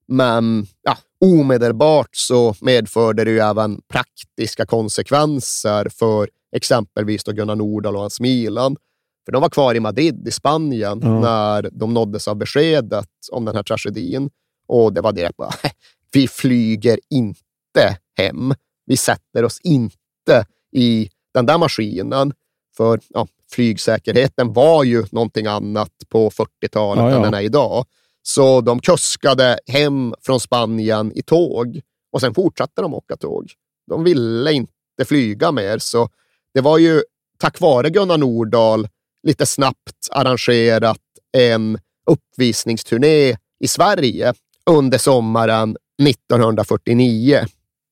Men 0.06 0.66
ja, 0.82 0.96
omedelbart 1.24 2.08
så 2.12 2.54
medförde 2.60 3.24
det 3.24 3.30
ju 3.30 3.38
även 3.38 3.80
praktiska 3.88 4.66
konsekvenser 4.66 5.88
för 5.88 6.28
exempelvis 6.56 7.24
då 7.24 7.32
Gunnar 7.32 7.56
Nordahl 7.56 7.94
och 7.94 8.00
hans 8.00 8.20
Milan. 8.20 8.76
För 9.24 9.32
de 9.32 9.42
var 9.42 9.48
kvar 9.48 9.74
i 9.74 9.80
Madrid 9.80 10.28
i 10.28 10.30
Spanien 10.30 11.00
Ja. 11.02 11.20
när 11.20 11.70
de 11.72 11.94
nåddes 11.94 12.28
av 12.28 12.36
beskedet 12.36 13.08
om 13.32 13.44
den 13.44 13.56
här 13.56 13.62
tragedin. 13.62 14.30
Och 14.68 14.92
det 14.92 15.00
var 15.00 15.12
direkt 15.12 15.36
bara, 15.36 15.50
vi 16.12 16.28
flyger 16.28 16.98
inte 17.10 17.98
hem. 18.18 18.54
Vi 18.86 18.96
sätter 18.96 19.44
oss 19.44 19.60
inte 19.62 20.44
i 20.72 21.08
den 21.34 21.46
där 21.46 21.58
maskinen. 21.58 22.32
För 22.76 23.00
ja, 23.08 23.26
flygsäkerheten 23.52 24.52
var 24.52 24.84
ju 24.84 25.04
någonting 25.12 25.46
annat 25.46 25.92
på 26.08 26.30
40-talet 26.30 27.04
Ja, 27.04 27.10
ja. 27.10 27.16
än 27.16 27.22
den 27.22 27.34
är 27.34 27.40
idag. 27.40 27.84
Så 28.22 28.60
de 28.60 28.80
kuskade 28.80 29.58
hem 29.66 30.14
från 30.20 30.40
Spanien 30.40 31.12
i 31.14 31.22
tåg 31.22 31.80
och 32.12 32.20
sen 32.20 32.34
fortsatte 32.34 32.82
de 32.82 32.94
åka 32.94 33.16
tåg. 33.16 33.52
De 33.86 34.04
ville 34.04 34.52
inte 34.52 34.72
flyga 35.04 35.52
mer, 35.52 35.78
så 35.78 36.08
det 36.54 36.60
var 36.60 36.78
ju 36.78 37.02
tack 37.38 37.60
vare 37.60 37.90
Gunnar 37.90 38.18
Nordahl 38.18 38.88
lite 39.22 39.46
snabbt 39.46 40.08
arrangerat 40.10 40.98
en 41.32 41.78
uppvisningsturné 42.06 43.36
i 43.60 43.68
Sverige 43.68 44.34
under 44.66 44.98
sommaren 44.98 45.76
1949. 46.08 47.46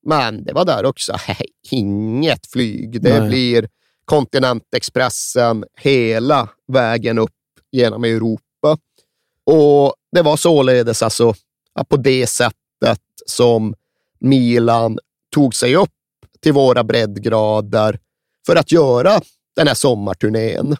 Men 0.05 0.43
det 0.43 0.53
var 0.53 0.65
där 0.65 0.85
också, 0.85 1.15
inget 1.71 2.47
flyg. 2.51 3.01
Det 3.01 3.19
Nej. 3.19 3.29
blir 3.29 3.69
Kontinentexpressen 4.05 5.65
hela 5.77 6.49
vägen 6.67 7.19
upp 7.19 7.31
genom 7.71 8.03
Europa. 8.03 8.77
Och 9.43 9.93
det 10.11 10.21
var 10.21 10.37
således 10.37 11.03
alltså 11.03 11.33
på 11.89 11.97
det 11.97 12.27
sättet 12.27 13.01
som 13.25 13.75
Milan 14.19 14.99
tog 15.33 15.55
sig 15.55 15.75
upp 15.75 15.89
till 16.39 16.53
våra 16.53 16.83
breddgrader 16.83 17.99
för 18.45 18.55
att 18.55 18.71
göra 18.71 19.21
den 19.55 19.67
här 19.67 19.75
sommarturnén. 19.75 20.75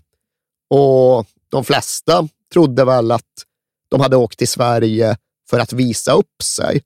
Och 0.69 1.25
de 1.49 1.63
flesta 1.63 2.27
trodde 2.53 2.85
väl 2.85 3.11
att 3.11 3.45
de 3.89 4.01
hade 4.01 4.15
åkt 4.15 4.39
till 4.39 4.47
Sverige 4.47 5.17
för 5.49 5.59
att 5.59 5.73
visa 5.73 6.11
upp 6.11 6.43
sig. 6.43 6.81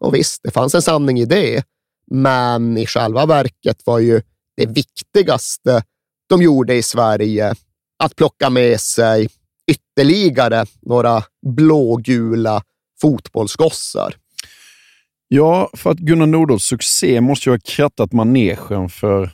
Och 0.00 0.14
visst, 0.14 0.42
det 0.42 0.50
fanns 0.50 0.74
en 0.74 0.82
sanning 0.82 1.20
i 1.20 1.24
det. 1.24 1.64
Men 2.10 2.78
i 2.78 2.86
själva 2.86 3.26
verket 3.26 3.82
var 3.84 3.98
ju 3.98 4.22
det 4.56 4.66
viktigaste 4.66 5.82
de 6.28 6.42
gjorde 6.42 6.74
i 6.74 6.82
Sverige 6.82 7.54
att 7.98 8.16
plocka 8.16 8.50
med 8.50 8.80
sig 8.80 9.28
ytterligare 9.70 10.66
några 10.80 11.22
blågula 11.46 12.62
fotbollsgossar. 13.00 14.14
Ja, 15.28 15.70
för 15.74 15.90
att 15.90 15.98
Gunnar 15.98 16.26
Nordahls 16.26 16.64
succé 16.64 17.20
måste 17.20 17.48
ju 17.48 17.54
ha 17.54 17.60
krattat 17.64 18.12
manegen 18.12 18.88
för 18.88 19.30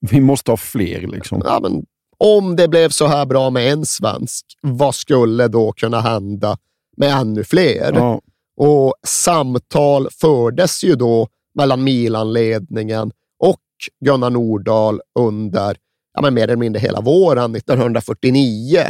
vi 0.00 0.20
måste 0.20 0.50
ha 0.50 0.56
fler. 0.56 1.00
Liksom. 1.00 1.42
Ja, 1.44 1.60
men 1.62 1.84
om 2.18 2.56
det 2.56 2.68
blev 2.68 2.88
så 2.88 3.06
här 3.06 3.26
bra 3.26 3.50
med 3.50 3.72
en 3.72 3.86
svensk, 3.86 4.46
vad 4.62 4.94
skulle 4.94 5.48
då 5.48 5.72
kunna 5.72 6.00
hända 6.00 6.58
med 6.96 7.12
ännu 7.12 7.44
fler? 7.44 7.92
Ja. 7.94 8.20
Och 8.56 8.94
samtal 9.06 10.08
fördes 10.10 10.84
ju 10.84 10.94
då 10.94 11.28
mellan 11.54 11.84
Milan-ledningen 11.84 13.12
och 13.38 13.60
Gunnar 14.04 14.30
Nordahl 14.30 15.00
under 15.18 15.76
ja, 16.14 16.22
men 16.22 16.34
mer 16.34 16.42
eller 16.42 16.56
mindre 16.56 16.80
hela 16.80 17.00
våren 17.00 17.56
1949. 17.56 18.84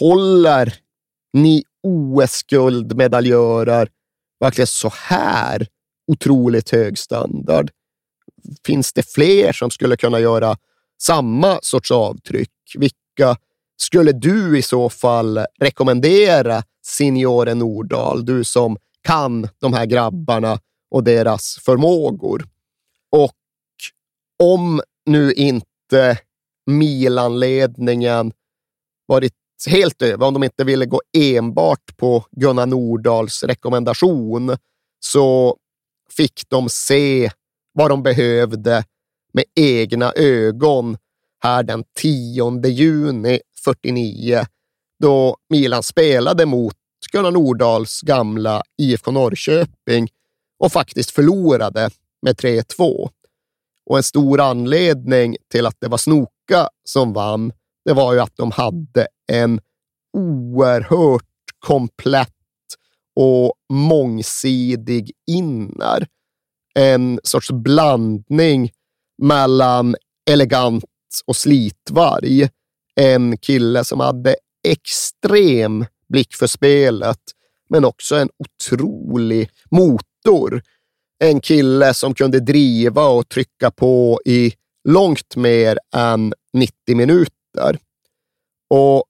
Håller 0.00 0.74
ni 1.32 1.64
OS-guldmedaljörer 1.82 3.88
verkligen 4.40 4.66
så 4.66 4.92
här 4.96 5.66
otroligt 6.12 6.70
hög 6.70 6.98
standard? 6.98 7.70
Finns 8.66 8.92
det 8.92 9.02
fler 9.02 9.52
som 9.52 9.70
skulle 9.70 9.96
kunna 9.96 10.20
göra 10.20 10.56
samma 11.02 11.58
sorts 11.62 11.90
avtryck? 11.90 12.50
Vilka 12.74 13.36
skulle 13.76 14.12
du 14.12 14.58
i 14.58 14.62
så 14.62 14.88
fall 14.88 15.40
rekommendera 15.60 16.62
Signore 16.86 17.54
Nordahl, 17.54 18.24
du 18.24 18.44
som 18.44 18.76
kan 19.02 19.48
de 19.58 19.72
här 19.72 19.86
grabbarna 19.86 20.58
och 20.90 21.04
deras 21.04 21.58
förmågor? 21.64 22.44
Och 23.12 23.36
om 24.42 24.80
nu 25.06 25.32
inte 25.32 26.18
Milanledningen 26.66 28.32
varit 29.06 29.34
helt 29.66 30.02
över, 30.02 30.26
om 30.26 30.34
de 30.34 30.44
inte 30.44 30.64
ville 30.64 30.86
gå 30.86 31.00
enbart 31.16 31.96
på 31.96 32.24
Gunnar 32.30 32.66
Nordahls 32.66 33.42
rekommendation, 33.44 34.56
så 35.00 35.56
fick 36.16 36.48
de 36.48 36.68
se 36.68 37.30
vad 37.72 37.90
de 37.90 38.02
behövde 38.02 38.84
med 39.32 39.44
egna 39.54 40.12
ögon 40.12 40.96
här 41.42 41.62
den 41.62 41.84
10 42.00 42.66
juni 42.66 43.40
49, 43.64 44.46
då 45.02 45.36
Milan 45.50 45.82
spelade 45.82 46.46
mot 46.46 46.76
Gunnar 47.12 47.30
Nordahls 47.30 48.00
gamla 48.00 48.62
IFK 48.78 49.10
Norrköping 49.10 50.08
och 50.58 50.72
faktiskt 50.72 51.10
förlorade 51.10 51.90
med 52.22 52.36
3-2. 52.36 53.08
Och 53.86 53.96
en 53.96 54.02
stor 54.02 54.40
anledning 54.40 55.36
till 55.50 55.66
att 55.66 55.76
det 55.80 55.88
var 55.88 55.98
Snoka 55.98 56.68
som 56.84 57.12
vann, 57.12 57.52
det 57.84 57.92
var 57.92 58.12
ju 58.12 58.20
att 58.20 58.36
de 58.36 58.50
hade 58.50 59.06
en 59.32 59.60
oerhört 60.12 61.24
komplett 61.58 62.28
och 63.16 63.54
mångsidig 63.72 65.12
inner. 65.26 66.06
En 66.74 67.20
sorts 67.22 67.50
blandning 67.50 68.70
mellan 69.22 69.96
elegant 70.30 70.84
och 71.26 71.36
slitvarg. 71.36 72.48
En 72.94 73.38
kille 73.38 73.84
som 73.84 74.00
hade 74.00 74.36
extrem 74.68 75.86
blick 76.08 76.34
för 76.34 76.46
spelet, 76.46 77.18
men 77.68 77.84
också 77.84 78.16
en 78.16 78.28
otrolig 78.38 79.50
motor. 79.70 80.62
En 81.24 81.40
kille 81.40 81.94
som 81.94 82.14
kunde 82.14 82.40
driva 82.40 83.06
och 83.06 83.28
trycka 83.28 83.70
på 83.70 84.20
i 84.24 84.52
långt 84.88 85.36
mer 85.36 85.78
än 85.94 86.34
90 86.52 86.96
minuter. 86.96 87.78
Och 88.70 89.04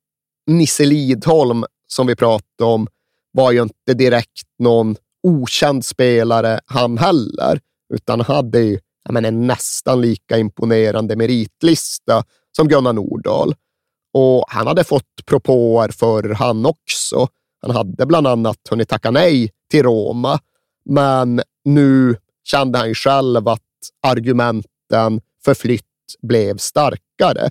Nisse 0.47 0.85
Lidholm, 0.85 1.65
som 1.87 2.07
vi 2.07 2.17
pratade 2.17 2.73
om, 2.73 2.89
var 3.33 3.53
ju 3.53 3.63
inte 3.63 3.95
direkt 3.95 4.49
någon 4.59 4.97
okänd 5.23 5.85
spelare 5.85 6.61
han 6.67 6.99
heller, 6.99 7.61
utan 7.95 8.21
hade 8.21 8.61
ju 8.61 8.79
men 9.11 9.25
en 9.25 9.47
nästan 9.47 10.01
lika 10.01 10.39
imponerande 10.39 11.17
meritlista 11.17 12.25
som 12.57 12.69
Gunnar 12.69 12.93
Nordahl. 12.93 13.55
Och 14.15 14.45
han 14.49 14.67
hade 14.67 14.85
fått 14.85 15.27
propåer 15.27 15.89
för 15.89 16.29
han 16.29 16.67
också. 16.67 17.29
Han 17.63 17.71
hade 17.71 18.07
bland 18.07 18.27
annat 18.27 18.59
hunnit 18.71 18.89
tacka 18.89 19.11
nej 19.11 19.51
till 19.71 19.83
Roma, 19.83 20.39
men 20.85 21.41
nu 21.65 22.17
kände 22.45 22.79
han 22.79 22.89
ju 22.89 22.95
själv 22.95 23.49
att 23.49 23.61
argumenten 24.03 25.21
för 25.45 25.55
flytt 25.55 25.85
blev 26.23 26.57
starkare. 26.57 27.51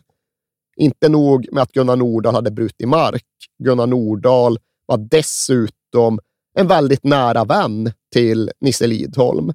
Inte 0.77 1.09
nog 1.09 1.47
med 1.53 1.63
att 1.63 1.71
Gunnar 1.71 1.95
Nordahl 1.95 2.35
hade 2.35 2.51
brutit 2.51 2.87
mark. 2.89 3.25
Gunnar 3.63 3.87
Nordahl 3.87 4.59
var 4.85 4.97
dessutom 4.97 6.19
en 6.57 6.67
väldigt 6.67 7.03
nära 7.03 7.45
vän 7.45 7.91
till 8.13 8.51
Nisse 8.61 8.87
Lidholm. 8.87 9.53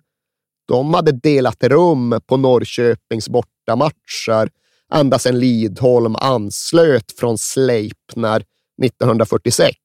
De 0.68 0.94
hade 0.94 1.12
delat 1.12 1.64
rum 1.64 2.20
på 2.26 2.36
Norrköpings 2.36 3.28
bortamatcher 3.28 4.50
ända 4.92 5.18
sedan 5.18 5.38
Lidholm 5.38 6.16
anslöt 6.16 7.12
från 7.12 7.38
Sleipner 7.38 8.44
1946. 8.84 9.76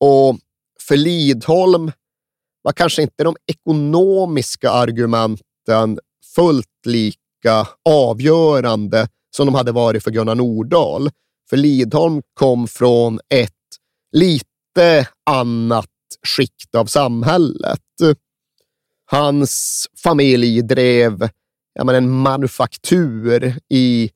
Och 0.00 0.38
för 0.80 0.96
Lidholm 0.96 1.92
var 2.62 2.72
kanske 2.72 3.02
inte 3.02 3.24
de 3.24 3.36
ekonomiska 3.46 4.70
argumenten 4.70 5.98
fullt 6.34 6.86
lika 6.86 7.68
avgörande 7.84 9.08
som 9.36 9.46
de 9.46 9.54
hade 9.54 9.72
varit 9.72 10.04
för 10.04 10.10
Gunnar 10.10 10.34
Nordahl. 10.34 11.10
För 11.50 11.56
Lidholm 11.56 12.22
kom 12.34 12.68
från 12.68 13.20
ett 13.34 13.52
lite 14.12 15.08
annat 15.30 15.86
skikt 16.26 16.74
av 16.74 16.86
samhället. 16.86 17.80
Hans 19.10 19.86
familj 20.02 20.62
drev 20.62 21.28
ja, 21.74 21.84
men 21.84 21.94
en 21.94 22.10
manufaktur 22.10 23.54
i 23.68 24.10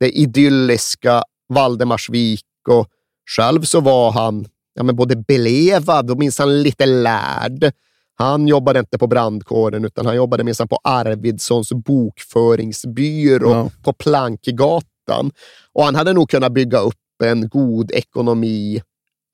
det 0.00 0.10
idylliska 0.10 1.22
Valdemarsvik 1.48 2.44
och 2.68 2.88
själv 3.36 3.62
så 3.62 3.80
var 3.80 4.10
han 4.12 4.46
ja, 4.74 4.82
men 4.82 4.96
både 4.96 5.16
belevad 5.16 6.10
och 6.10 6.18
minsann 6.18 6.62
lite 6.62 6.86
lärd. 6.86 7.72
Han 8.16 8.48
jobbade 8.48 8.78
inte 8.78 8.98
på 8.98 9.06
brandkåren 9.06 9.84
utan 9.84 10.06
han 10.06 10.16
jobbade 10.16 10.44
minsann 10.44 10.68
på 10.68 10.78
Arvidssons 10.84 11.72
bokföringsbyrå 11.72 13.50
Ja. 13.50 13.70
på 13.82 13.92
Plankegatan. 13.92 15.30
Och 15.72 15.84
han 15.84 15.94
hade 15.94 16.12
nog 16.12 16.30
kunnat 16.30 16.52
bygga 16.52 16.78
upp 16.78 17.22
en 17.24 17.48
god 17.48 17.90
ekonomi 17.92 18.82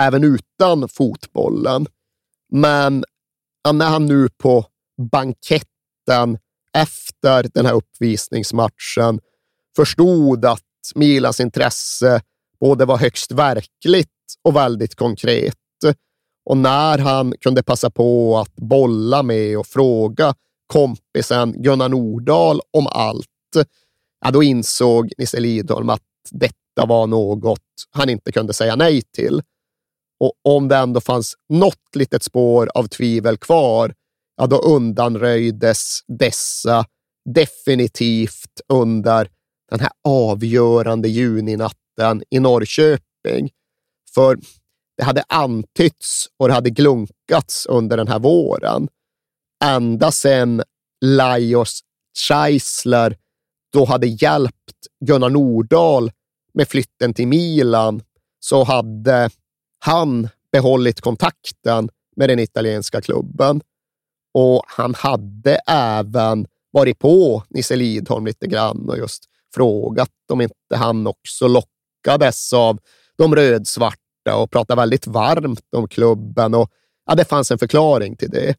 även 0.03 0.25
utan 0.25 0.89
fotbollen. 0.89 1.87
Men 2.53 3.05
när 3.73 3.89
han 3.89 4.07
nu 4.07 4.29
på 4.39 4.65
banketten 5.01 6.39
efter 6.73 7.47
den 7.55 7.67
här 7.67 7.75
uppvisningsmatchen 7.75 9.21
förstod 9.77 10.45
att 10.45 10.63
Milans 10.95 11.41
intresse 11.41 12.23
både 12.61 12.85
var 12.85 12.99
högst 12.99 13.33
verkligt 13.33 14.09
och 14.43 14.57
väldigt 14.57 14.95
konkret. 14.95 15.55
Och 16.45 16.57
när 16.57 16.99
han 16.99 17.35
kunde 17.41 17.63
passa 17.63 17.91
på 17.91 18.39
att 18.39 18.57
bolla 18.57 19.23
med 19.23 19.59
och 19.59 19.67
fråga 19.67 20.35
kompisen 20.67 21.63
Gunnar 21.63 21.89
Nordahl 21.89 22.61
om 22.71 22.87
allt, 22.87 23.27
ja, 24.25 24.31
då 24.31 24.43
insåg 24.43 25.13
Nisse 25.19 25.41
Lidholm 25.41 25.91
att 25.91 26.03
detta 26.31 26.87
var 26.87 27.07
något 27.07 27.61
han 27.91 28.09
inte 28.09 28.33
kunde 28.33 28.53
säga 28.53 28.77
nej 28.77 29.03
till. 29.03 29.43
Och 30.21 30.33
om 30.45 30.69
det 30.69 30.77
ändå 30.77 31.01
fanns 31.01 31.35
något 31.49 31.97
litet 31.97 32.23
spår 32.23 32.71
av 32.75 32.87
tvivel 32.87 33.37
kvar, 33.37 33.95
ja, 34.41 34.47
då 34.47 34.59
undanröjdes 34.59 36.01
dessa 36.07 36.85
definitivt 37.35 38.61
under 38.69 39.29
den 39.71 39.81
här 39.81 39.91
avgörande 40.05 41.09
juninatten 41.09 42.23
i 42.31 42.41
Norrköping. 42.41 43.51
För 44.15 44.39
det 44.97 45.05
hade 45.05 45.25
antytts 45.29 46.27
och 46.39 46.49
det 46.49 46.55
hade 46.55 46.71
glunkats 46.71 47.67
under 47.67 47.97
den 47.97 48.09
här 48.09 48.19
våren. 48.19 48.89
Ända 49.65 50.11
sedan 50.11 50.63
Lajos 51.05 51.81
Scheisler 52.19 53.17
då 53.73 53.85
hade 53.85 54.07
hjälpt 54.07 54.87
Gunnar 55.05 55.31
Nordahl 55.31 56.13
med 56.55 56.69
flytten 56.69 57.15
till 57.15 57.29
Milan 57.29 58.03
så 58.39 58.65
hade 58.65 59.31
han 59.79 60.29
behållit 60.53 61.01
kontakten 61.01 61.89
med 62.17 62.29
den 62.29 62.39
italienska 62.39 63.01
klubben. 63.01 63.61
Och 64.35 64.63
han 64.67 64.95
hade 64.95 65.61
även 65.67 66.47
varit 66.73 66.99
på 66.99 67.43
Nisse 67.49 67.77
Lidholm 67.77 68.27
lite 68.27 68.47
grann 68.47 68.89
och 68.89 68.99
just 68.99 69.25
frågat 69.55 70.11
om 70.33 70.41
inte 70.41 70.55
han 70.75 71.07
också 71.07 71.49
lockades 71.49 72.53
av 72.53 72.79
de 73.19 73.35
rödsvarta 73.35 74.37
och 74.37 74.51
pratade 74.51 74.81
väldigt 74.81 75.07
varmt 75.07 75.75
om 75.77 75.89
klubben. 75.89 76.55
Och 76.55 76.71
ja, 77.07 77.15
Det 77.15 77.25
fanns 77.25 77.51
en 77.51 77.59
förklaring 77.59 78.17
till 78.17 78.31
det. 78.31 78.55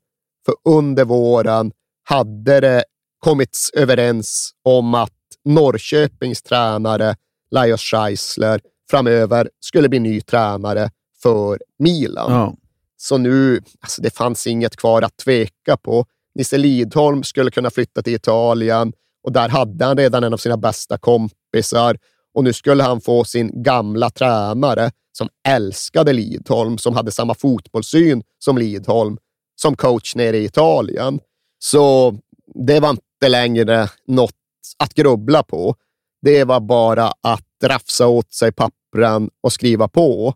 För 0.46 0.56
under 0.70 1.06
våren 1.06 1.72
hade 2.04 2.60
det 2.60 2.84
kommits 3.20 3.72
överens 3.74 4.52
om 4.64 4.96
att 4.96 5.12
Norrköpings 5.46 6.42
tränare 6.42 7.16
Lajos 7.52 7.82
Scheisler 7.82 8.62
framöver 8.90 9.50
skulle 9.60 9.90
bli 9.90 10.00
ny 10.00 10.22
tränare 10.22 10.90
för 11.24 11.60
Milan. 11.80 12.32
Ja. 12.32 12.56
Så 13.04 13.18
nu, 13.18 13.62
alltså 13.80 14.02
det 14.02 14.10
fanns 14.10 14.48
inget 14.48 14.76
kvar 14.76 15.02
att 15.02 15.18
tveka 15.18 15.78
på. 15.78 16.06
Nisse 16.36 16.58
Lidholm 16.58 17.24
skulle 17.24 17.52
kunna 17.52 17.70
flytta 17.70 18.02
till 18.02 18.16
Italien 18.16 18.94
och 19.24 19.32
där 19.32 19.50
hade 19.50 19.86
han 19.86 19.98
redan 19.98 20.24
en 20.24 20.34
av 20.34 20.38
sina 20.38 20.58
bästa 20.58 20.98
kompisar 20.98 21.98
och 22.34 22.44
nu 22.44 22.54
skulle 22.54 22.84
han 22.84 23.02
få 23.02 23.24
sin 23.24 23.64
gamla 23.64 24.10
tränare 24.10 24.92
som 25.12 25.30
älskade 25.48 26.14
Lidholm, 26.14 26.78
som 26.78 26.96
hade 26.96 27.12
samma 27.12 27.34
fotbollssyn 27.34 28.24
som 28.40 28.58
Lidholm, 28.58 29.18
som 29.62 29.76
coach 29.76 30.16
nere 30.16 30.38
i 30.38 30.46
Italien. 30.46 31.20
Så 31.60 32.16
det 32.56 32.80
var 32.80 32.90
inte 32.90 33.30
längre 33.30 33.90
något 34.08 34.36
att 34.80 34.94
grubbla 34.94 35.44
på. 35.44 35.76
Det 36.22 36.44
var 36.44 36.60
bara 36.60 37.14
att 37.22 37.64
rafsa 37.64 38.08
åt 38.08 38.34
sig 38.34 38.52
pappren 38.52 39.30
och 39.44 39.54
skriva 39.54 39.88
på. 39.88 40.34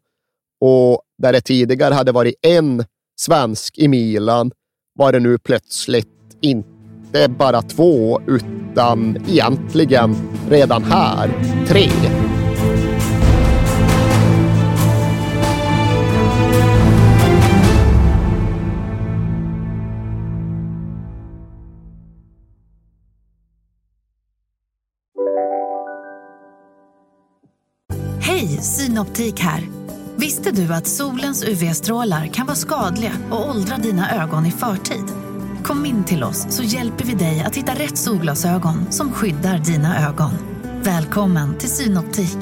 Och 0.62 1.02
där 1.18 1.34
det 1.34 1.42
tidigare 1.42 1.94
hade 1.94 2.12
varit 2.12 2.36
en 2.42 2.86
svensk 3.20 3.78
i 3.78 3.88
Milan 3.88 4.52
var 4.96 5.12
det 5.12 5.20
nu 5.20 5.38
plötsligt 5.38 6.08
inte 6.42 7.28
bara 7.30 7.62
två, 7.62 8.22
utan 8.28 9.18
egentligen 9.28 10.16
redan 10.50 10.84
här 10.84 11.30
tre. 11.68 11.90
Hej, 28.22 28.48
Synoptik 28.48 29.40
här. 29.40 29.85
Visste 30.26 30.52
du 30.52 30.74
att 30.74 30.88
solens 30.88 31.44
UV-strålar 31.44 32.28
kan 32.28 32.46
vara 32.46 32.56
skadliga 32.56 33.12
och 33.32 33.50
åldra 33.50 33.78
dina 33.78 34.24
ögon 34.24 34.46
i 34.46 34.52
förtid? 34.52 35.04
Kom 35.64 35.86
in 35.86 36.04
till 36.04 36.24
oss 36.24 36.46
så 36.50 36.64
hjälper 36.64 37.06
vi 37.06 37.14
dig 37.14 37.42
att 37.42 37.56
hitta 37.56 37.74
rätt 37.74 37.98
solglasögon 37.98 38.92
som 38.92 39.14
skyddar 39.14 39.58
dina 39.58 40.08
ögon. 40.10 40.32
Välkommen 40.84 41.58
till 41.58 41.70
Synoptik. 41.70 42.38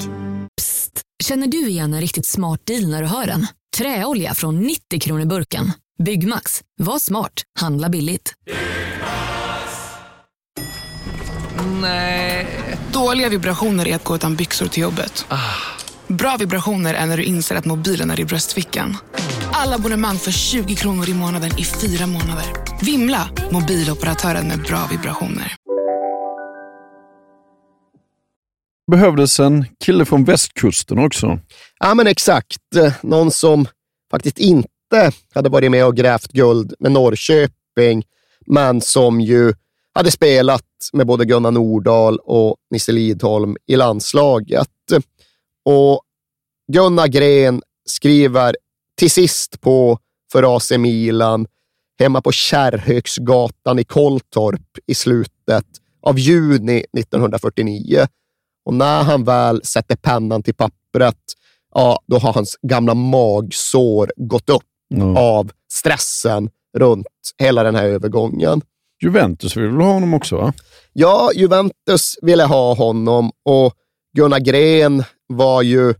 Psst, 0.60 1.02
känner 1.24 1.46
du 1.46 1.68
igen 1.68 1.94
en 1.94 2.00
riktigt 2.00 2.26
smart 2.26 2.60
deal 2.66 2.90
när 2.90 3.02
du 3.02 3.08
hör 3.08 3.26
den? 3.26 3.46
Träolja 3.76 4.34
från 4.34 4.60
90 4.60 5.00
kronor 5.00 5.24
burken. 5.24 5.72
Byggmax, 6.04 6.60
var 6.82 6.98
smart, 6.98 7.42
handla 7.60 7.88
billigt. 7.88 8.34
Nej. 11.80 12.46
Dåliga 12.92 13.28
vibrationer 13.28 13.88
är 13.88 13.96
att 13.96 14.04
gå 14.04 14.14
utan 14.14 14.36
byxor 14.36 14.66
till 14.66 14.82
jobbet. 14.82 15.26
Bra 16.08 16.36
vibrationer 16.38 16.94
är 16.94 17.06
när 17.06 17.16
du 17.16 17.24
inser 17.24 17.56
att 17.56 17.64
mobilen 17.64 18.10
är 18.10 18.20
i 18.20 18.24
bröstfickan. 18.24 18.96
Alla 19.52 19.74
abonnemang 19.74 20.16
för 20.16 20.30
20 20.30 20.74
kronor 20.74 21.08
i 21.08 21.14
månaden 21.14 21.50
i 21.58 21.64
fyra 21.64 22.06
månader. 22.06 22.44
Vimla! 22.82 23.28
Mobiloperatören 23.52 24.48
med 24.48 24.58
bra 24.62 24.88
vibrationer. 24.90 25.52
Behövdes 28.90 29.40
en 29.40 29.66
kille 29.84 30.04
från 30.04 30.24
västkusten 30.24 30.98
också. 30.98 31.38
Ja, 31.78 31.94
men 31.94 32.06
exakt. 32.06 32.58
Någon 33.02 33.30
som 33.30 33.66
faktiskt 34.10 34.38
inte 34.38 34.68
hade 35.34 35.48
varit 35.48 35.70
med 35.70 35.86
och 35.86 35.96
grävt 35.96 36.32
guld 36.32 36.74
med 36.78 36.92
Norrköping, 36.92 38.04
men 38.46 38.80
som 38.80 39.20
ju 39.20 39.54
hade 39.94 40.10
spelat 40.10 40.64
med 40.92 41.06
både 41.06 41.24
Gunnar 41.24 41.50
Nordahl 41.50 42.18
och 42.18 42.56
Nisse 42.70 42.92
Lidholm 42.92 43.56
i 43.66 43.76
landslaget. 43.76 44.68
Och 45.64 46.02
Gunnar 46.72 47.06
Gren 47.06 47.62
skriver 47.86 48.56
till 48.98 49.10
sist 49.10 49.60
på 49.60 49.98
för 50.32 50.56
AC 50.56 50.70
Milan 50.70 51.46
hemma 51.98 52.20
på 52.20 52.32
Kärrhögsgatan 52.32 53.78
i 53.78 53.84
Kolltorp 53.84 54.78
i 54.86 54.94
slutet 54.94 55.66
av 56.02 56.18
juni 56.18 56.84
1949. 56.98 58.06
Och 58.64 58.74
när 58.74 59.02
han 59.02 59.24
väl 59.24 59.64
sätter 59.64 59.96
pennan 59.96 60.42
till 60.42 60.54
pappret, 60.54 61.18
ja, 61.74 61.98
då 62.06 62.18
har 62.18 62.32
hans 62.32 62.58
gamla 62.62 62.94
magsår 62.94 64.12
gått 64.16 64.50
upp 64.50 64.62
mm. 64.94 65.16
av 65.16 65.50
stressen 65.72 66.50
runt 66.78 67.06
hela 67.38 67.62
den 67.62 67.74
här 67.74 67.84
övergången. 67.84 68.60
Juventus 69.02 69.56
vill 69.56 69.70
ha 69.70 69.92
honom 69.92 70.14
också? 70.14 70.36
Va? 70.36 70.52
Ja, 70.92 71.30
Juventus 71.34 72.18
ville 72.22 72.44
ha 72.44 72.74
honom 72.74 73.30
och 73.44 73.74
Gunnar 74.16 74.40
Gren 74.40 75.04
var 75.26 75.62
ju 75.62 75.94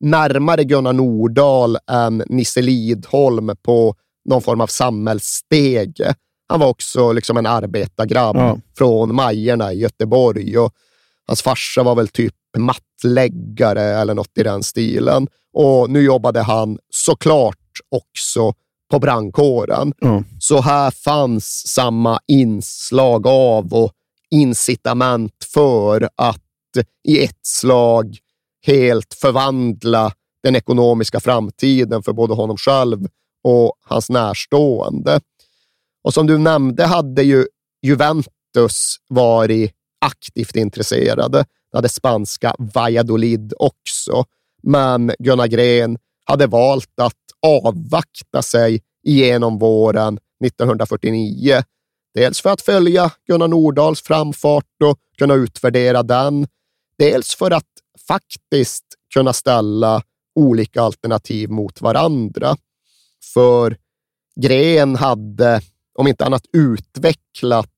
närmare 0.00 0.64
Gunnar 0.64 0.92
Nordahl 0.92 1.78
än 1.90 2.22
Nisse 2.26 2.62
Lidholm 2.62 3.50
på 3.62 3.94
någon 4.24 4.42
form 4.42 4.60
av 4.60 4.66
samhällsstege. 4.66 6.14
Han 6.48 6.60
var 6.60 6.68
också 6.68 7.12
liksom 7.12 7.36
en 7.36 7.46
arbetargrabb 7.46 8.36
ja. 8.36 8.58
från 8.78 9.14
Majerna 9.14 9.72
i 9.72 9.78
Göteborg 9.78 10.58
och 10.58 10.74
hans 11.26 11.42
farsa 11.42 11.82
var 11.82 11.94
väl 11.94 12.08
typ 12.08 12.34
mattläggare 12.58 13.82
eller 13.82 14.14
något 14.14 14.38
i 14.38 14.42
den 14.42 14.62
stilen. 14.62 15.28
Och 15.52 15.90
nu 15.90 16.02
jobbade 16.02 16.42
han 16.42 16.78
såklart 16.90 17.56
också 17.90 18.54
på 18.90 18.98
brandkåren. 18.98 19.92
Mm. 20.02 20.24
Så 20.40 20.60
här 20.60 20.90
fanns 20.90 21.66
samma 21.66 22.20
inslag 22.28 23.26
av 23.26 23.74
och 23.74 23.92
incitament 24.30 25.34
för 25.52 26.08
att 26.16 26.42
i 27.08 27.24
ett 27.24 27.46
slag 27.46 28.18
helt 28.66 29.14
förvandla 29.14 30.12
den 30.42 30.56
ekonomiska 30.56 31.20
framtiden 31.20 32.02
för 32.02 32.12
både 32.12 32.34
honom 32.34 32.56
själv 32.56 33.06
och 33.44 33.72
hans 33.84 34.10
närstående. 34.10 35.20
Och 36.04 36.14
som 36.14 36.26
du 36.26 36.38
nämnde 36.38 36.84
hade 36.86 37.22
ju 37.22 37.46
Juventus 37.82 38.96
varit 39.08 39.72
aktivt 40.00 40.56
intresserade. 40.56 41.38
Det 41.72 41.78
hade 41.78 41.88
spanska 41.88 42.54
Valladolid 42.58 43.52
också. 43.58 44.24
Men 44.62 45.12
Gunnar 45.18 45.46
Gren 45.46 45.98
hade 46.24 46.46
valt 46.46 47.00
att 47.00 47.14
avvakta 47.46 48.42
sig 48.42 48.82
igenom 49.04 49.58
våren 49.58 50.18
1949. 50.44 51.62
Dels 52.14 52.40
för 52.40 52.50
att 52.50 52.62
följa 52.62 53.10
Gunnar 53.26 53.48
Nordahls 53.48 54.02
framfart 54.02 54.82
och 54.84 54.98
kunna 55.18 55.34
utvärdera 55.34 56.02
den. 56.02 56.46
Dels 56.98 57.34
för 57.34 57.50
att 57.50 57.64
faktiskt 58.08 58.84
kunna 59.14 59.32
ställa 59.32 60.02
olika 60.34 60.82
alternativ 60.82 61.50
mot 61.50 61.80
varandra. 61.80 62.56
För 63.34 63.76
Gren 64.40 64.96
hade, 64.96 65.60
om 65.98 66.06
inte 66.06 66.24
annat, 66.24 66.42
utvecklat 66.52 67.70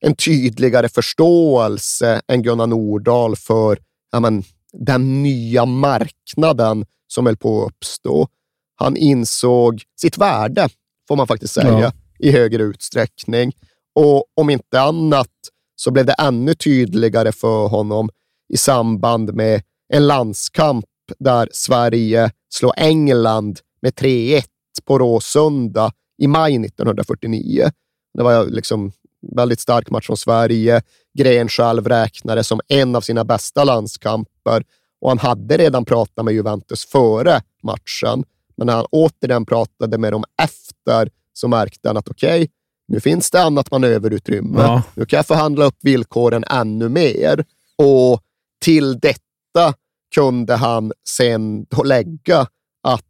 en 0.00 0.16
tydligare 0.16 0.88
förståelse 0.88 2.20
än 2.28 2.42
Gunnar 2.42 2.66
Nordahl 2.66 3.36
för 3.36 3.78
ja, 4.12 4.20
men, 4.20 4.44
den 4.72 5.22
nya 5.22 5.66
marknaden 5.66 6.86
som 7.06 7.26
höll 7.26 7.36
på 7.36 7.64
att 7.64 7.72
uppstå. 7.72 8.28
Han 8.76 8.96
insåg 8.96 9.82
sitt 10.00 10.18
värde, 10.18 10.68
får 11.08 11.16
man 11.16 11.26
faktiskt 11.26 11.54
säga, 11.54 11.80
Ja. 11.80 11.92
i 12.18 12.30
högre 12.30 12.62
utsträckning. 12.62 13.52
Och 13.94 14.24
om 14.36 14.50
inte 14.50 14.80
annat 14.80 15.30
så 15.76 15.90
blev 15.90 16.06
det 16.06 16.12
ännu 16.12 16.54
tydligare 16.54 17.32
för 17.32 17.68
honom 17.68 18.10
i 18.48 18.56
samband 18.56 19.34
med 19.34 19.62
en 19.92 20.06
landskamp 20.06 20.84
där 21.18 21.48
Sverige 21.52 22.30
slår 22.48 22.72
England 22.76 23.60
med 23.82 23.92
3-1 23.92 24.42
på 24.84 24.98
Råsunda 24.98 25.92
i 26.18 26.26
maj 26.26 26.54
1949. 26.54 27.70
Det 28.14 28.22
var 28.22 28.46
liksom 28.46 28.84
en 29.30 29.36
väldigt 29.36 29.60
stark 29.60 29.90
match 29.90 30.06
från 30.06 30.16
Sverige. 30.16 30.82
Gren 31.18 31.48
själv 31.48 31.88
räknade 31.88 32.44
som 32.44 32.60
en 32.68 32.96
av 32.96 33.00
sina 33.00 33.24
bästa 33.24 33.64
landskamper 33.64 34.64
och 35.00 35.10
han 35.10 35.18
hade 35.18 35.56
redan 35.56 35.84
pratat 35.84 36.24
med 36.24 36.34
Juventus 36.34 36.86
före 36.86 37.40
matchen. 37.62 38.24
Men 38.56 38.66
när 38.66 38.74
han 38.74 38.86
återigen 38.90 39.46
pratade 39.46 39.98
med 39.98 40.12
dem 40.12 40.24
efter 40.42 41.10
så 41.32 41.48
märkte 41.48 41.88
han 41.88 41.96
att 41.96 42.08
okej, 42.08 42.50
nu 42.88 43.00
finns 43.00 43.30
det 43.30 43.42
annat 43.42 43.70
manöverutrymme. 43.70 44.62
Ja. 44.62 44.82
Nu 44.94 45.06
kan 45.06 45.16
jag 45.16 45.26
förhandla 45.26 45.64
upp 45.64 45.76
villkoren 45.80 46.44
ännu 46.50 46.88
mer. 46.88 47.44
Och 47.78 48.22
till 48.64 48.98
detta 48.98 49.74
kunde 50.14 50.56
han 50.56 50.92
sen 51.08 51.66
lägga 51.84 52.46
att 52.82 53.04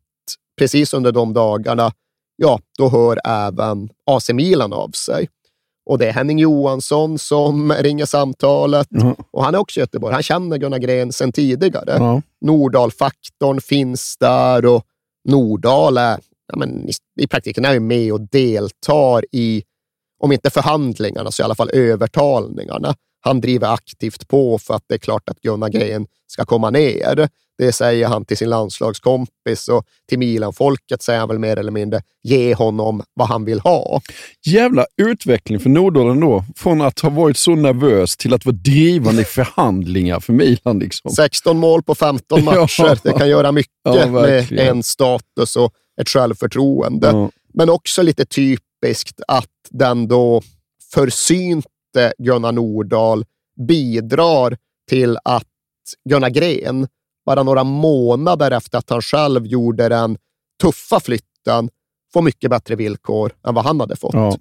precis 0.59 0.95
under 0.95 1.13
de 1.13 1.33
dagarna, 1.33 1.93
ja, 2.37 2.61
då 2.79 2.89
hör 2.89 3.19
även 3.25 3.89
AC 4.11 4.31
Milan 4.31 4.73
av 4.73 4.91
sig. 4.91 5.29
Och 5.91 5.99
det 5.99 6.07
är 6.07 6.13
Henning 6.13 6.39
Johansson 6.39 7.19
som 7.19 7.73
ringer 7.73 8.07
samtalet. 8.07 8.89
Och 9.31 9.45
han 9.45 9.55
är 9.55 9.59
också 9.59 9.81
i 9.81 9.83
Göteborg. 9.83 10.15
Han 10.15 10.23
känner 10.23 10.57
Gunnar 10.59 10.79
Gren 10.79 11.13
sedan 11.13 11.33
tidigare. 11.33 11.97
Ja. 11.99 12.23
Nordahl-faktorn 12.41 13.61
finns 13.61 14.17
där 14.17 14.67
och 14.67 14.85
Nordahl 15.29 15.99
är 15.99 16.21
ja, 16.47 16.57
men 16.57 16.89
i, 16.89 16.93
i 17.21 17.27
praktiken 17.27 17.65
är 17.65 17.81
med 17.81 18.13
och 18.13 18.21
deltar 18.21 19.25
i, 19.33 19.63
om 20.21 20.33
inte 20.33 20.51
förhandlingarna, 20.51 21.31
så 21.31 21.43
i 21.43 21.45
alla 21.45 21.55
fall 21.55 21.71
övertalningarna. 21.73 22.95
Han 23.25 23.41
driver 23.41 23.69
aktivt 23.75 24.29
på 24.29 24.59
för 24.59 24.75
att 24.75 24.85
det 24.89 24.95
är 24.95 24.99
klart 24.99 25.29
att 25.29 25.41
Gunnar 25.41 25.69
Gren 25.69 26.07
ska 26.27 26.45
komma 26.45 26.71
ner. 26.71 27.29
Det 27.59 27.73
säger 27.73 28.07
han 28.09 28.25
till 28.25 28.37
sin 28.37 28.51
landslagskompis 28.51 29.69
och 29.69 29.85
till 30.09 30.19
Milan-folket 30.19 31.03
säger 31.03 31.19
han 31.21 31.29
väl 31.29 31.39
mer 31.39 31.57
eller 31.59 31.71
mindre, 31.73 32.03
ge 32.23 32.55
honom 32.55 33.03
vad 33.15 33.29
han 33.29 33.45
vill 33.45 33.61
ha. 33.61 34.01
Jävla 34.47 34.87
utveckling 34.97 35.61
för 35.61 35.69
Nordahl 35.71 36.21
då. 36.21 36.45
Från 36.57 36.81
att 36.83 37.01
ha 37.01 37.11
varit 37.11 37.37
så 37.37 37.55
nervös 37.55 38.17
till 38.17 38.35
att 38.35 38.47
vara 38.47 38.57
drivande 38.57 39.23
i 39.23 39.25
förhandlingar 39.25 40.21
för 40.21 40.33
Milan. 40.33 40.79
Liksom. 40.79 41.11
16 41.11 41.59
mål 41.59 41.83
på 41.83 41.95
15 41.95 42.45
matcher, 42.45 42.69
Ja. 42.79 42.97
det 43.03 43.13
kan 43.13 43.29
göra 43.29 43.53
mycket 43.53 43.73
Ja, 43.85 44.07
med 44.07 44.53
en 44.53 44.83
status 44.83 45.57
och 45.57 45.73
ett 46.01 46.09
självförtroende. 46.09 47.07
Ja. 47.07 47.31
Men 47.55 47.71
också 47.71 48.03
lite 48.03 48.25
typiskt 48.25 49.21
att 49.29 49.49
den 49.71 50.09
då 50.09 50.43
försynte 50.95 51.69
Gunnar 52.19 52.53
Nordahl 52.53 53.25
bidrar 53.69 54.57
till 54.89 55.19
att 55.25 55.49
Gunnar 56.09 56.31
Gren, 56.31 56.89
bara 57.27 57.43
några 57.43 57.65
månader 57.65 58.51
efter 58.51 58.79
att 58.79 58.91
han 58.91 59.03
själv 59.03 59.47
gjorde 59.47 59.89
den 59.89 60.19
tuffa 60.63 61.01
flytten, 61.01 61.71
får 62.13 62.23
mycket 62.23 62.51
bättre 62.51 62.77
villkor 62.77 63.33
än 63.47 63.55
vad 63.55 63.65
han 63.65 63.81
hade 63.81 63.97
fått. 63.97 64.15
Ja. 64.15 64.37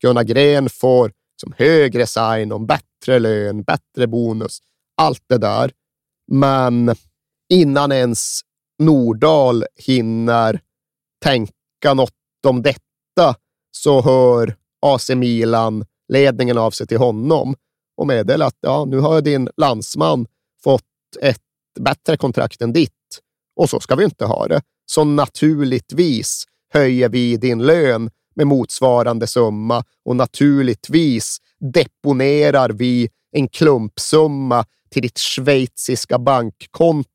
Gunnar 0.00 0.24
Gren 0.24 0.68
får 0.68 1.12
som 1.40 1.54
högre 1.56 2.06
sign-on, 2.06 2.66
bättre 2.66 3.18
lön, 3.18 3.62
bättre 3.62 4.06
bonus, 4.06 4.58
allt 4.96 5.24
det 5.28 5.38
där. 5.38 5.72
Men 6.32 6.94
innan 7.48 7.92
ens 7.92 8.40
Nordahl 8.78 9.64
hinner 9.76 10.60
tänka 11.22 11.94
något 11.94 12.12
om 12.46 12.62
detta 12.62 13.36
så 13.70 14.02
hör 14.02 14.56
AC 14.86 15.10
ledningen 16.08 16.58
av 16.58 16.70
sig 16.70 16.86
till 16.86 16.98
honom 16.98 17.54
och 17.96 18.06
meddelar 18.06 18.46
att 18.46 18.58
ja, 18.60 18.84
nu 18.84 18.98
har 18.98 19.20
din 19.20 19.48
landsman 19.56 20.26
fått 20.64 20.82
ett 21.20 21.40
bättre 21.80 22.16
kontrakt 22.16 22.62
än 22.62 22.72
ditt 22.72 22.90
och 23.56 23.70
så 23.70 23.80
ska 23.80 23.94
vi 23.96 24.04
inte 24.04 24.24
ha 24.24 24.48
det. 24.48 24.62
Så 24.86 25.04
naturligtvis 25.04 26.44
höjer 26.72 27.08
vi 27.08 27.36
din 27.36 27.62
lön 27.62 28.10
med 28.34 28.46
motsvarande 28.46 29.26
summa 29.26 29.84
och 30.04 30.16
naturligtvis 30.16 31.38
deponerar 31.72 32.70
vi 32.70 33.08
en 33.32 33.48
klumpsumma 33.48 34.64
till 34.90 35.02
ditt 35.02 35.18
schweiziska 35.18 36.18
bankkonto 36.18 37.10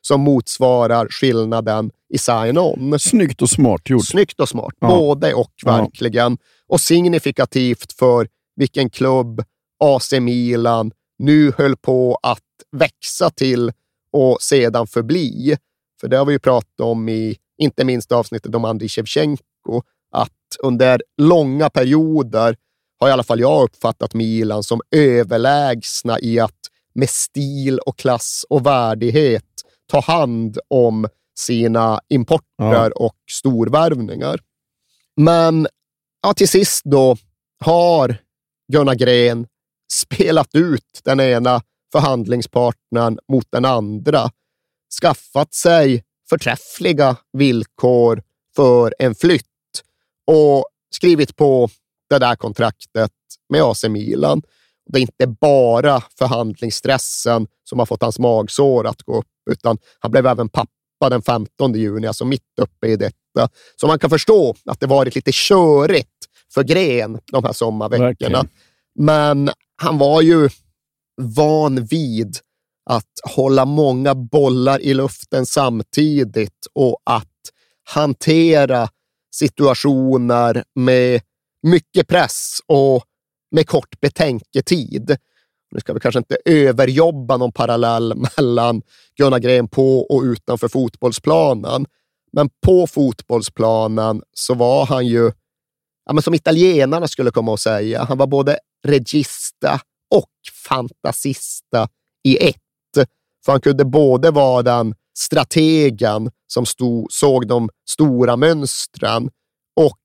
som 0.00 0.20
motsvarar 0.20 1.08
skillnaden 1.08 1.90
i 2.14 2.18
sign-on. 2.18 2.98
Snyggt 2.98 3.42
och 3.42 3.50
smart 3.50 3.90
gjort. 3.90 4.06
Snyggt 4.06 4.40
och 4.40 4.48
smart. 4.48 4.74
Ja. 4.80 4.88
Både 4.88 5.34
och 5.34 5.52
Ja. 5.64 5.76
verkligen. 5.76 6.38
Och 6.68 6.80
signifikativt 6.80 7.92
för 7.92 8.28
vilken 8.56 8.90
klubb 8.90 9.42
AC 9.84 10.12
Milan 10.20 10.92
nu 11.18 11.52
höll 11.58 11.76
på 11.76 12.18
att 12.22 12.42
växa 12.76 13.30
till 13.30 13.72
och 14.12 14.42
sedan 14.42 14.86
förbli. 14.86 15.56
För 16.00 16.08
det 16.08 16.16
har 16.16 16.24
vi 16.24 16.32
ju 16.32 16.38
pratat 16.38 16.80
om 16.80 17.08
i 17.08 17.36
inte 17.58 17.84
minst 17.84 18.12
avsnittet 18.12 18.54
om 18.54 18.64
Andriy 18.64 18.88
Shevchenko, 18.88 19.82
att 20.12 20.30
under 20.62 21.02
långa 21.16 21.70
perioder 21.70 22.56
har 23.00 23.08
i 23.08 23.12
alla 23.12 23.22
fall 23.22 23.40
jag 23.40 23.62
uppfattat 23.64 24.14
Milan 24.14 24.62
som 24.62 24.80
överlägsna 24.90 26.20
i 26.20 26.40
att 26.40 26.52
med 26.94 27.10
stil 27.10 27.78
och 27.78 27.98
klass 27.98 28.44
och 28.48 28.66
värdighet 28.66 29.44
ta 29.86 30.00
hand 30.00 30.58
om 30.68 31.08
sina 31.38 32.00
importer 32.08 32.44
Ja. 32.56 32.90
och 32.96 33.16
storvärvningar. 33.30 34.40
Men 35.16 35.66
ja, 36.22 36.34
till 36.34 36.48
sist 36.48 36.84
då 36.84 37.16
har 37.64 38.18
Gunnar 38.72 38.94
Gren 38.94 39.46
spelat 39.92 40.54
ut 40.54 41.00
den 41.04 41.20
ena 41.20 41.62
förhandlingspartnern 41.92 43.18
mot 43.32 43.46
den 43.50 43.64
andra, 43.64 44.30
skaffat 45.00 45.54
sig 45.54 46.04
förträffliga 46.28 47.16
villkor 47.32 48.22
för 48.56 48.94
en 48.98 49.14
flytt 49.14 49.44
och 50.26 50.66
skrivit 50.90 51.36
på 51.36 51.68
det 52.10 52.18
där 52.18 52.36
kontraktet 52.36 53.10
med 53.48 53.62
AC 53.62 53.84
Milan. 53.84 54.42
Det 54.92 54.98
är 54.98 55.00
inte 55.00 55.26
bara 55.26 56.02
förhandlingsstressen 56.18 57.46
som 57.64 57.78
har 57.78 57.86
fått 57.86 58.02
hans 58.02 58.18
magsår 58.18 58.86
att 58.86 59.02
gå 59.02 59.18
upp, 59.18 59.26
utan 59.50 59.78
han 59.98 60.10
blev 60.10 60.26
även 60.26 60.48
pappa 60.48 61.08
den 61.10 61.22
15 61.22 61.74
juni, 61.74 62.06
alltså 62.06 62.24
mitt 62.24 62.58
uppe 62.60 62.86
i 62.86 62.96
detta. 62.96 63.48
Så 63.80 63.86
man 63.86 63.98
kan 63.98 64.10
förstå 64.10 64.54
att 64.64 64.80
det 64.80 64.86
varit 64.86 65.14
lite 65.14 65.30
körigt 65.34 66.10
för 66.54 66.62
Gren 66.62 67.18
de 67.32 67.44
här 67.44 67.52
sommarveckorna. 67.52 68.06
Verkligen. 68.06 68.48
Men 68.98 69.50
han 69.76 69.98
var 69.98 70.22
ju 70.22 70.48
van 71.22 71.84
vid 71.84 72.38
att 72.90 73.20
hålla 73.34 73.64
många 73.64 74.14
bollar 74.14 74.80
i 74.80 74.94
luften 74.94 75.46
samtidigt 75.46 76.66
och 76.74 76.98
att 77.04 77.26
hantera 77.88 78.88
situationer 79.34 80.64
med 80.74 81.20
mycket 81.62 82.08
press 82.08 82.58
och 82.66 83.04
med 83.50 83.66
kort 83.66 84.00
betänketid. 84.00 85.16
Nu 85.70 85.80
ska 85.80 85.92
vi 85.92 86.00
kanske 86.00 86.18
inte 86.18 86.36
överjobba 86.44 87.36
någon 87.36 87.52
parallell 87.52 88.14
mellan 88.36 88.82
Gunnar 89.18 89.38
Gren 89.38 89.68
på 89.68 90.00
och 90.00 90.22
utanför 90.22 90.68
fotbollsplanen. 90.68 91.86
Men 92.32 92.50
på 92.66 92.86
fotbollsplanen 92.86 94.22
så 94.32 94.54
var 94.54 94.86
han 94.86 95.06
ju, 95.06 95.32
ja, 96.06 96.12
men 96.12 96.22
som 96.22 96.34
italienarna 96.34 97.08
skulle 97.08 97.30
komma 97.30 97.54
att 97.54 97.60
säga, 97.60 98.04
han 98.04 98.18
var 98.18 98.26
både 98.26 98.58
regista 98.86 99.80
och 100.14 100.30
fantasista 100.68 101.88
i 102.24 102.48
ett. 102.48 102.56
För 103.44 103.52
han 103.52 103.60
kunde 103.60 103.84
både 103.84 104.30
vara 104.30 104.62
den 104.62 104.94
strategen 105.18 106.30
som 106.46 106.66
stod, 106.66 107.12
såg 107.12 107.48
de 107.48 107.68
stora 107.90 108.36
mönstren 108.36 109.30
och 109.76 109.98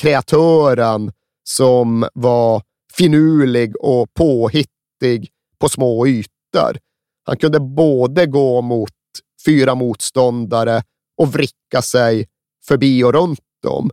kreatören 0.00 1.12
som 1.44 2.08
var 2.14 2.62
finurlig 2.96 3.76
och 3.76 4.14
påhittig 4.14 5.30
på 5.58 5.68
små 5.68 6.06
ytor. 6.06 6.78
Han 7.24 7.36
kunde 7.36 7.60
både 7.60 8.26
gå 8.26 8.62
mot 8.62 8.90
fyra 9.46 9.74
motståndare 9.74 10.82
och 11.16 11.34
vricka 11.34 11.82
sig 11.82 12.28
förbi 12.64 13.04
och 13.04 13.12
runt 13.12 13.40
dem 13.62 13.90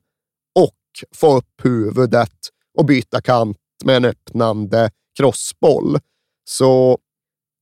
och 0.60 0.78
få 1.16 1.38
upp 1.38 1.66
huvudet 1.66 2.38
och 2.78 2.86
byta 2.86 3.22
kant 3.22 3.58
med 3.86 3.96
en 3.96 4.06
öppnande 4.06 4.92
crossboll. 5.18 6.00
Så 6.50 6.98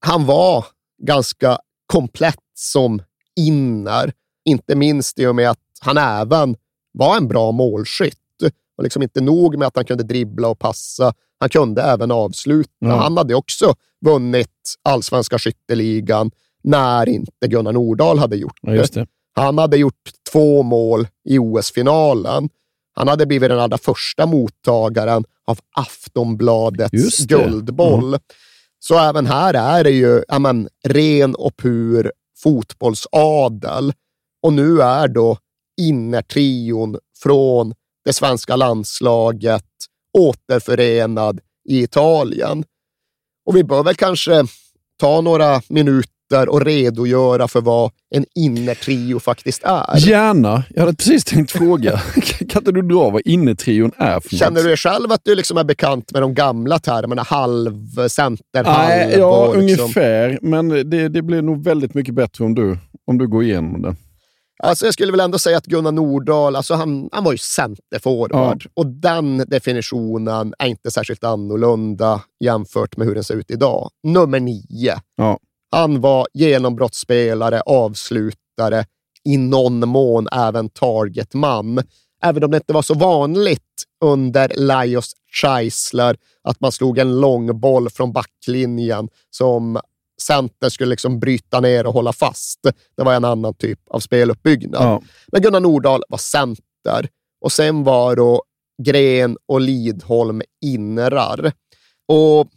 han 0.06 0.26
var 0.26 0.66
ganska 1.04 1.60
komplett 1.86 2.44
som 2.54 3.02
inner, 3.36 4.14
inte 4.46 4.76
minst 4.76 5.20
i 5.20 5.26
och 5.26 5.36
med 5.36 5.50
att 5.50 5.60
han 5.82 5.98
även 5.98 6.56
var 6.92 7.18
en 7.18 7.28
bra 7.28 7.52
målskytt. 7.52 8.20
Och 8.78 8.84
liksom 8.84 9.04
inte 9.04 9.22
nog 9.22 9.58
med 9.58 9.68
att 9.68 9.76
han 9.76 9.86
kunde 9.86 10.04
dribbla 10.04 10.48
och 10.48 10.60
passa, 10.60 11.14
han 11.40 11.50
kunde 11.50 11.82
även 11.82 12.12
avsluta. 12.12 12.70
Ja. 12.80 12.96
Han 12.96 13.18
hade 13.18 13.36
också 13.36 13.76
vunnit 14.06 14.76
allsvenska 14.84 15.40
skytteligan 15.40 16.32
när 16.64 17.10
inte 17.10 17.48
Gunnar 17.48 17.74
Nordahl 17.74 18.20
hade 18.20 18.36
gjort 18.36 18.60
Ja, 18.62 18.76
just 18.76 18.94
det. 18.94 19.08
Han 19.36 19.58
hade 19.58 19.78
gjort 19.78 20.12
två 20.32 20.64
mål 20.64 21.08
i 21.30 21.40
OS-finalen. 21.40 22.50
Han 22.94 23.08
hade 23.08 23.26
blivit 23.26 23.50
den 23.50 23.60
allra 23.60 23.78
första 23.78 24.26
mottagaren 24.26 25.24
av 25.48 25.60
Aftonbladets 25.76 27.18
det. 27.18 27.36
guldboll. 27.36 28.18
Så 28.80 29.00
även 29.00 29.26
här 29.26 29.54
är 29.54 29.84
det 29.84 29.92
ju 29.92 30.24
ja, 30.28 30.40
men, 30.40 30.70
ren 30.84 31.36
och 31.36 31.58
pur 31.58 32.12
fotbollsadel. 32.38 33.94
Och 34.42 34.54
nu 34.54 34.82
är 34.82 35.08
då 35.08 35.38
innertrion 35.82 36.98
från 37.24 37.74
det 38.08 38.14
svenska 38.14 38.56
landslaget 38.56 39.64
återförenad 40.18 41.40
i 41.70 41.84
Italien. 41.84 42.64
Och 43.48 43.56
vi 43.56 43.64
bör 43.64 43.84
väl 43.84 43.96
kanske 43.96 44.44
ta 45.00 45.22
några 45.22 45.62
minuter 45.68 46.50
och 46.50 46.66
redogöra 46.66 47.48
för 47.48 47.62
vad 47.62 47.92
en 48.16 48.26
innertrio 48.36 49.20
faktiskt 49.20 49.64
är. 49.64 49.98
Gärna. 49.98 50.64
Jag 50.70 50.82
hade 50.82 50.96
precis 50.96 51.24
tänkt 51.24 51.52
fråga. 51.52 51.92
kan 52.50 52.62
inte 52.62 52.72
du 52.72 52.82
dra 52.82 53.10
vad 53.10 53.22
innetrion 53.26 53.92
är 53.98 54.20
för 54.20 54.30
Känner 54.30 54.62
du 54.62 54.68
dig 54.68 54.78
själv 54.78 55.12
att 55.12 55.22
du 55.24 55.36
liksom 55.36 55.58
är 55.58 55.64
bekant 55.64 56.12
med 56.12 56.22
de 56.22 56.34
gamla 56.34 56.80
termerna? 56.80 57.24
Halvcenter, 57.24 58.64
halv... 58.64 58.88
Nej, 58.88 59.16
ja, 59.18 59.54
liksom- 59.54 59.62
ungefär. 59.62 60.40
Men 60.42 60.70
det, 60.70 61.10
det 61.10 61.22
blir 61.22 61.42
nog 61.42 61.64
väldigt 61.64 61.94
mycket 61.94 62.14
bättre 62.14 62.44
om 62.44 62.56
du, 62.56 62.78
om 63.08 63.18
du 63.18 63.28
går 63.28 63.44
igenom 63.44 63.82
det. 63.82 63.96
Alltså 64.64 64.86
jag 64.86 64.94
skulle 64.94 65.12
väl 65.12 65.20
ändå 65.20 65.40
säga 65.40 65.58
att 65.58 65.66
Gunnar 65.66 65.92
Nordahl, 65.92 66.56
alltså 66.56 66.74
han, 66.74 67.10
han 67.12 67.24
var 67.24 67.32
ju 67.32 67.38
centerforward. 67.38 68.66
Och 68.74 68.88
den 68.88 69.38
definitionen 69.38 70.54
är 70.60 70.68
inte 70.68 70.92
särskilt 70.92 71.24
annorlunda 71.24 72.22
jämfört 72.44 72.98
med 72.98 73.08
hur 73.08 73.16
den 73.16 73.24
ser 73.24 73.36
ut 73.36 73.52
idag. 73.52 73.90
Nummer 74.04 74.40
nio. 74.40 74.96
Ja. 75.16 75.40
Han 75.72 76.02
var 76.02 76.28
genombrottsspelare, 76.34 77.62
avslutare, 77.62 78.86
i 79.26 79.38
någon 79.38 79.90
mån 79.90 80.28
även 80.32 80.70
targetman. 80.70 81.84
Även 82.24 82.44
om 82.44 82.52
det 82.52 82.58
inte 82.58 82.74
var 82.74 82.82
så 82.82 82.94
vanligt 82.94 83.84
under 84.06 84.52
Lajos 84.56 85.14
Scheisler 85.32 86.18
att 86.44 86.60
man 86.60 86.72
slog 86.72 86.98
en 86.98 87.20
lång 87.20 87.60
boll 87.60 87.90
från 87.90 88.14
backlinjen 88.14 89.10
som 89.30 89.80
center 90.22 90.70
skulle 90.70 90.90
liksom 90.90 91.20
bryta 91.20 91.60
ner 91.60 91.88
och 91.88 91.94
hålla 91.94 92.14
fast. 92.14 92.60
Det 92.98 93.04
var 93.04 93.14
en 93.14 93.26
annan 93.26 93.54
typ 93.54 93.80
av 93.90 94.00
speluppbyggnad. 94.00 94.84
Ja. 94.84 95.02
Men 95.28 95.42
Gunnar 95.42 95.60
Nordahl 95.60 96.04
var 96.10 96.18
center 96.18 97.10
och 97.42 97.52
sen 97.52 97.84
var 97.84 98.16
då 98.16 98.44
Gren 98.84 99.38
och 99.46 99.62
Lidholm 99.62 100.42
innerar. 100.62 101.52
Och 102.08 102.48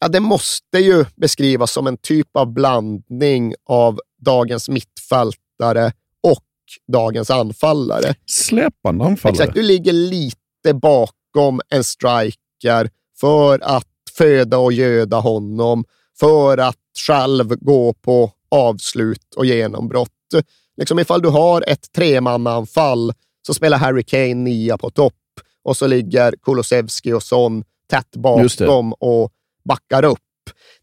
ja, 0.00 0.08
det 0.08 0.20
måste 0.20 0.78
ju 0.78 1.04
beskrivas 1.16 1.72
som 1.72 1.86
en 1.86 1.96
typ 1.96 2.36
av 2.36 2.52
blandning 2.52 3.54
av 3.68 4.00
dagens 4.18 4.68
mittfältare 4.68 5.92
och 6.22 6.44
dagens 6.92 7.30
anfallare. 7.30 8.14
Släpande 8.26 9.04
anfallare. 9.04 9.34
Exakt, 9.34 9.54
du 9.54 9.62
ligger 9.62 9.92
lite 9.92 10.74
bakom 10.74 11.60
en 11.68 11.84
striker 11.84 12.90
för 13.20 13.58
att 13.62 13.86
föda 14.16 14.58
och 14.58 14.72
göda 14.72 15.20
honom, 15.20 15.84
för 16.20 16.58
att 16.58 16.76
själv 17.06 17.48
gå 17.56 17.92
på 17.92 18.32
avslut 18.48 19.34
och 19.36 19.46
genombrott. 19.46 20.10
Liksom 20.76 20.98
ifall 20.98 21.22
du 21.22 21.28
har 21.28 21.64
ett 21.66 21.92
tremannaanfall 21.92 23.12
så 23.46 23.54
spelar 23.54 23.78
Harry 23.78 24.02
Kane 24.02 24.34
nia 24.34 24.78
på 24.78 24.90
topp 24.90 25.14
och 25.62 25.76
så 25.76 25.86
ligger 25.86 26.34
Kulusevski 26.42 27.12
och 27.12 27.22
Son 27.22 27.64
tätt 27.90 28.06
det. 28.12 28.18
bakom 28.18 28.92
och 28.92 29.32
backar 29.64 30.04
upp. 30.04 30.18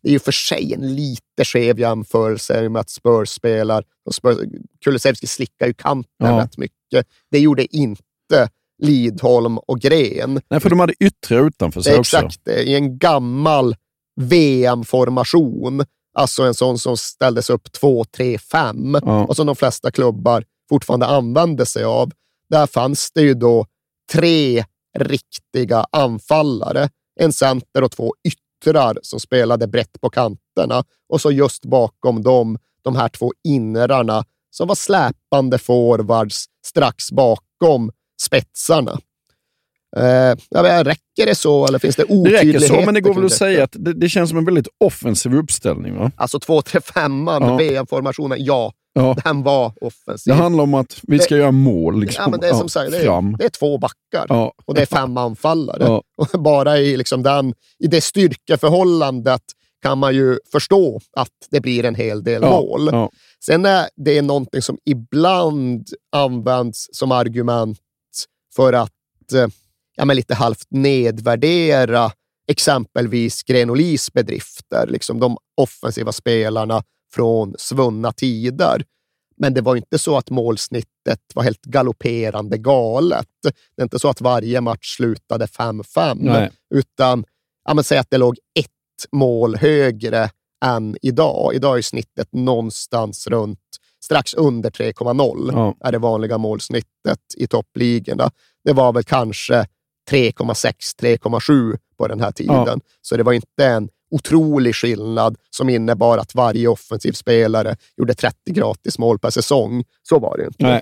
Det 0.01 0.09
är 0.09 0.13
ju 0.13 0.19
för 0.19 0.31
sig 0.31 0.73
en 0.73 0.95
lite 0.95 1.45
skev 1.45 1.79
jämförelse 1.79 2.69
med 2.69 2.79
att 2.79 2.89
Spurs 2.89 3.29
spelar. 3.29 3.83
Och 4.05 4.15
Spurs, 4.15 4.38
Kulusevski 4.83 5.27
slickar 5.27 5.67
ju 5.67 5.73
kanten 5.73 6.11
Ja. 6.17 6.39
rätt 6.43 6.57
mycket. 6.57 7.07
Det 7.31 7.39
gjorde 7.39 7.75
inte 7.75 8.49
Lidholm 8.83 9.57
och 9.57 9.79
Gren. 9.79 10.41
Nej, 10.49 10.59
för 10.59 10.69
de 10.69 10.79
hade 10.79 10.93
yttre 10.99 11.39
utanför 11.39 11.79
Det 11.79 11.83
sig 11.83 11.93
är 11.93 11.99
också. 11.99 12.17
exakt 12.17 12.39
det. 12.45 12.63
I 12.63 12.75
en 12.75 12.97
gammal 12.97 13.75
VM-formation, 14.18 15.86
alltså 16.13 16.43
en 16.43 16.53
sån 16.53 16.78
som 16.80 16.97
ställdes 16.97 17.49
upp 17.49 17.68
2-3-5 17.82 19.01
Ja. 19.05 19.26
och 19.26 19.36
som 19.36 19.47
de 19.47 19.55
flesta 19.55 19.91
klubbar 19.91 20.43
fortfarande 20.70 21.05
använde 21.05 21.65
sig 21.65 21.84
av. 21.84 22.11
Där 22.49 22.68
fanns 22.68 23.11
det 23.11 23.22
ju 23.22 23.34
då 23.34 23.65
tre 24.11 24.65
riktiga 24.99 25.86
anfallare, 25.91 26.89
en 27.20 27.34
center 27.34 27.84
och 27.84 27.91
två 27.91 28.13
yttrar 28.24 28.97
som 29.01 29.20
spelade 29.20 29.68
brett 29.68 30.01
på 30.01 30.09
kanterna 30.09 30.84
och 31.09 31.22
så 31.22 31.32
just 31.32 31.65
bakom 31.65 32.24
dem 32.24 32.57
de 32.82 32.95
här 32.95 33.09
två 33.09 33.34
innerarna 33.47 34.26
som 34.49 34.68
var 34.68 34.76
släpande 34.76 35.57
forwards 35.57 36.45
strax 36.65 37.11
bakom 37.11 37.91
spetsarna. 38.22 38.99
Eh, 39.97 40.83
räcker 40.83 41.25
det 41.25 41.35
så 41.35 41.67
eller 41.67 41.79
finns 41.79 41.95
det 41.95 42.03
Det 42.07 42.13
otydligheter? 42.13 42.59
räcker 42.59 42.79
så, 42.79 42.85
men 42.85 42.93
det 42.93 43.01
går 43.01 43.13
väl 43.13 43.25
att 43.25 43.31
säga 43.31 43.63
att 43.63 43.75
det, 43.79 43.93
det 43.93 44.09
känns 44.09 44.29
som 44.29 44.37
en 44.39 44.45
väldigt 44.45 44.67
offensiv 44.79 45.35
uppställning. 45.35 45.95
Va? 45.97 46.11
Alltså 46.17 46.37
2-3-5, 46.39 47.27
Ja. 47.41 47.55
VM-formationen, 47.57 48.37
ja, 48.45 48.73
Ja. 48.93 49.15
den 49.23 49.43
var 49.43 49.73
offensiv. 49.81 50.33
Det 50.33 50.39
handlar 50.39 50.63
om 50.63 50.73
att 50.73 50.99
vi 51.03 51.19
ska 51.19 51.35
Det- 51.35 51.39
göra 51.41 51.51
mål. 51.51 51.99
Liksom. 51.99 52.23
Ja, 52.23 52.29
men 52.29 52.39
det 52.39 52.47
är 52.49 52.53
som 52.53 52.69
sagt, 52.69 52.91
det 52.91 52.97
är, 52.97 53.37
det 53.37 53.45
är 53.45 53.49
två 53.49 53.77
backar 53.77 54.25
Ja. 54.29 54.53
och 54.65 54.73
det 54.75 54.81
är 54.81 54.85
fem 54.85 55.17
anfallare. 55.17 55.83
Ja. 55.83 56.03
Och 56.33 56.41
bara 56.41 56.77
i, 56.77 56.97
liksom 56.97 57.23
den, 57.23 57.53
i 57.79 57.87
det 57.87 58.01
styrkeförhållandet 58.01 59.41
kan 59.81 59.97
man 59.97 60.15
ju 60.15 60.37
förstå 60.51 60.99
att 61.13 61.29
det 61.51 61.61
blir 61.61 61.85
en 61.85 61.95
hel 61.95 62.23
del 62.23 62.41
Ja, 62.41 62.49
mål. 62.49 62.89
ja. 62.91 63.09
Sen 63.45 63.65
är 63.65 63.85
det 63.95 64.21
någonting 64.21 64.61
som 64.61 64.77
ibland 64.85 65.87
används 66.11 66.87
som 66.91 67.11
argument 67.11 67.77
för 68.55 68.73
att 68.73 68.91
eh, 69.35 69.47
ja, 69.97 70.05
men 70.05 70.15
lite 70.15 70.35
halvt 70.35 70.67
nedvärdera 70.69 72.11
exempelvis 72.51 73.43
Grenolis 73.43 74.13
bedrifter, 74.13 74.87
liksom 74.87 75.19
de 75.19 75.37
offensiva 75.61 76.11
spelarna 76.11 76.83
från 77.13 77.55
svunna 77.57 78.11
tider. 78.11 78.83
Men 79.37 79.53
det 79.53 79.61
var 79.61 79.75
inte 79.75 79.99
så 79.99 80.17
att 80.17 80.29
målsnittet 80.29 81.19
var 81.35 81.43
helt 81.43 81.61
galopperande 81.61 82.57
galet. 82.57 83.27
Det 83.75 83.81
är 83.81 83.83
inte 83.83 83.99
så 83.99 84.09
att 84.09 84.21
varje 84.21 84.61
match 84.61 84.95
slutade 84.95 85.45
5-5, 85.45 86.17
Nej. 86.19 86.51
utan 86.75 87.25
ja, 87.65 87.73
men 87.73 87.83
säg 87.83 87.97
att 87.97 88.09
det 88.09 88.17
låg 88.17 88.37
ett 88.59 89.11
mål 89.11 89.55
högre 89.55 90.29
än 90.65 90.97
idag. 91.01 91.53
Idag 91.55 91.77
är 91.77 91.81
snittet 91.81 92.33
någonstans 92.33 93.27
runt 93.27 93.59
strax 94.03 94.33
under 94.33 94.69
3,0 94.69 95.49
Ja. 95.53 95.75
är 95.79 95.91
det 95.91 95.97
vanliga 95.97 96.37
målsnittet 96.37 97.19
i 97.37 97.47
toppligorna. 97.47 98.31
Det 98.63 98.73
var 98.73 98.93
väl 98.93 99.03
kanske 99.03 99.65
3,6-3,7 100.10 101.78
på 101.97 102.08
den 102.08 102.20
här 102.20 102.32
tiden. 102.32 102.66
Ja. 102.66 102.80
Så 103.01 103.18
det 103.18 103.24
var 103.24 103.34
inte 103.34 103.66
en 103.66 103.89
otrolig 104.12 104.76
skillnad 104.76 105.38
som 105.49 105.70
innebar 105.70 106.18
att 106.18 106.36
varje 106.36 106.68
offensiv 106.68 107.12
spelare 107.12 107.76
gjorde 107.97 108.14
30 108.14 108.38
gratis 108.51 108.99
mål 108.99 109.20
per 109.20 109.30
säsong. 109.30 109.84
Så 110.03 110.20
var 110.20 110.38
det 110.38 110.45
inte. 110.45 110.64
Nej. 110.64 110.82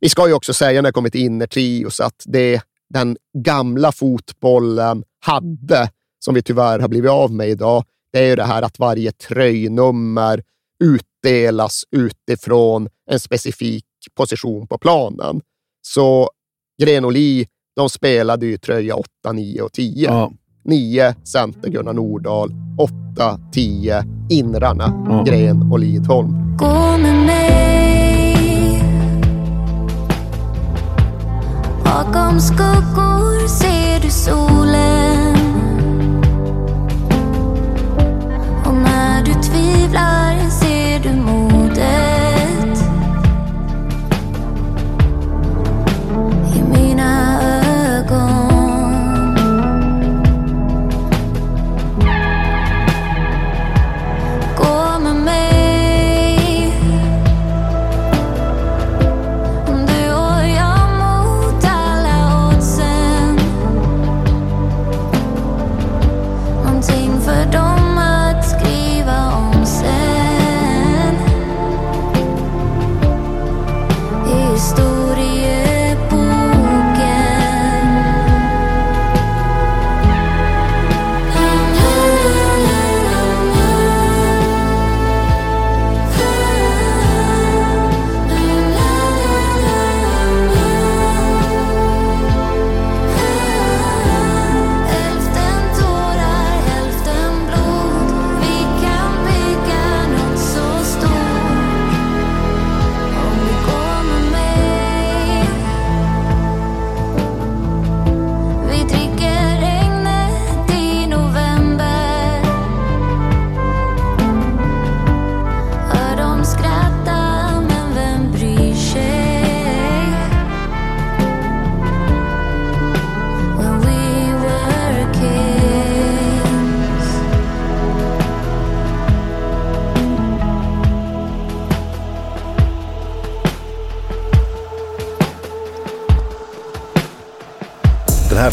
Vi 0.00 0.08
ska 0.08 0.28
ju 0.28 0.34
också 0.34 0.54
säga 0.54 0.82
när 0.82 0.88
det 0.88 0.92
kommer 0.92 1.10
till 1.10 1.20
innertrios 1.20 2.00
att 2.00 2.22
det 2.26 2.62
den 2.88 3.16
gamla 3.38 3.92
fotbollen 3.92 5.04
hade, 5.20 5.90
som 6.18 6.34
vi 6.34 6.42
tyvärr 6.42 6.78
har 6.78 6.88
blivit 6.88 7.10
av 7.10 7.32
med 7.32 7.48
idag, 7.48 7.84
det 8.12 8.18
är 8.18 8.28
ju 8.28 8.36
det 8.36 8.44
här 8.44 8.62
att 8.62 8.78
varje 8.78 9.12
tröjnummer 9.12 10.42
utdelas 10.84 11.84
utifrån 11.90 12.88
en 13.10 13.20
specifik 13.20 13.84
position 14.14 14.66
på 14.66 14.78
planen. 14.78 15.40
Så 15.82 16.30
Grenoli, 16.82 17.46
de 17.76 17.88
spelade 17.90 18.46
ju 18.46 18.56
tröja 18.58 18.94
8, 18.94 19.32
9 19.32 19.62
och 19.62 19.72
10. 19.72 20.10
Ja. 20.10 20.32
9 20.64 21.14
center 21.24 21.70
Gunnar 21.70 21.92
Nordahl, 21.92 22.50
8, 22.78 23.38
10 23.52 24.04
inrarna 24.30 25.06
Ja. 25.08 25.22
Gren 25.26 25.72
och 25.72 25.78
Lidholm. 25.78 26.56
Gå 26.58 26.98
med 26.98 27.26
mig 27.26 28.82
Bakom 31.84 32.40
skuggor 32.40 33.48
ser 33.48 34.00
du 34.02 34.10
solen 34.10 34.59